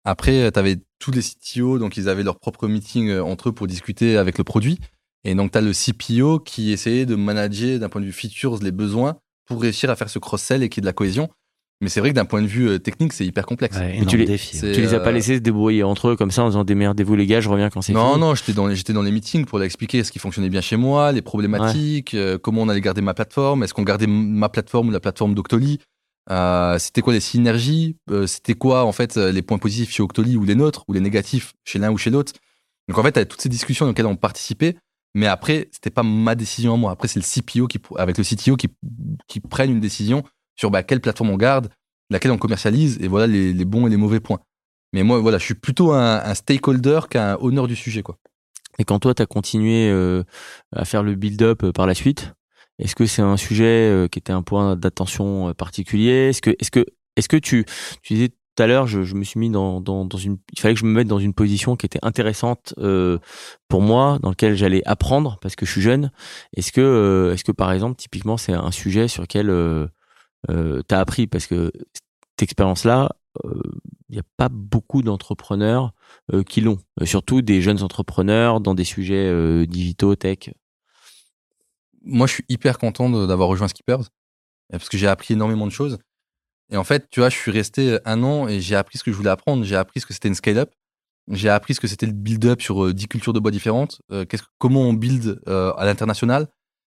[0.04, 3.52] Après, tu avais tous les CTO, donc ils avaient leur propre meeting euh, entre eux
[3.52, 4.78] pour discuter avec le produit.
[5.24, 8.58] Et donc, tu as le CPO qui essayait de manager d'un point de vue features
[8.62, 11.28] les besoins pour réussir à faire ce cross-sell et qu'il y ait de la cohésion.
[11.80, 13.76] Mais c'est vrai que d'un point de vue euh, technique, c'est hyper complexe.
[13.76, 14.56] Ouais, tu les- défi.
[14.56, 16.62] c'est- Tu les as pas euh, laissés se débrouiller entre eux comme ça en disant
[16.62, 18.20] démerdez-vous les gars, je reviens quand c'est Non, fini.
[18.20, 20.60] non, j'étais dans, les- j'étais dans les meetings pour leur expliquer ce qui fonctionnait bien
[20.60, 24.48] chez moi, les problématiques, euh, comment on allait garder ma plateforme, est-ce qu'on gardait ma
[24.48, 25.80] plateforme ou la plateforme d'Octoly,
[26.30, 30.02] euh, c'était quoi les synergies, euh, c'était quoi en fait euh, les points positifs chez
[30.02, 32.32] Octoly ou les nôtres, ou les négatifs chez l'un ou chez l'autre?
[32.88, 34.76] Donc en fait, t'avais toutes ces discussions auxquelles on participait,
[35.14, 36.92] mais après, c'était pas ma décision à moi.
[36.92, 40.22] Après, c'est le CPO qui, avec le CTO qui, prennent une décision
[40.56, 41.68] sur bah, quelle plateforme on garde,
[42.10, 44.40] laquelle on commercialise, et voilà les, bons et les mauvais points.
[44.92, 48.18] Mais moi, voilà, je suis plutôt un, stakeholder qu'un honneur du sujet, quoi.
[48.78, 49.90] Et quand toi, tu as continué
[50.74, 52.32] à faire le build-up par la suite,
[52.78, 56.30] est-ce que c'est un sujet euh, qui était un point d'attention euh, particulier?
[56.30, 57.64] Est-ce que, tu,
[58.02, 59.80] tu disais tout à l'heure, je, me suis mis dans,
[60.16, 63.18] une, il fallait que je me mette dans une position qui était intéressante euh,
[63.68, 66.10] pour moi, dans laquelle j'allais apprendre parce que je suis jeune.
[66.56, 69.86] Est-ce que, par exemple, typiquement, c'est un sujet sur lequel euh,
[70.48, 71.26] tu as appris?
[71.26, 73.10] Parce que cette expérience-là,
[73.44, 75.92] il n'y a pas beaucoup d'entrepreneurs
[76.46, 80.50] qui l'ont, surtout des jeunes entrepreneurs dans des sujets digitaux, tech.
[82.04, 84.04] Moi, je suis hyper content d'avoir rejoint Skippers euh,
[84.72, 85.98] parce que j'ai appris énormément de choses.
[86.70, 89.12] Et en fait, tu vois, je suis resté un an et j'ai appris ce que
[89.12, 89.64] je voulais apprendre.
[89.64, 90.70] J'ai appris ce que c'était une scale-up.
[91.30, 94.00] J'ai appris ce que c'était le build-up sur euh, 10 cultures de bois différentes.
[94.10, 94.24] euh,
[94.58, 96.48] comment on build euh, à l'international.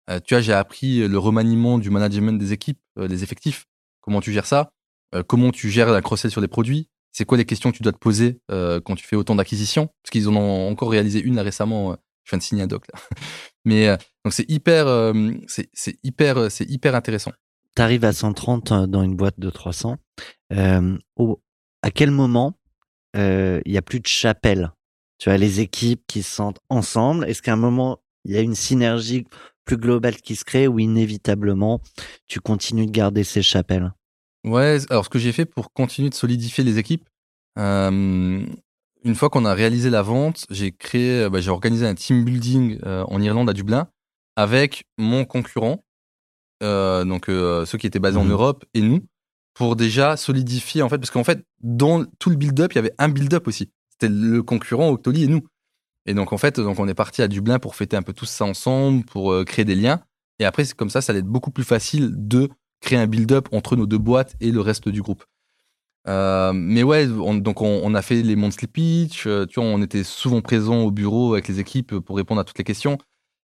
[0.10, 3.66] Euh, tu vois, j'ai appris le remaniement du management des équipes, euh, des effectifs.
[4.01, 4.70] Comment tu gères ça
[5.14, 7.84] Euh, Comment tu gères la cross-sell sur les produits C'est quoi les questions que tu
[7.84, 11.20] dois te poser euh, quand tu fais autant d'acquisitions Parce qu'ils en ont encore réalisé
[11.22, 11.97] une là récemment.
[12.26, 12.99] Je viens de signer un doc là.
[13.65, 13.95] Mais euh,
[14.26, 17.32] donc c'est hyper, euh, c'est c'est hyper, euh, c'est hyper intéressant.
[17.76, 19.97] tu arrives à 130 dans une boîte de 300.
[20.53, 21.41] Euh, au-
[21.82, 22.57] à quel moment
[23.15, 24.71] il y a plus de chapelle?
[25.19, 27.23] Tu as les équipes qui se sentent ensemble.
[27.30, 29.26] Est-ce qu'à un moment, il y a une synergie
[29.63, 31.80] plus globale qui se crée ou inévitablement,
[32.28, 33.93] tu continues de garder ces chapelles?
[34.43, 37.07] Ouais, alors ce que j'ai fait pour continuer de solidifier les équipes,
[37.57, 38.45] euh,
[39.06, 42.26] une fois qu'on a réalisé la vente, j'ai créé, euh, bah, j'ai organisé un team
[42.26, 43.88] building euh, en Irlande à Dublin
[44.36, 45.86] avec mon concurrent,
[46.64, 48.32] euh, donc euh, ceux qui étaient basés en Mhm.
[48.32, 49.06] Europe et nous,
[49.53, 52.93] pour déjà solidifier en fait, parce qu'en fait dans tout le build-up, il y avait
[52.97, 53.72] un build-up aussi.
[53.91, 55.45] C'était le concurrent Octoly et nous.
[56.08, 58.26] Et donc en fait, donc on est parti à Dublin pour fêter un peu tout
[58.26, 60.01] ça ensemble, pour créer des liens.
[60.39, 62.49] Et après, c'est comme ça, ça allait être beaucoup plus facile de
[62.82, 65.24] créer un build-up entre nos deux boîtes et le reste du groupe.
[66.08, 69.70] Euh, mais ouais, on, donc on, on a fait les monthly pitch, euh, tu vois,
[69.70, 72.97] on était souvent présents au bureau avec les équipes pour répondre à toutes les questions.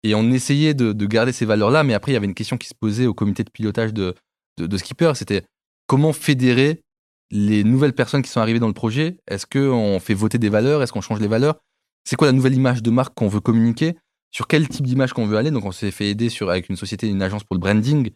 [0.03, 2.59] Et on essayait de, de garder ces valeurs-là, mais après, il y avait une question
[2.59, 4.15] qui se posait au comité de pilotage de,
[4.59, 5.45] de, de Skipper, c'était
[5.87, 6.83] comment fédérer
[7.31, 9.17] les nouvelles personnes qui sont arrivées dans le projet?
[9.27, 10.83] Est-ce qu'on fait voter des valeurs?
[10.83, 11.57] Est-ce qu'on change les valeurs?
[12.05, 13.97] C'est quoi la nouvelle image de marque qu'on veut communiquer?
[14.31, 15.51] Sur quel type d'image qu'on veut aller?
[15.51, 18.11] Donc on s'est fait aider sur, avec une société, une agence pour le branding,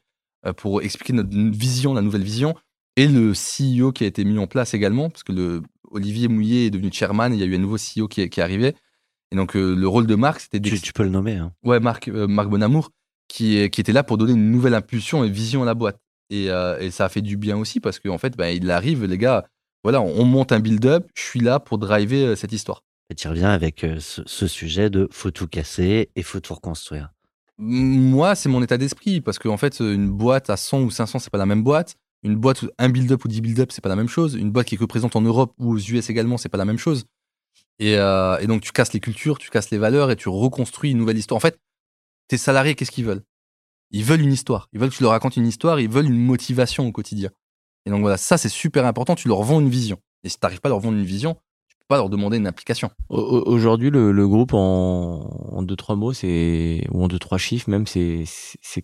[0.47, 2.55] euh, pour expliquer notre vision, la nouvelle vision
[2.97, 6.67] et le CEO qui a été mis en place également, parce que le, Olivier Mouillet
[6.67, 8.75] est devenu chairman, il y a eu un nouveau CEO qui est, qui est arrivé.
[9.33, 11.35] Et donc, euh, le rôle de Marc, c'était Tu, tu peux le nommer.
[11.37, 11.53] Hein.
[11.65, 12.91] Ouais, Marc, euh, Marc Bonamour,
[13.29, 15.99] qui, est- qui était là pour donner une nouvelle impulsion et vision à la boîte.
[16.31, 19.05] Et, euh, et ça a fait du bien aussi, parce qu'en fait, ben, il arrive,
[19.05, 19.47] les gars,
[19.85, 22.83] voilà, on monte un build-up, je suis là pour driver cette histoire.
[23.11, 27.11] Et tu reviens avec ce, ce sujet de faut tout casser et faut tout reconstruire.
[27.59, 31.31] Moi, c'est mon état d'esprit, parce qu'en fait, une boîte à 100 ou 500, c'est
[31.31, 31.97] pas la même boîte.
[32.27, 34.35] Une boîte, un build-up ou 10 build-up, c'est pas la même chose.
[34.35, 36.65] Une boîte qui est que présente en Europe ou aux US également, c'est pas la
[36.65, 37.05] même chose.
[37.79, 40.91] Et, euh, et donc, tu casses les cultures, tu casses les valeurs et tu reconstruis
[40.91, 41.37] une nouvelle histoire.
[41.37, 41.59] En fait,
[42.29, 43.23] tes salariés, qu'est-ce qu'ils veulent?
[43.93, 44.69] Ils veulent une histoire.
[44.73, 47.31] Ils veulent que tu leur racontes une histoire, ils veulent une motivation au quotidien.
[47.85, 49.15] Et donc, voilà, ça, c'est super important.
[49.15, 49.99] Tu leur vends une vision.
[50.25, 51.35] Et si tu n'arrives pas à leur vendre une vision,
[51.69, 52.91] tu peux pas leur demander une application.
[53.09, 57.21] Au- au- Aujourd'hui, le, le groupe en, en deux trois mots, c'est ou en deux
[57.21, 58.25] trois chiffres même, c'est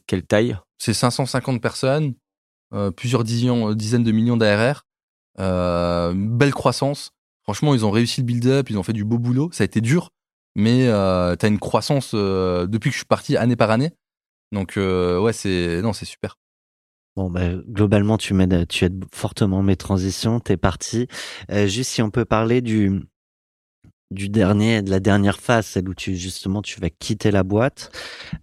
[0.06, 0.56] quelle taille?
[0.78, 2.14] C'est 550 personnes,
[2.96, 4.84] plusieurs dizaines, euh, dizaines de millions d'ARR,
[5.38, 7.12] euh, une belle croissance.
[7.42, 9.50] Franchement, ils ont réussi le build-up, ils ont fait du beau boulot.
[9.52, 10.10] Ça a été dur,
[10.54, 13.90] mais euh, tu as une croissance euh, depuis que je suis parti année par année.
[14.52, 16.36] Donc, euh, ouais, c'est non, c'est super.
[17.16, 20.40] Bon, bah, globalement, tu, m'aides, tu aides fortement mes transitions.
[20.40, 21.08] T'es parti.
[21.50, 23.02] Euh, juste si on peut parler du,
[24.12, 27.90] du dernier, de la dernière phase, celle où tu, justement, tu vas quitter la boîte.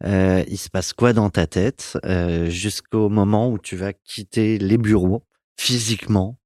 [0.03, 4.57] Euh, il se passe quoi dans ta tête euh, jusqu'au moment où tu vas quitter
[4.57, 5.23] les bureaux
[5.57, 6.39] physiquement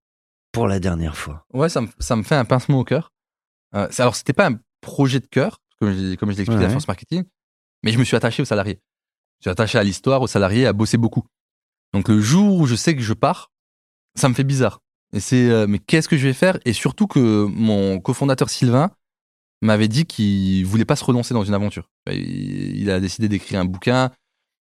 [0.52, 1.46] pour la dernière fois?
[1.54, 3.12] Ouais, ça me, ça me fait un pincement au cœur.
[3.76, 6.68] Euh, alors, c'était pas un projet de cœur, comme je, comme je l'ai expliqué à
[6.68, 6.74] Ouais.
[6.74, 7.24] Force Marketing,
[7.84, 8.80] mais je me suis attaché aux salariés.
[9.40, 11.24] Je suis attaché à l'histoire, aux salariés, à bosser beaucoup.
[11.94, 13.52] Donc, le jour où je sais que je pars,
[14.16, 14.80] ça me fait bizarre.
[15.16, 16.58] Et c'est, euh, mais qu'est-ce que je vais faire?
[16.66, 18.92] Et surtout que mon cofondateur Sylvain
[19.66, 21.90] m'avait dit qu'il voulait pas se relancer dans une aventure.
[22.12, 24.12] Il, a décidé d'écrire un bouquin,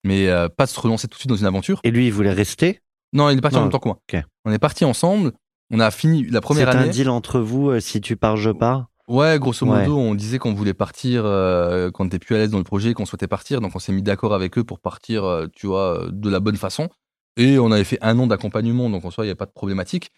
[0.03, 1.79] mais euh, pas de se relancer tout de suite dans une aventure.
[1.83, 2.81] Et lui, il voulait rester?
[3.13, 3.99] Non, il est parti en même temps que moi.
[4.11, 4.21] ok.
[4.45, 5.31] On est parti ensemble.
[5.71, 6.89] On a fini la C'est première un année.
[6.89, 8.87] deal entre vous, euh, si tu pars, je pars?
[9.07, 12.57] Ouais, grosso modo, on disait qu'on voulait partir, euh, qu'on n'était plus à l'aise dans
[12.57, 13.59] le projet, qu'on souhaitait partir.
[13.59, 16.39] Donc, on s'est mis d'accord avec eux pour partir, euh, tu vois, euh, de la
[16.39, 16.89] bonne façon.
[17.35, 19.51] Et on avait fait un an d'accompagnement, donc en soi, il n'y a pas de
[19.51, 20.11] problématique.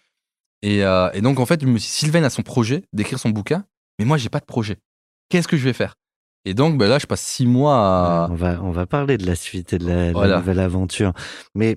[0.62, 3.18] Et, euh, et donc, en fait, je me suis dit, Sylvain a son projet d'écrire
[3.18, 3.64] son bouquin,
[3.98, 4.78] mais moi, j'ai pas de projet.
[5.28, 5.94] Qu'est-ce que je vais faire?
[6.44, 8.28] Et donc, ben là, je passe six mois à.
[8.30, 11.12] On va, on va parler de la suite et de la, nouvelle aventure.
[11.54, 11.76] Mais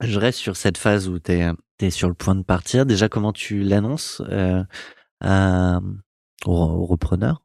[0.00, 2.86] je reste sur cette phase où tu es, sur le point de partir.
[2.86, 4.62] Déjà, comment tu l'annonces euh,
[5.24, 7.42] au, au repreneur?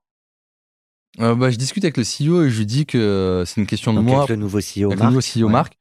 [1.19, 3.67] Euh, bah, je discute avec le CEO et je lui dis que euh, c'est une
[3.67, 4.17] question de Donc, moi.
[4.19, 5.01] avec le nouveau CEO, avec Marc.
[5.01, 5.51] le nouveau CEO Ouais.
[5.51, 5.77] Marc.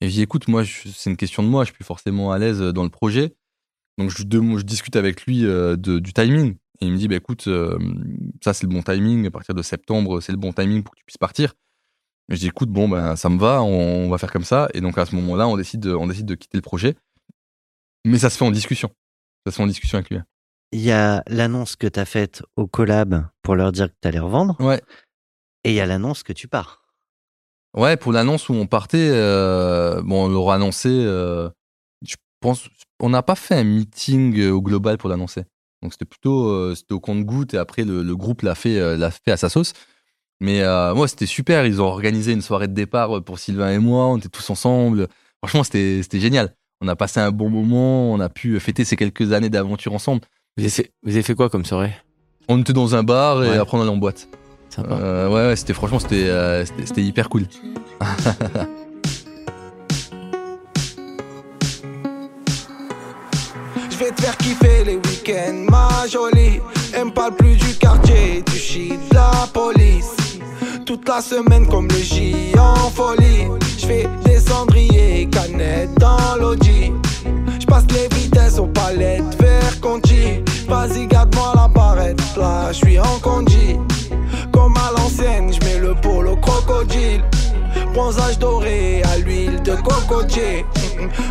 [0.00, 2.38] Et je dis, écoute, moi, c'est une question de moi, je suis plus forcément à
[2.38, 3.34] l'aise dans le projet.
[3.98, 6.56] Donc, je, de- je discute avec lui euh, de- du timing.
[6.80, 7.78] Et il me dit, bah, écoute, euh,
[8.44, 9.26] ça, c'est le bon timing.
[9.26, 11.54] À partir de septembre, c'est le bon timing pour que tu puisses partir.
[12.30, 14.68] Et je dis, écoute, bon, ben, ça me va, on, on va faire comme ça.
[14.74, 16.94] Et donc, à ce moment-là, on décide, de, on décide de quitter le projet.
[18.04, 18.90] Mais ça se fait en discussion.
[19.46, 20.18] Ça se fait en discussion avec lui.
[20.72, 24.08] Il y a l'annonce que tu as faite au collab pour leur dire que tu
[24.08, 24.56] allais revendre.
[24.60, 24.82] Ouais.
[25.64, 26.82] Et il y a l'annonce que tu pars.
[27.74, 30.88] Ouais, pour l'annonce où on partait, euh, bon, on l'aura annoncé.
[30.90, 31.48] euh,
[32.02, 32.68] je pense,
[33.00, 35.42] on n'a pas fait un meeting euh, au global pour l'annoncer.
[35.82, 38.96] Donc c'était plutôt, euh, c'était au compte-goutte et après le, le groupe l'a fait, euh,
[38.96, 39.72] l'a fait à sa sauce.
[40.40, 41.64] Mais euh, moi, c'était super.
[41.66, 44.06] Ils ont organisé une soirée de départ pour Sylvain et moi.
[44.06, 45.08] On était tous ensemble.
[45.42, 46.54] Franchement, c'était, c'était génial.
[46.82, 48.12] On a passé un bon moment.
[48.12, 50.20] On a pu fêter ces quelques années d'aventure ensemble.
[50.56, 51.94] vous avez, fait, vous avez fait quoi comme soirée?
[52.48, 53.56] On était dans un bar et Ouais.
[53.58, 54.28] après on allait en boîte.
[54.68, 54.92] Sympa.
[54.94, 57.44] Euh, ouais, ouais, c'était franchement, c'était, euh, c'était, c'était hyper cool.
[63.98, 66.60] Je vais te faire kiffer les week-ends, ma jolie.
[66.92, 70.12] Elle me parle plus du quartier, du shit, de la police.
[70.84, 73.48] Toute la semaine comme le J en folie.
[73.78, 76.92] Je fais des cendriers, canettes dans l'audi.
[77.58, 80.42] Je passe les vitesses aux palettes vers Conti.
[80.68, 83.78] Vas-y, garde-moi la barrette, là je suis en conduit.
[84.52, 87.22] Comme à l'ancienne, je mets le polo crocodile.
[87.96, 90.66] Bronzage doré à l'huile de cocotier.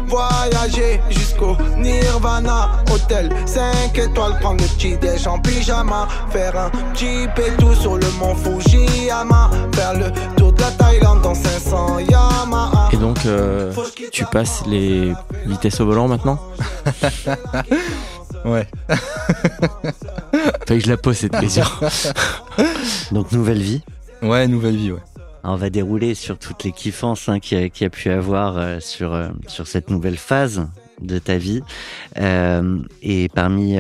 [0.07, 7.27] Voyager jusqu'au Nirvana, hôtel 5 étoiles, prendre le petit déj en pyjama, faire un petit
[7.59, 12.89] tout sur le mont Fujiyama, faire le tour de la Thaïlande dans 500 Yamaha.
[12.91, 13.71] Et donc, euh,
[14.11, 15.13] tu passes les
[15.45, 16.39] vitesses au volant maintenant?
[18.43, 18.67] Ouais.
[20.67, 21.63] Fait que je la pose cette question.
[23.11, 23.81] Donc nouvelle vie.
[24.21, 24.99] Ouais, nouvelle vie, ouais.
[25.47, 29.29] On va dérouler sur toutes les kiffances qu'il y, a- pu avoir euh, sur, euh,
[29.47, 30.67] sur cette nouvelle phase
[31.01, 31.61] de ta vie.
[32.17, 33.77] Euh, et parmi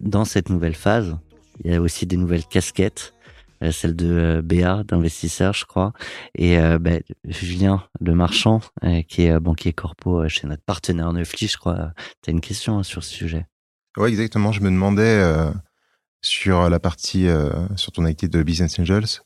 [0.00, 1.14] dans cette nouvelle phase,
[1.62, 3.14] il y a aussi des nouvelles casquettes.
[3.72, 5.92] Celle de Béa, d'investisseur, je crois,
[6.36, 8.60] et ben, Julien, le marchand,
[9.08, 11.90] qui est banquier corpo chez notre partenaire Neufly, je crois.
[12.22, 13.46] Tu as une question hein, sur ce sujet?
[13.96, 14.52] Ouais, exactement.
[14.52, 15.20] Je me demandais
[16.22, 17.26] sur la partie,
[17.74, 19.22] sur ton activité de Business Angels,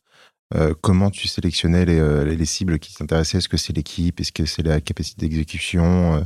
[0.55, 3.39] euh, comment tu sélectionnais les, euh, les cibles qui t'intéressaient?
[3.39, 4.21] Est-ce que c'est l'équipe?
[4.21, 6.17] Est-ce que c'est la capacité d'exécution?
[6.17, 6.23] Euh,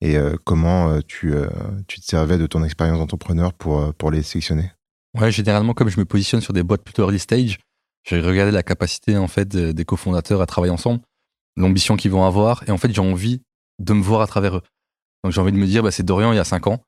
[0.00, 4.70] Et comment tu, te servais de ton expérience d'entrepreneur pour, les sélectionner?
[5.18, 7.58] Ouais, généralement, comme je me positionne sur des boîtes plutôt early stage,
[8.04, 11.00] j'ai regardé la capacité en fait de- des cofondateurs à travailler ensemble,
[11.56, 13.40] l'ambition qu'ils vont avoir, et en fait, j'ai envie
[13.78, 14.62] de me voir à travers eux.
[15.24, 16.82] Donc, j'ai envie de me dire, bah, c'est Dorian il y a cinq ans,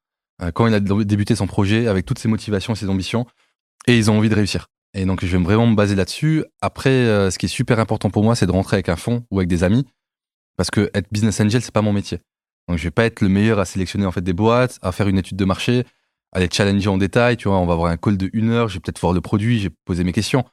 [0.55, 3.27] quand il a débuté son projet avec toutes ses motivations et ses ambitions,
[3.86, 4.69] et ils ont envie de réussir.
[4.94, 6.44] Et donc, je vais vraiment me baser là-dessus.
[6.60, 9.24] Après, euh, ce qui est super important pour moi, c'est de rentrer avec un fonds
[9.31, 9.86] ou avec des amis,
[10.56, 12.19] parce que être business angel, c'est pas mon métier.
[12.69, 15.09] Donc, je vais pas être le meilleur à sélectionner en fait des boîtes, à faire
[15.09, 15.85] une étude de marché,
[16.32, 17.36] à les challenger en détail.
[17.36, 19.20] Tu vois, on va avoir un call de une heure, je vais peut-être voir le
[19.20, 20.44] produit, j'ai posé mes questions.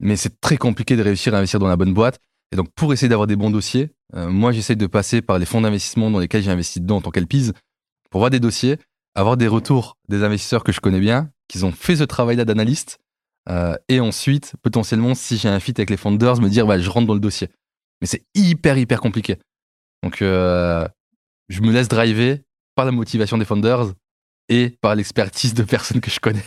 [0.00, 2.20] Mais c'est très compliqué de réussir à investir dans la bonne boîte.
[2.52, 5.46] Et donc, pour essayer d'avoir des bons dossiers, euh, moi, j'essaye de passer par les
[5.46, 7.52] fonds d'investissement dans lesquels j'ai investi dedans en tant qu'LPIS
[8.10, 8.78] pour voir des dossiers,
[9.14, 12.98] avoir des retours des investisseurs que je connais bien, qu'ils ont fait ce travail-là d'analyste.
[13.48, 16.90] Euh, et ensuite, potentiellement, si j'ai un fit avec les founders, me dire, bah, je
[16.90, 17.48] rentre dans le dossier.
[18.00, 19.36] Mais c'est hyper, hyper compliqué.
[20.02, 20.86] Donc, euh,
[21.48, 22.42] je me laisse driver
[22.74, 23.92] par la motivation des founders
[24.48, 26.44] et par l'expertise de personnes que je connais.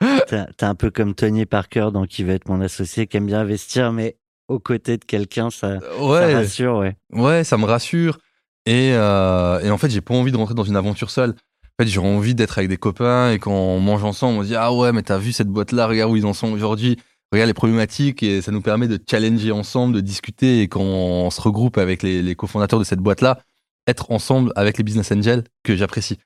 [0.28, 3.40] T'es un peu comme Tony Parker dans Qui va être mon associé, qui aime bien
[3.40, 4.16] investir, mais
[4.48, 6.96] aux côtés de quelqu'un, ça, ça Ouais, rassure, ouais.
[7.12, 8.18] ouais, ça me rassure.
[8.66, 11.34] Et, euh, et en fait, j'ai pas envie de rentrer dans une aventure seule.
[11.78, 14.48] En fait, j'ai envie d'être avec des copains et quand on mange ensemble, on se
[14.48, 16.98] dit ah ouais, mais t'as vu cette boîte là, regarde où ils en sont aujourd'hui,
[17.32, 21.30] regarde les problématiques et ça nous permet de challenger ensemble, de discuter et quand on
[21.30, 23.40] se regroupe avec les, cofondateurs de cette boîte là,
[23.88, 26.18] être ensemble avec les business angels que j'apprécie.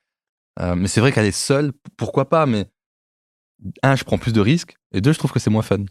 [0.59, 2.65] Euh, mais c'est vrai qu'elle est seule, pourquoi pas, mais
[3.81, 5.83] un, je prends plus de risques et deux, je trouve que c'est moins fun.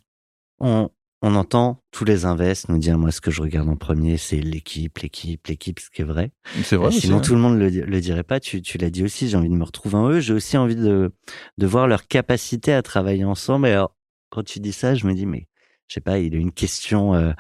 [1.20, 4.40] On entend tous les invests nous dire moi ce que je regarde en premier c'est
[4.40, 6.31] l'équipe, l'équipe, l'équipe, ce qui est vrai.
[6.62, 6.89] C'est vrai.
[6.89, 7.20] Euh, Sinon hein.
[7.20, 8.40] tout le monde le, le dirait pas.
[8.40, 9.28] Tu, tu l'as dit aussi.
[9.28, 10.20] J'ai envie de me retrouver en eux.
[10.20, 11.12] J'ai aussi envie de
[11.59, 13.66] de voir leur capacité à travailler ensemble.
[13.66, 13.97] Et alors
[14.31, 15.49] quand tu dis ça, je me dis mais
[15.89, 16.19] je sais pas.
[16.19, 17.32] Il a une question euh,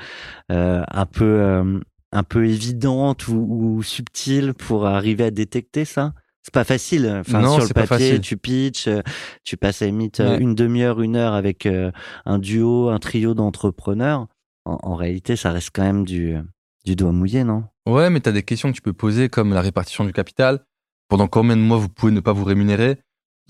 [0.50, 1.80] euh, un peu euh,
[2.10, 6.14] un peu évidente ou, ou subtile pour arriver à détecter ça?
[6.42, 7.06] C'est pas facile.
[7.20, 9.02] Enfin, Non, sur le papier, tu pitches, euh,
[9.44, 10.42] tu passes à limite euh, Ouais.
[10.42, 11.90] une demi-heure, une heure avec euh,
[12.24, 14.26] un duo, un trio d'entrepreneurs.
[14.64, 16.36] En, en réalité, ça reste quand même du,
[16.84, 17.64] du doigt mouillé, non?
[17.86, 20.60] Ouais, mais tu as des questions que tu peux poser comme la répartition du capital.
[21.08, 22.98] Pendant combien de mois vous pouvez ne pas vous rémunérer?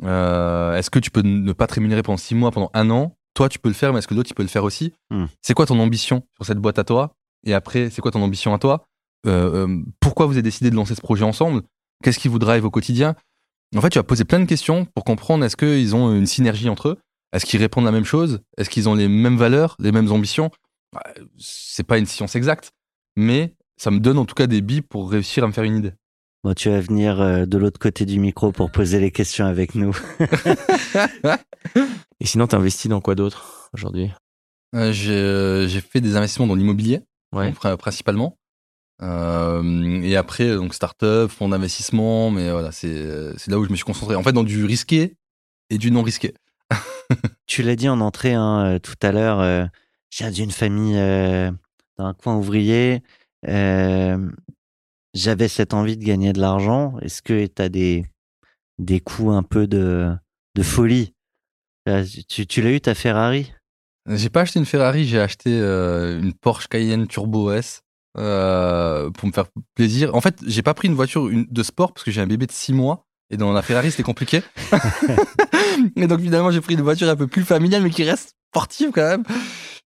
[0.05, 3.17] Euh, Est-ce que tu peux ne pas te rémunérer pendant six mois, pendant un an?
[3.35, 4.93] Toi, tu peux le faire, mais est-ce que l'autre, il peut le faire aussi?
[5.11, 5.27] Hmm.
[5.43, 7.13] C'est quoi ton ambition sur cette boîte à toi?
[7.45, 8.85] Et après, c'est quoi ton ambition à toi?
[9.27, 11.63] Euh, euh, Pourquoi vous avez décidé de lancer ce projet ensemble?
[12.03, 13.15] Qu'est-ce qui vous drive au quotidien
[13.77, 16.69] En fait, tu vas poser plein de questions pour comprendre est-ce qu'ils ont une synergie
[16.69, 16.99] entre eux?
[17.33, 18.41] Est-ce qu'ils répondent la même chose?
[18.57, 20.51] Est-ce qu'ils ont les mêmes valeurs, les mêmes ambitions?
[20.95, 22.71] Ouais, C'est pas une science exacte,
[23.17, 25.77] mais ça me donne en tout cas des billes pour réussir à me faire une
[25.77, 25.93] idée.
[26.45, 29.75] Bon, tu vas venir euh, de l'autre côté du micro pour poser les questions avec
[29.75, 29.95] nous.
[32.21, 34.11] Et sinon, t'investis dans quoi d'autre aujourd'hui?
[34.75, 37.01] Euh, j'ai euh, j'ai fait des investissements dans l'immobilier,
[37.35, 37.53] Ouais.
[37.79, 38.39] principalement.
[39.01, 43.71] Euh, et après, donc start-up, fonds d'investissement, mais voilà, c'est euh, c'est là où je
[43.71, 44.17] me suis concentré.
[44.17, 45.17] En fait, dans du risqué
[45.71, 46.35] et du non risqué.
[47.47, 49.41] tu l'as dit en entrée hein, euh, tout à l'heure.
[49.41, 49.65] euh,
[50.11, 51.51] je viens d'une famille euh,
[51.97, 53.03] dans un coin ouvrier.
[55.15, 56.99] J'avais cette envie de gagner de l'argent.
[57.01, 58.07] Est-ce que tu as des,
[58.79, 60.13] des coups un peu de,
[60.55, 61.15] de folie?
[62.29, 63.53] Tu, tu l'as eu ta Ferrari?
[64.07, 67.83] J'ai pas acheté une Ferrari, j'ai acheté une Porsche Cayenne Turbo S
[68.19, 70.15] euh, pour me faire plaisir.
[70.15, 72.47] En fait, j'ai pas pris une voiture une- de sport parce que j'ai un bébé
[72.47, 74.43] de 6 mois et dans la Ferrari c'était compliqué.
[75.97, 78.91] et donc finalement j'ai pris une voiture un peu plus familiale mais qui reste sportive
[78.93, 79.23] quand même.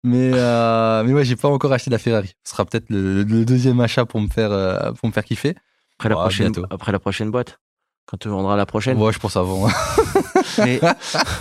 [0.03, 2.33] Mais euh, mais ouais, j'ai pas encore acheté la Ferrari.
[2.43, 5.55] Ce sera peut-être le, le deuxième achat pour me faire euh, pour me faire kiffer.
[5.99, 7.59] après la, Ouais, prochaine, après la prochaine boîte
[8.07, 9.67] Quand tu vendras la prochaine Ouais, je pense avant.
[10.57, 10.79] mais,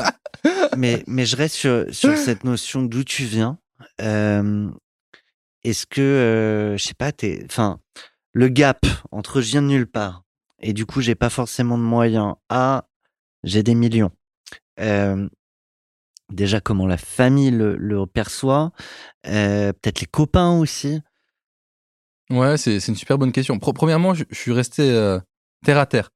[0.77, 3.59] mais, mais je reste sur, sur cette notion d'où tu viens.
[4.03, 4.69] Euh,
[5.65, 7.81] est-ce que, euh, je sais pas, t'es, enfin,
[8.33, 10.25] le gap entre je viens de nulle part
[10.61, 12.87] et du coup j'ai pas forcément de moyens à
[13.43, 14.13] j'ai des millions.
[14.79, 15.29] Euh,
[16.31, 18.73] déjà comment la famille le, perçoit,
[19.27, 21.01] euh, peut-être les copains aussi.
[22.31, 23.59] Ouais, c'est une super bonne question.
[23.59, 25.19] Premièrement, je, suis resté euh,
[25.65, 26.11] terre à terre.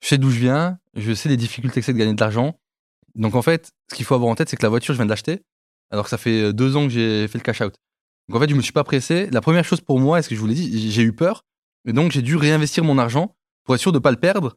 [0.00, 2.58] Je sais d'où je viens, je sais les difficultés que c'est de gagner de l'argent.
[3.14, 5.04] Donc en fait, ce qu'il faut avoir en tête, c'est que la voiture, je viens
[5.04, 5.42] de l'acheter,
[5.90, 7.76] alors que ça fait deux ans que j'ai fait le cash out.
[8.28, 9.28] Donc en fait, je me suis pas pressé.
[9.30, 11.44] La première chose pour moi, est-ce que je vous l'ai dit, j'ai eu peur,
[11.86, 13.34] et donc j'ai dû réinvestir mon argent
[13.64, 14.56] pour être sûr de pas le perdre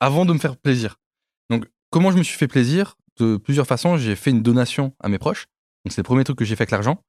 [0.00, 0.96] avant de me faire plaisir.
[1.50, 2.96] Donc comment je me suis fait plaisir?
[3.18, 3.96] De plusieurs façons.
[3.98, 5.46] J'ai fait une donation à mes proches.
[5.84, 7.02] Donc c'est le premier truc que j'ai fait avec l'argent.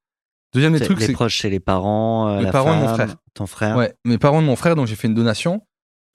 [0.53, 2.93] Deuxième des C'est- trucs, les proches, c'est les parents, euh, Mes la parents et mon
[2.93, 3.15] frère.
[3.33, 3.77] ton frère.
[3.77, 5.65] Ouais, mes parents et mon frère, donc j'ai fait une donation.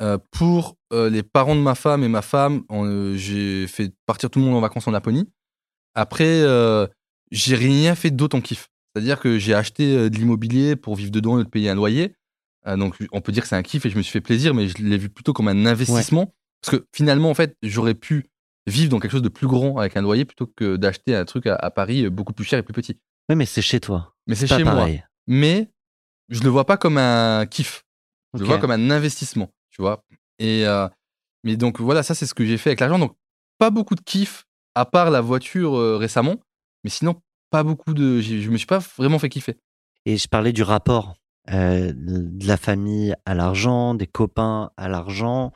[0.01, 4.31] Euh, pour euh, les parents de ma femme et ma femme, euh, j'ai fait partir
[4.31, 5.29] tout le monde en vacances en Laponie.
[5.95, 6.45] Après,
[7.33, 8.69] j'ai rien fait d'autre en kiff.
[8.99, 12.15] C'est-à-dire que j'ai acheté euh, de l'immobilier pour vivre dedans et de payer un loyer.
[12.67, 14.55] Euh, donc on peut dire que c'est un kiff et je me suis fait plaisir,
[14.55, 16.35] mais je l'ai vu plutôt comme un investissement.
[16.61, 18.27] Parce que finalement, en fait, j'aurais pu
[18.67, 21.47] vivre dans quelque chose de plus grand avec un loyer plutôt que d'acheter un truc
[21.47, 22.99] à, à Paris euh, beaucoup plus cher et plus petit.
[23.29, 24.15] Oui, mais c'est chez toi.
[24.27, 24.89] Mais c'est chez moi
[25.29, 25.71] mais
[26.31, 27.85] je le vois pas comme un kiff.
[28.35, 30.05] Je le vois comme un investissement, tu vois.
[30.39, 30.89] Et euh,
[31.45, 32.99] mais donc voilà, ça c'est ce que j'ai fait avec l'argent.
[32.99, 33.15] Donc
[33.59, 36.37] pas beaucoup de kiff à part la voiture euh, récemment,
[36.83, 37.21] mais sinon
[37.51, 38.21] pas beaucoup de.
[38.21, 39.57] Je me suis pas vraiment fait kiffer.
[40.07, 41.15] Et je parlais du rapport
[41.51, 45.53] euh, de la famille à l'argent, des copains à l'argent.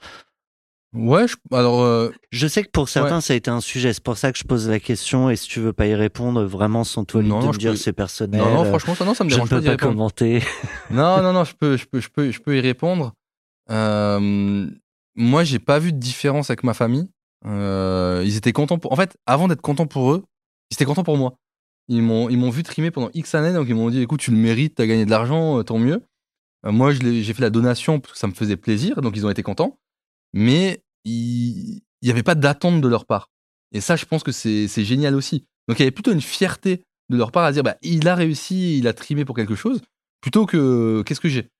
[0.94, 3.20] Ouais, je- alors euh, Je sais que pour certains, Ouais.
[3.22, 3.94] ça a été un sujet.
[3.94, 5.30] C'est pour ça que je pose la question.
[5.30, 7.70] Et si tu veux pas y répondre, vraiment sans toi Non, de me je dire
[7.72, 8.38] peux- c'est personnel.
[8.40, 10.42] non, non, euh, franchement ça non, ça me je dérange pas peux d'y pas commenter.
[10.90, 13.12] Non, non, non, je peux, je peux, je peux, je peux y répondre.
[13.70, 14.68] Euh,
[15.14, 17.08] moi, j'ai pas vu de différence avec ma famille.
[17.44, 18.92] Ils étaient contents pour.
[18.92, 20.24] En fait, avant d'être contents pour eux,
[20.70, 21.34] ils étaient contents pour moi.
[21.92, 24.30] Ils m'ont, ils m'ont vu trimer pendant X années, donc ils m'ont dit, écoute, tu
[24.30, 26.02] le mérites, t'as gagné de l'argent, euh, tant mieux.
[26.64, 29.30] Euh, moi, j'ai fait la donation parce que ça me faisait plaisir, donc ils ont
[29.30, 29.78] été contents.
[30.32, 33.28] Mais il n'y avait pas d'attente de leur part.
[33.72, 35.44] Et ça, je pense que c'est, génial aussi.
[35.68, 38.14] Donc il y avait plutôt une fierté de leur part à dire, bah, il a
[38.14, 39.82] réussi, il a trimé pour quelque chose
[40.22, 41.50] plutôt que qu'est-ce que j'ai.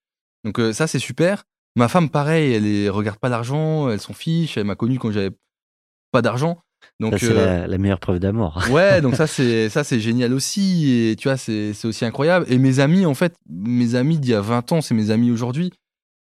[0.44, 1.44] Donc euh, ça c'est super.
[1.76, 5.10] Ma femme pareil, elle est, regarde pas l'argent, elle s'en fiche, elle m'a connu quand
[5.10, 5.36] j'avais
[6.10, 6.62] pas d'argent.
[7.00, 8.62] Donc Ça, c'est euh, la, la meilleure preuve d'amour.
[8.70, 12.46] ouais, donc ça c'est ça c'est génial aussi et tu vois c'est c'est aussi incroyable
[12.48, 15.30] et mes amis en fait, mes amis d'il y a 20 ans, c'est mes amis
[15.30, 15.72] aujourd'hui.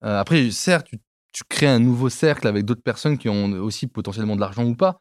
[0.04, 0.98] Euh, après certes, tu,
[1.34, 4.76] tu crées un nouveau cercle avec d'autres personnes qui ont aussi potentiellement de l'argent ou
[4.76, 5.00] pas,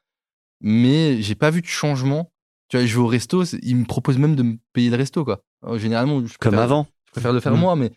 [0.60, 2.30] mais j'ai pas vu de changement.
[2.68, 5.24] Tu vois, je vais au resto, ils me proposent même de me payer le resto
[5.24, 5.40] quoi.
[5.64, 6.86] Euh, Généralement, je Comme préfère- avant.
[7.06, 7.60] je préfère le faire Mm.
[7.60, 7.92] moi, mais,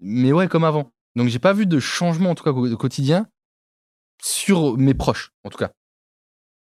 [0.00, 0.90] mais ouais, comme avant.
[1.16, 3.26] Donc, j'ai pas vu de changement, en tout cas, au quotidien,
[4.22, 5.70] sur mes proches, en tout cas.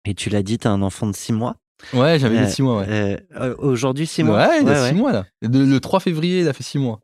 [0.06, 1.56] Et tu l'as dit, t'as un enfant de 6 mois.
[1.94, 3.20] Ouais, j'avais Euh, les 6 mois, ouais.
[3.36, 4.46] Euh, Aujourd'hui, 6 mois?
[4.48, 4.98] Ouais, il a 6 ouais.
[4.98, 5.26] mois, là.
[5.42, 7.00] De- le 3 février, il a fait 6 mois.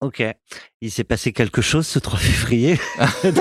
[0.00, 0.22] Ok.
[0.82, 2.78] Il s'est passé quelque chose ce 3 février?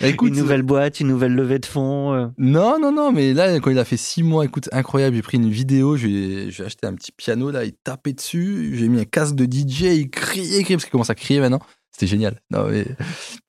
[0.00, 2.12] Bah, écoute, une nouvelle boîte, une nouvelle levée de fonds.
[2.14, 2.28] euh?
[2.38, 5.16] Non, non, non, mais là, quand il a fait 6 mois, écoute, incroyable.
[5.16, 8.72] J'ai pris une vidéo, j'ai j'ai acheté un petit piano, là, il tapait dessus.
[8.76, 11.40] J'ai mis un casque de DJ, il criait, il criait, parce qu'il commence à crier
[11.40, 11.60] maintenant.
[11.92, 12.40] C'était génial.
[12.50, 12.86] Non, mais,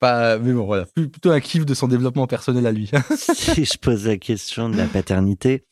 [0.00, 0.86] pas, mais bon, voilà.
[0.94, 2.90] Plutôt un kiff de son développement personnel à lui.
[3.16, 5.64] si je pose la question de la paternité,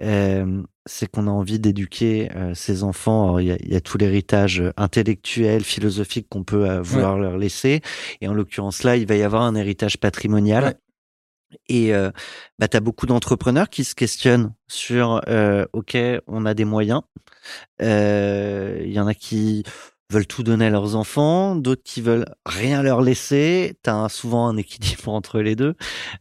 [0.00, 3.38] euh, c'est qu'on a envie d'éduquer euh, ses enfants.
[3.38, 7.80] Il y, y a tout l'héritage intellectuel, philosophique qu'on peut euh, vouloir leur laisser.
[8.20, 10.64] Et en l'occurrence là, il va y avoir un héritage patrimonial.
[10.64, 10.74] Ouais.
[11.68, 12.10] Et euh,
[12.58, 15.96] bah, tu as beaucoup d'entrepreneurs qui se questionnent sur, euh, OK,
[16.26, 17.02] on a des moyens.
[17.82, 19.64] Euh, Il y en a qui
[20.10, 23.78] veulent tout donner à leurs enfants, d'autres qui veulent rien leur laisser.
[23.84, 25.74] Tu as souvent un équilibre entre les deux.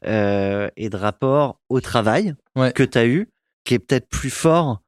[0.06, 2.72] Euh, et de rapport au travail Ouais.
[2.72, 3.30] que tu as eu,
[3.64, 4.82] qui est peut-être plus fort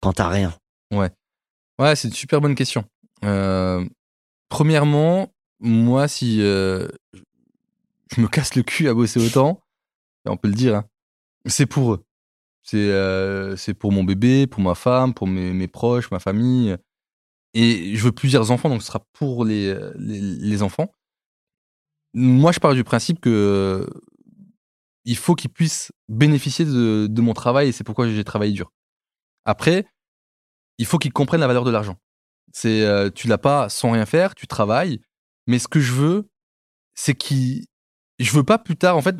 [0.00, 0.54] quand t'as rien.
[0.92, 2.84] Ouais, c'est une super bonne question.
[3.24, 3.84] Euh,
[4.48, 6.88] premièrement, moi, si euh,
[8.16, 9.60] je me casse le cul à bosser autant,
[10.26, 10.84] on peut le dire, hein,
[11.46, 12.04] c'est pour eux.
[12.62, 12.92] C'est
[13.56, 16.76] c'est pour mon bébé, pour ma femme, pour mes, mes proches, ma famille.
[17.54, 20.92] Et je veux plusieurs enfants, donc ce sera pour les, les, les enfants.
[22.14, 23.86] Moi, je pars du principe que euh,
[25.04, 28.72] il faut qu'ils puissent bénéficier de, de mon travail et c'est pourquoi j'ai travaillé dur.
[29.44, 29.86] Après,
[30.78, 31.96] il faut qu'ils comprennent la valeur de l'argent.
[32.52, 35.00] C'est euh, tu l'as pas sans rien faire, tu travailles.
[35.46, 36.28] Mais ce que je veux,
[36.94, 37.66] c'est qu'ils,
[38.18, 38.96] je veux pas plus tard.
[38.96, 39.16] En fait,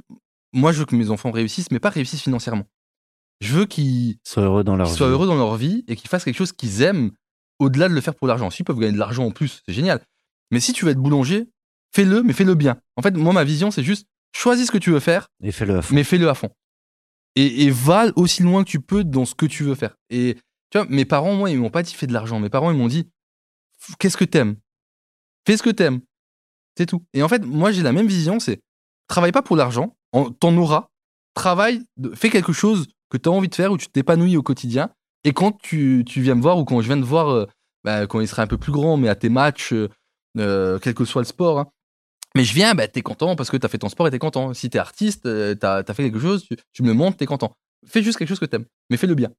[0.52, 2.66] moi, je veux que mes enfants réussissent, mais pas réussissent financièrement.
[3.40, 4.94] Je veux qu'ils Sois heureux dans leur vie.
[4.94, 7.12] soient heureux dans leur vie et qu'ils fassent quelque chose qu'ils aiment
[7.58, 8.50] au-delà de le faire pour l'argent.
[8.50, 10.00] S'ils peuvent gagner de l'argent en plus, c'est génial.
[10.50, 11.48] Mais si tu veux être boulanger,
[11.94, 12.80] fais-le, mais fais-le bien.
[12.96, 15.76] En fait, moi, ma vision, c'est juste choisis ce que tu veux faire, Et fais-le
[15.78, 15.94] à fond.
[15.94, 16.50] mais fais-le à fond.
[17.36, 19.94] Et, et va aussi loin que tu peux dans ce que tu veux faire.
[20.10, 20.36] Et
[20.70, 22.40] tu vois, mes parents, moi, ils m'ont pas dit fais de l'argent.
[22.40, 23.08] Mes parents, ils m'ont dit
[23.98, 24.56] qu'est-ce que t'aimes?
[25.46, 26.00] Fais ce que t'aimes.
[26.76, 27.04] C'est tout.
[27.14, 28.60] Et en fait, moi, j'ai la même vision, c'est
[29.08, 30.88] travaille pas pour l'argent, en- t'en auras.
[31.34, 31.82] Travaille,
[32.14, 34.90] fais quelque chose que tu as envie de faire, où tu t'épanouis au quotidien.
[35.24, 37.46] Et quand tu, tu viens me voir, ou quand je viens te voir, euh,
[37.84, 39.88] bah, quand il sera un peu plus grand, mais à tes matchs, euh,
[40.38, 41.66] euh, quel que soit le sport, hein.
[42.36, 44.54] mais je viens, bah, t'es content parce que t'as fait ton sport et t'es content.
[44.54, 47.26] Si t'es artiste, euh, t'as as fait quelque chose, tu, tu me le montres, t'es
[47.26, 47.52] content.
[47.86, 49.30] Fais juste quelque chose que t'aimes, mais fais le bien.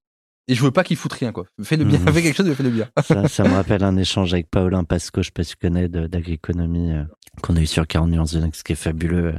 [0.48, 1.46] Et je veux pas qu'il foute rien, quoi.
[1.64, 2.08] Fais le bien, Mhm.
[2.14, 2.90] fais quelque chose, mais fais le bien.
[3.04, 5.88] Ça, ça me rappelle un échange avec Paulin Pasco, je sais pas si tu connais,
[5.90, 7.04] de- d'agroéconomie, euh,
[7.44, 9.36] qu'on a eu sur 40 nuances de Next, qui est fabuleux.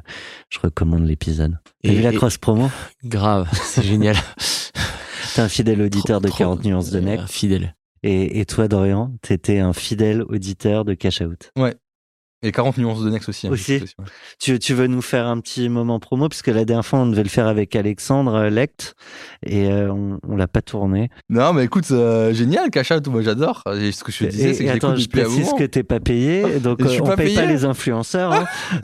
[0.50, 1.58] Je recommande l'épisode.
[1.82, 2.70] T'as Et- vu la et- cross promo?
[3.04, 4.16] Grave, c'est génial.
[5.40, 7.30] T'es un fidèle auditeur de Trop- 40 nuances de euh, Next.
[7.30, 7.74] Fidèle.
[8.02, 11.50] Et, et toi, Dorian, t'étais un fidèle auditeur de Cash Out.
[12.42, 13.46] Et 40 nuances de Next aussi.
[13.46, 13.72] hein, Aussi.
[13.74, 14.04] ouais.
[14.38, 17.06] Tu, tu veux nous faire un petit moment promo parce que la dernière fois on
[17.06, 18.94] devait le faire avec Alexandre euh, Lecht
[19.44, 21.10] et euh, on, on l'a pas tourné.
[21.28, 23.62] Non, mais écoute, euh, génial, Cash Out, moi j'adore.
[23.66, 26.80] Ce que je te disais, c'est que attends, je précise que t'es pas payé, donc
[26.80, 28.32] euh, on paye pas les influenceurs.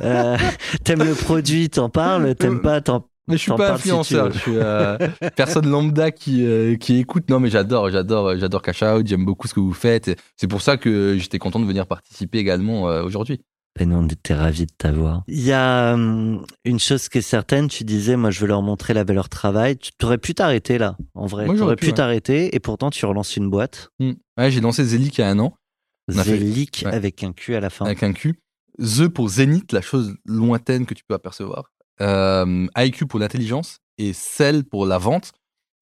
[0.03, 0.37] hein.
[0.85, 2.35] T'aimes le produit, t'en parles.
[2.35, 3.07] T'aimes pas, t'en.
[3.29, 4.33] Mais je suis pas si influenceur, veux.
[4.33, 4.97] je suis euh,
[5.37, 7.29] personne lambda qui, euh, qui écoute.
[7.29, 10.17] Non, mais j'adore, j'adore, j'adore Cash Out, j'aime beaucoup ce que vous faites.
[10.37, 13.41] C'est pour ça que j'étais content de venir participer également euh, aujourd'hui.
[13.79, 15.23] Et nous, on était ravis de t'avoir.
[15.29, 18.63] Il y a hum, une chose qui est certaine, tu disais, moi, je veux leur
[18.63, 19.77] montrer la valeur travail.
[19.77, 21.45] Tu aurais pu t'arrêter là, en vrai.
[21.45, 21.93] Moi, Tu j'aurais aurais pu, ouais.
[21.93, 23.91] t'arrêter et pourtant, tu relances une boîte.
[23.99, 24.13] Hmm.
[24.39, 25.53] Ouais, j'ai lancé Zelic il y a un an,
[26.11, 26.39] fait-
[26.87, 26.87] ouais.
[26.95, 27.85] avec un Q à la fin.
[27.85, 28.41] avec un Q.
[28.79, 31.71] The pour Zénith, la chose lointaine que tu peux apercevoir.
[32.01, 35.33] Euh, IQ pour l'intelligence et Cell pour la vente.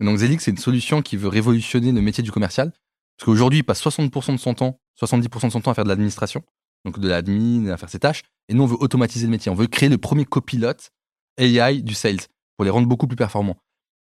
[0.01, 2.73] Donc Zelic, c'est une solution qui veut révolutionner le métier du commercial.
[3.17, 5.89] Parce qu'aujourd'hui, il passe 60% de son temps, 70% de son temps à faire de
[5.89, 6.43] l'administration,
[6.85, 8.23] donc de l'admin, à faire ses tâches.
[8.49, 9.51] Et nous, on veut automatiser le métier.
[9.51, 10.91] On veut créer le premier copilote
[11.39, 12.21] AI du sales
[12.57, 13.57] pour les rendre beaucoup plus performants.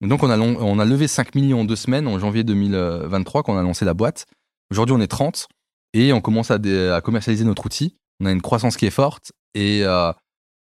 [0.03, 3.59] Et donc, on a, levé 5 millions en deux semaines en janvier 2023 quand on
[3.59, 4.27] a lancé la boîte.
[4.71, 5.49] Aujourd'hui, on est 30
[5.93, 7.97] et on commence à commercialiser notre outil.
[8.21, 10.13] On a une croissance qui est forte et, euh,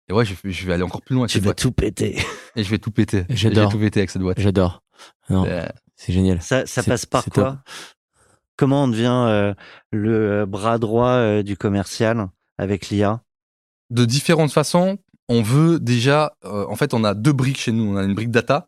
[0.09, 2.17] et ouais, je, je vais aller encore plus loin Tu vas tout péter.
[2.55, 3.25] Et je vais tout péter.
[3.29, 3.63] J'adore.
[3.63, 4.39] Je vais tout péter avec cette boîte.
[4.39, 4.83] J'adore.
[5.29, 5.65] Non, Euh,
[5.95, 6.41] c'est génial.
[6.41, 7.55] Ça, passe par quoi top.
[8.57, 9.53] Comment on devient euh,
[9.91, 12.27] le euh, bras droit euh, du commercial
[12.57, 13.21] avec l'IA
[13.89, 14.97] de différentes façons.
[15.29, 17.93] On veut déjà, euh, en fait, on a deux briques chez nous.
[17.93, 18.67] On a une brique data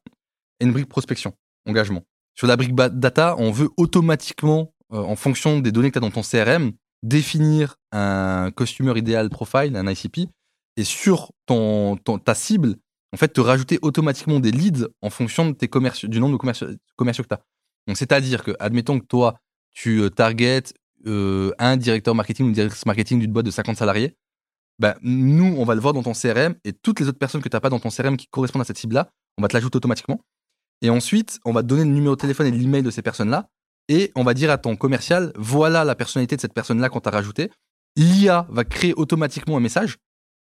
[0.59, 1.33] et une brique prospection,
[1.67, 2.03] engagement.
[2.33, 6.09] Sur la brique data, on veut automatiquement, euh, en fonction des données que tu as
[6.09, 6.71] dans ton CRM,
[7.03, 10.29] définir un customer ideal profile, un ICP,
[10.77, 12.75] et sur ton, ta cible,
[13.13, 16.37] en fait, te rajouter automatiquement des leads en fonction de tes commerciaux, du nombre de
[16.37, 17.41] commerciaux, commerciaux que tu as.
[17.87, 19.39] Donc, c'est-à-dire que, admettons que toi,
[19.71, 20.73] tu euh, targetes
[21.05, 24.15] euh, un directeur marketing ou une directrice marketing d'une boîte de 50 salariés,
[24.79, 27.47] ben, nous, on va le voir dans ton CRM et toutes les autres personnes que
[27.47, 29.77] tu n'as pas dans ton CRM qui correspondent à cette cible-là, on va te l'ajouter
[29.77, 30.19] automatiquement.
[30.81, 33.47] Et ensuite, on va te donner le numéro de téléphone et l'email de ces personnes-là.
[33.87, 37.11] Et on va dire à ton commercial, voilà la personnalité de cette personne-là qu'on t'a
[37.11, 37.49] rajouté.
[37.95, 39.97] L'IA va créer automatiquement un message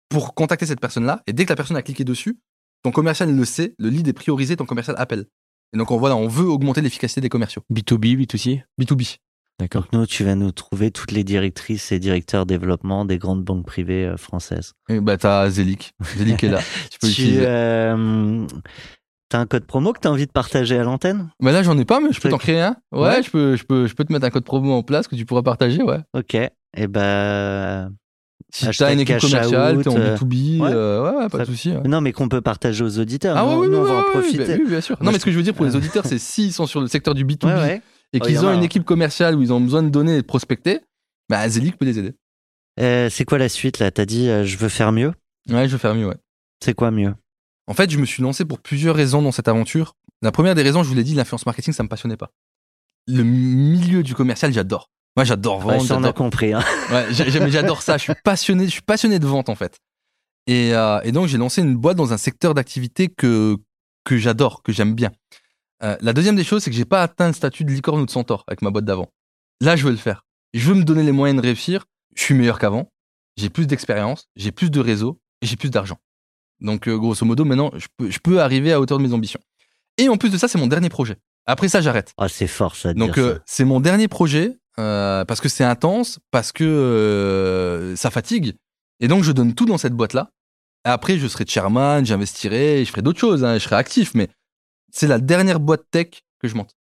[0.08, 1.22] pour contacter cette personne-là.
[1.26, 2.38] Et dès que la personne a cliqué dessus,
[2.82, 5.26] ton commercial le sait, le lead est priorisé, ton commercial appelle.
[5.72, 7.62] Et donc, on, voilà, on veut augmenter l'efficacité des commerciaux.
[7.72, 9.16] B2B, B2C B2B.
[9.60, 9.82] D'accord.
[9.84, 13.66] Donc nous, tu vas nous trouver toutes les directrices et directeurs développement des grandes banques
[13.66, 14.72] privées euh, françaises.
[14.88, 15.92] Et bah, t'as Zelic.
[16.16, 16.60] Zelic est là.
[16.90, 18.46] Tu peux Tu euh,
[19.32, 21.30] as un code promo que tu as envie de partager à l'antenne?
[21.40, 22.76] Bah là, j'en ai pas, mais je peux t'en créer un.
[22.92, 23.22] Ouais, Ouais.
[23.22, 25.24] Je, peux, je, peux, je peux te mettre un code promo en place que tu
[25.24, 26.00] pourras partager, ouais.
[26.14, 26.34] Ok.
[26.34, 27.92] Et ben
[28.56, 30.70] Si t'as une équipe commerciale, out, t'es en euh, B2B, ouais.
[30.72, 31.72] euh, ouais, ouais, pas Ça- de souci.
[31.72, 31.82] ouais.
[31.88, 33.36] non, mais qu'on peut partager aux auditeurs.
[33.36, 34.54] Ah oui, nous, on va en profiter.
[34.60, 34.96] oui, bien sûr.
[35.00, 36.80] Moi, Non, mais ce que je veux dire pour les auditeurs, c'est s'ils sont sur
[36.80, 37.82] le secteur du B2B Ouais, ouais.
[38.12, 40.26] et Oh, qu'ils ont une équipe commerciale où ils ont besoin de donner et de
[40.26, 40.80] prospecter,
[41.28, 42.14] bah peut les aider.
[42.80, 43.90] Euh, c'est quoi la suite là?
[43.90, 45.12] T'as dit euh, je veux faire mieux?
[45.48, 46.16] Ouais, je vais faire mieux, ouais.
[46.64, 47.14] C'est quoi mieux?
[47.66, 49.94] En fait, je me suis lancé pour plusieurs raisons dans cette aventure.
[50.22, 52.30] La première des raisons, je vous l'ai dit, l'influence marketing, ça me passionnait pas.
[53.06, 54.90] Le milieu du commercial, j'adore.
[55.16, 55.86] Moi, j'adore Ouais, vendre.
[55.86, 56.52] ça, on a compris.
[56.52, 56.62] Hein.
[56.90, 57.96] Ouais, j'adore ça.
[57.96, 58.66] Je suis passionné.
[58.66, 59.78] Je suis passionné de vente en fait.
[60.46, 63.56] Et, euh, et donc j'ai lancé une boîte dans un secteur d'activité que
[64.04, 65.10] que j'adore, que j'aime bien.
[65.82, 68.06] Euh, la deuxième des choses, c'est que j'ai pas atteint le statut de licorne ou
[68.06, 69.08] de centaure avec ma boîte d'avant.
[69.62, 70.26] Là, je veux le faire.
[70.52, 71.86] Je veux me donner les moyens de réussir.
[72.14, 72.90] Je suis meilleur qu'avant.
[73.36, 75.96] J'ai plus d'expérience, j'ai plus de réseau et j'ai plus d'argent.
[76.60, 79.40] Donc euh, grosso modo, maintenant, je peux, je peux arriver à hauteur de mes ambitions.
[79.98, 81.16] Et en plus de ça, c'est mon dernier projet.
[81.46, 82.12] Après ça, j'arrête.
[82.16, 82.92] Ah, c'est fort ça.
[82.94, 87.96] de Donc euh, c'est mon dernier projet euh, parce que c'est intense, parce que euh,
[87.96, 88.54] ça fatigue.
[89.00, 90.30] Et donc je donne tout dans cette boîte-là.
[90.84, 94.28] Après, je serai chairman, j'investirai, je ferai d'autres choses, hein, je serai actif, mais
[94.92, 96.74] c'est la dernière boîte tech que je monte.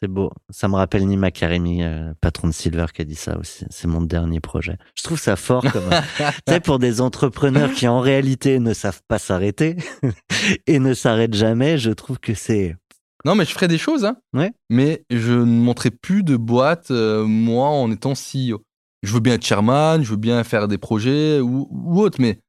[0.00, 0.30] C'est beau.
[0.50, 3.64] Ça me rappelle Nima Karimi, euh, patron de Silver, qui a dit ça aussi.
[3.68, 4.76] C'est mon dernier projet.
[4.94, 5.90] Je trouve ça fort comme.
[5.90, 9.76] tu sais, pour des entrepreneurs qui en réalité ne savent pas s'arrêter
[10.68, 12.76] et ne s'arrêtent jamais, je trouve que c'est.
[13.24, 14.52] Non, mais je ferai des choses, hein, Ouais.
[14.70, 18.62] mais je ne monterai plus de boîte, euh, moi, en étant CEO.
[19.02, 22.40] je veux bien être chairman, je veux bien faire des projets ou, ou autre, mais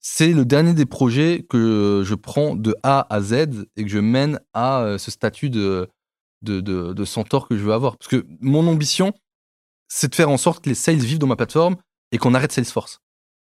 [0.00, 3.32] c'est le dernier des projets que je prends de A à Z
[3.76, 5.88] et que je mène à euh, ce statut de,
[6.42, 7.96] de, de, de centaure que je veux avoir.
[7.96, 9.14] Parce que mon ambition,
[9.88, 11.76] c'est de faire en sorte que les sales vivent dans ma plateforme
[12.12, 12.98] et qu'on arrête Salesforce.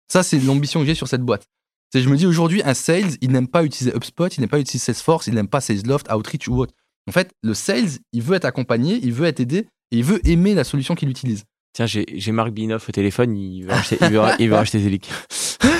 [0.08, 1.44] Ça, c'est l'ambition que j'ai sur cette boîte.
[1.92, 4.60] C'est, je me dis aujourd'hui, un sales, il n'aime pas utiliser HubSpot, il n'aime pas
[4.60, 6.74] utiliser Salesforce, il n'aime pas Salesloft, Outreach ou autre.
[7.08, 10.20] En fait, le sales, il veut être accompagné, il veut être aidé et il veut
[10.28, 11.44] aimer la solution qu'il utilise.
[11.72, 14.80] Tiens, j'ai j'ai Marc Binoff au téléphone, il veut acheter, il veut, il veut acheter
[14.80, 15.10] Zelic.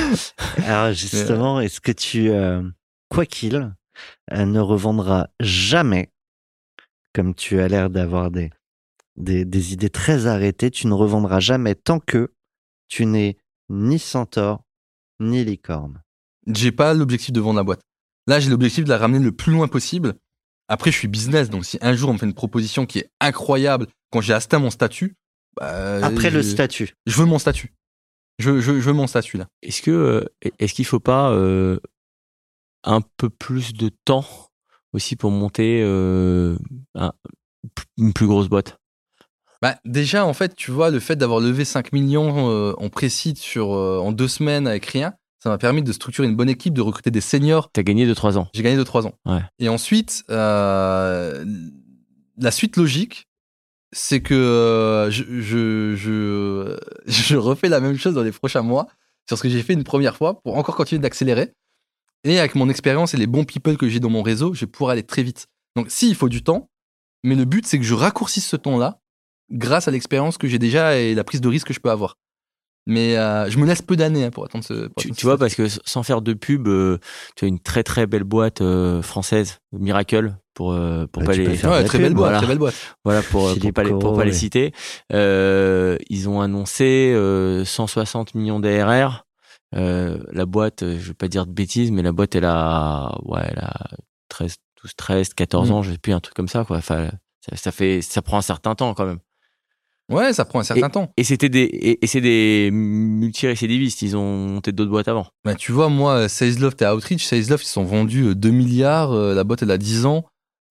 [0.64, 2.62] Alors justement, est-ce que tu, euh,
[3.10, 3.74] quoi qu'il,
[4.32, 6.10] euh, ne revendras jamais,
[7.14, 8.50] comme tu as l'air d'avoir des,
[9.16, 12.32] des, des idées très arrêtées, tu ne revendras jamais tant que
[12.88, 13.36] tu n'es
[13.68, 14.62] ni centaure
[15.20, 16.02] ni licorne.
[16.46, 17.82] J'ai pas l'objectif de vendre la boîte.
[18.26, 20.14] Là, j'ai l'objectif de la ramener le plus loin possible.
[20.68, 23.10] Après, je suis business, donc si un jour on me fait une proposition qui est
[23.20, 25.16] incroyable, quand j'ai atteint mon statut,
[25.56, 26.92] bah, Après le je- statut.
[27.06, 27.72] je veux mon statut.
[28.38, 29.48] Je, je, je veux mon statut là.
[29.62, 30.24] Est-ce que euh,
[30.58, 31.80] est-ce qu'il faut pas euh,
[32.84, 34.24] un peu plus de temps
[34.92, 36.56] aussi pour monter euh,
[36.94, 37.12] un-
[37.96, 38.76] une plus grosse boîte?
[39.60, 43.38] Bah, déjà, en fait, tu vois, le fait d'avoir levé 5 millions euh, en précide
[43.38, 46.74] sur, euh, en deux semaines avec rien, ça m'a permis de structurer une bonne équipe,
[46.74, 47.70] de recruter des seniors.
[47.72, 48.48] T'as gagné de 3 ans.
[48.54, 49.14] J'ai gagné de 3 ans.
[49.26, 49.42] Ouais.
[49.58, 51.44] Et ensuite, euh,
[52.36, 53.28] la suite logique,
[53.92, 56.76] c'est que je, je, je,
[57.06, 58.86] je refais la même chose dans les prochains mois
[59.28, 61.52] sur ce que j'ai fait une première fois pour encore continuer d'accélérer.
[62.24, 64.66] Et avec mon expérience et les bons people que j'ai dans mon réseau, je vais
[64.66, 65.46] pouvoir aller très vite.
[65.76, 66.68] Donc, si, il faut du temps,
[67.22, 69.00] mais le but, c'est que je raccourcisse ce temps-là
[69.50, 72.16] grâce à l'expérience que j'ai déjà et la prise de risque que je peux avoir.
[72.86, 74.72] Mais euh, je me laisse peu d'années hein, pour attendre ce.
[74.88, 76.98] pour Tu, attendre tu ce vois, parce que sans faire de pub, euh,
[77.36, 81.34] tu as une très très belle boîte euh, française, Miracle, pour euh, pour Bah, pas
[81.34, 82.38] tu peux les faire Ouais, très belle boîte, voilà.
[82.38, 82.74] très belle boîte.
[83.04, 84.36] voilà pour pour Philippe pas les, pour pas les ouais.
[84.36, 84.72] citer.
[85.12, 89.26] Euh, ils ont annoncé euh, 160 millions d'ARR.
[89.74, 93.18] Euh, la boîte, euh, je vais pas dire de bêtises, mais la boîte elle a
[93.26, 93.74] ouais, elle a
[94.30, 95.72] 13, 12, 13, 14 Mm.
[95.74, 96.78] ans, je sais plus un truc comme ça quoi.
[96.78, 97.10] Enfin,
[97.46, 99.18] ça, ça fait ça prend un certain temps quand même.
[100.10, 101.12] Ouais, ça prend un certain temps.
[101.16, 105.26] Et c'était des et, et c'est des multirécidivistes, ils ont monté d'autres boîtes avant.
[105.44, 109.12] Bah, tu vois, moi, Salesloft et Outreach, Salesloft, ils sont vendus euh, 2 milliards.
[109.12, 110.24] euh, La boîte, elle a 10 ans.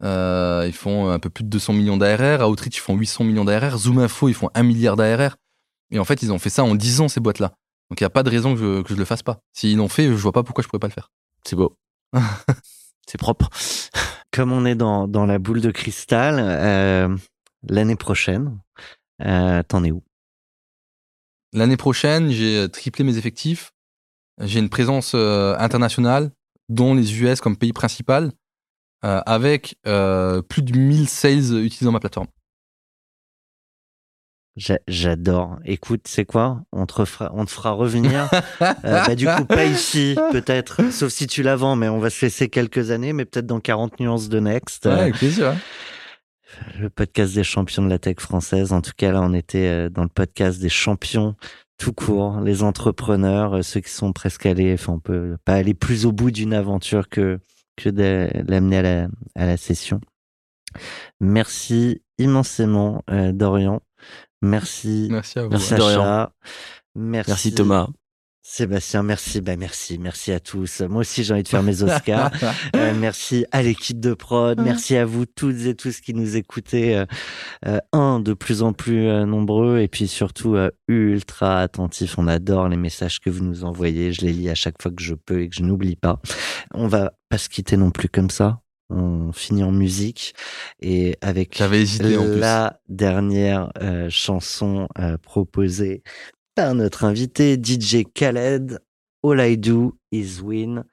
[0.04, 2.48] Euh, ils font un peu plus de 200 millions d'ARR.
[2.50, 3.78] Outreach, ils font 800 millions d'ARR.
[3.78, 5.36] Zoom Info, ils font 1 milliard d'ARR.
[5.92, 7.54] Et en fait, ils ont fait ça en 10 ans, ces boîtes-là.
[7.90, 9.40] Donc, il n'y a pas de raison que je, que je le fasse pas.
[9.54, 11.10] S'ils l'ont fait, je vois pas pourquoi je pourrais pas le faire.
[11.46, 11.78] C'est beau.
[13.08, 13.50] c'est propre.
[14.32, 17.16] Comme on est dans, dans la boule de cristal, euh,
[17.70, 18.84] l'année prochaine, euh,
[19.20, 20.04] t'en es où?
[21.54, 23.72] L'année prochaine, j'ai euh, triplé mes effectifs.
[24.42, 26.32] J'ai une présence euh, internationale,
[26.70, 28.32] dont les US comme pays principal,
[29.06, 32.28] euh, avec euh, plus de 1000 sales utilisant ma plateforme.
[34.58, 35.58] J'a- J'adore.
[35.66, 36.62] Écoute, c'est quoi?
[36.72, 38.28] On te, refera- on te fera revenir?
[38.86, 42.10] Euh, bah, du coup, pas ici, peut-être, sauf si tu la vends, mais on va
[42.10, 44.86] se laisser quelques années, mais peut-être dans 40 nuances de Next.
[44.86, 45.60] Ouais, Euh, avec plaisir.
[46.80, 48.74] Le podcast des champions de la tech française.
[48.74, 51.36] En tout cas, là, on était euh, dans le podcast des champions
[51.78, 55.74] tout court, les entrepreneurs, euh, ceux qui sont presque allés, enfin, on peut pas aller
[55.74, 57.40] plus au bout d'une aventure que,
[57.76, 60.02] que de l'amener à la, à la session.
[61.20, 63.82] Merci immensément, euh, Dorian.
[64.42, 65.50] Merci, Merci à vous.
[65.50, 66.30] merci Dorian.
[66.96, 67.88] Merci Thomas.
[68.50, 70.80] Sébastien, merci, bah merci, merci à tous.
[70.80, 72.32] Moi aussi, j'ai envie de faire mes Oscars.
[72.76, 76.96] Euh, merci à l'équipe de prod, merci à vous toutes et tous qui nous écoutez,
[76.96, 77.06] euh,
[77.66, 82.18] euh, un de plus en plus euh, nombreux et puis surtout euh, ultra attentifs.
[82.18, 85.02] On adore les messages que vous nous envoyez, je les lis à chaque fois que
[85.02, 86.20] je peux et que je n'oublie pas.
[86.74, 88.62] On va pas se quitter non plus comme ça.
[88.90, 90.34] On finit en musique
[90.80, 96.04] et avec hésité la dernière euh, chanson euh, proposée
[96.58, 98.80] par notre invité DJ Khaled.
[99.24, 100.84] All I Do Is Win.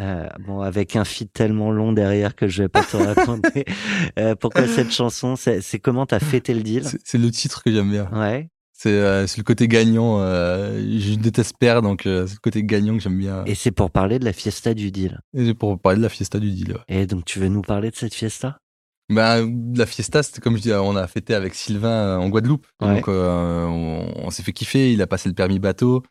[0.00, 3.66] Euh, bon, avec un feed tellement long derrière que je vais pas te raconter.
[4.18, 6.84] Euh, pourquoi cette chanson C'est comment t'as fêté le deal?
[7.04, 8.08] C'est- le titre que j'aime bien.
[8.12, 8.48] Ouais.
[8.72, 10.20] C'est euh, le côté gagnant.
[10.20, 13.44] je déteste perdre, donc c'est le côté gagnant que j'aime bien.
[13.44, 15.20] Et c'est pour parler de la fiesta du deal.
[15.34, 16.72] Et c'est pour parler de la fiesta du deal.
[16.72, 17.02] ouais.
[17.02, 18.58] Et donc, tu veux nous parler de cette fiesta?
[19.10, 19.38] Bah,
[19.74, 22.66] la fiesta, c'était comme je dis, on a fêté avec Sylvain euh, en Guadeloupe.
[22.80, 22.96] Ouais.
[22.96, 24.92] Donc, euh, on, on s'est fait kiffer.
[24.92, 26.02] Il a passé le permis bateau.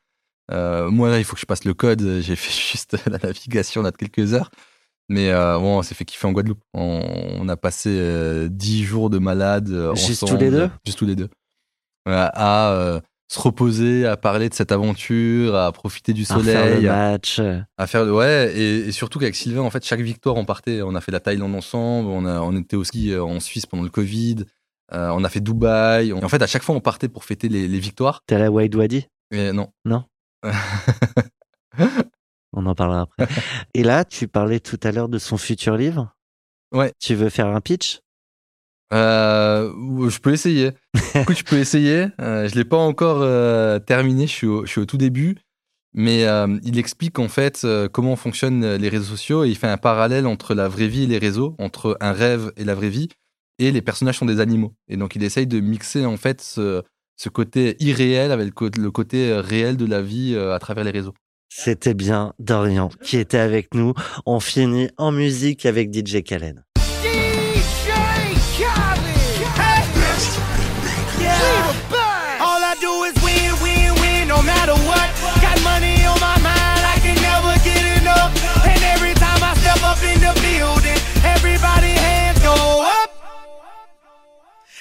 [0.52, 2.02] Euh, moi, là, il faut que je passe le code.
[2.22, 4.50] J'ai fait juste la navigation là de quelques heures.
[5.10, 6.62] Mais euh, bon, on s'est fait kiffer en Guadeloupe.
[6.74, 7.02] On,
[7.40, 9.68] on a passé euh, 10 jours de malade.
[9.96, 10.40] Juste ensemble.
[10.40, 10.70] tous les deux?
[10.86, 11.30] Juste tous les deux.
[12.06, 16.88] À se reposer, à parler de cette aventure, à profiter du À refaire le soleil,
[16.88, 17.42] à, match.
[17.78, 20.96] à faire ouais et, et surtout qu'avec Sylvain en fait chaque victoire on partait on
[20.96, 23.84] a fait la Thaïlande ensemble on a on était au ski euh, en Suisse pendant
[23.84, 24.46] le Covid
[24.94, 26.14] Euh, on a fait Dubaï.
[26.14, 28.22] En fait, à chaque fois, on partait pour fêter les, les victoires.
[28.26, 29.06] T'es à la Wide Wadi?
[29.32, 29.68] Et non.
[29.84, 30.06] Non?
[32.54, 33.28] On en parlera après.
[33.74, 36.14] Et là, tu parlais tout à l'heure de son futur livre.
[36.74, 36.94] Ouais.
[37.00, 38.00] Tu veux faire un pitch?
[38.94, 40.72] Euh, je peux essayer.
[41.30, 42.08] Je peux essayer.
[42.22, 44.28] Euh, je l'ai pas encore euh, terminé.
[44.28, 45.38] Je suis, au, tout début.
[45.94, 49.78] Mais euh, il explique en fait comment fonctionnent les réseaux sociaux et il fait un
[49.78, 53.08] parallèle entre la vraie vie et les réseaux, entre un rêve et la vraie vie.
[53.58, 54.74] Et les personnages sont des animaux.
[54.88, 56.84] Et donc il essaye de mixer en fait ce,
[57.34, 61.16] côté irréel avec le, côté réel de la vie à travers les réseaux.
[61.50, 63.94] C'était bien Dorian qui était avec nous.
[64.28, 66.64] On finit en musique avec DJ Khaled.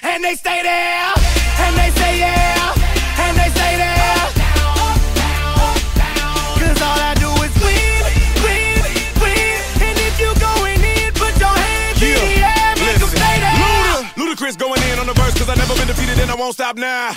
[0.03, 1.13] And they stay there,
[1.59, 2.73] and they say yeah,
[3.23, 4.17] and they stay there.
[6.61, 8.03] Cause all I do is win,
[8.45, 8.77] win,
[9.21, 9.57] win.
[9.81, 13.57] And if you going in, put your hands in the air, make 'em stay there.
[14.17, 16.53] Luda, Ludacris going in on the verse cause I never been defeated and I won't
[16.53, 17.11] stop now.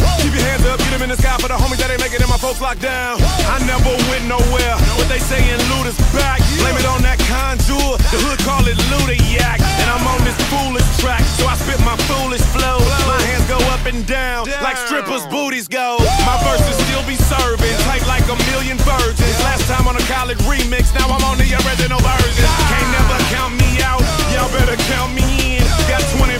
[1.01, 3.17] I'm in the sky for the homies that ain't making it, my folks locked down.
[3.49, 4.77] I never went nowhere.
[5.01, 6.45] What they sayin' loot is back.
[6.61, 7.97] Blame it on that contour.
[8.13, 9.65] The hood call it Ludiac.
[9.81, 12.85] And I'm on this foolish track, so I spit my foolish flow.
[13.09, 15.97] My hands go up and down, like strippers' booties go.
[16.29, 19.41] My verses still be serving, tight like a million virgins.
[19.41, 22.45] Last time on a college remix, now I'm on the original version.
[22.69, 24.05] Can't never count me out,
[24.37, 25.25] y'all better count me
[25.57, 25.65] in.
[25.89, 26.40] Got 20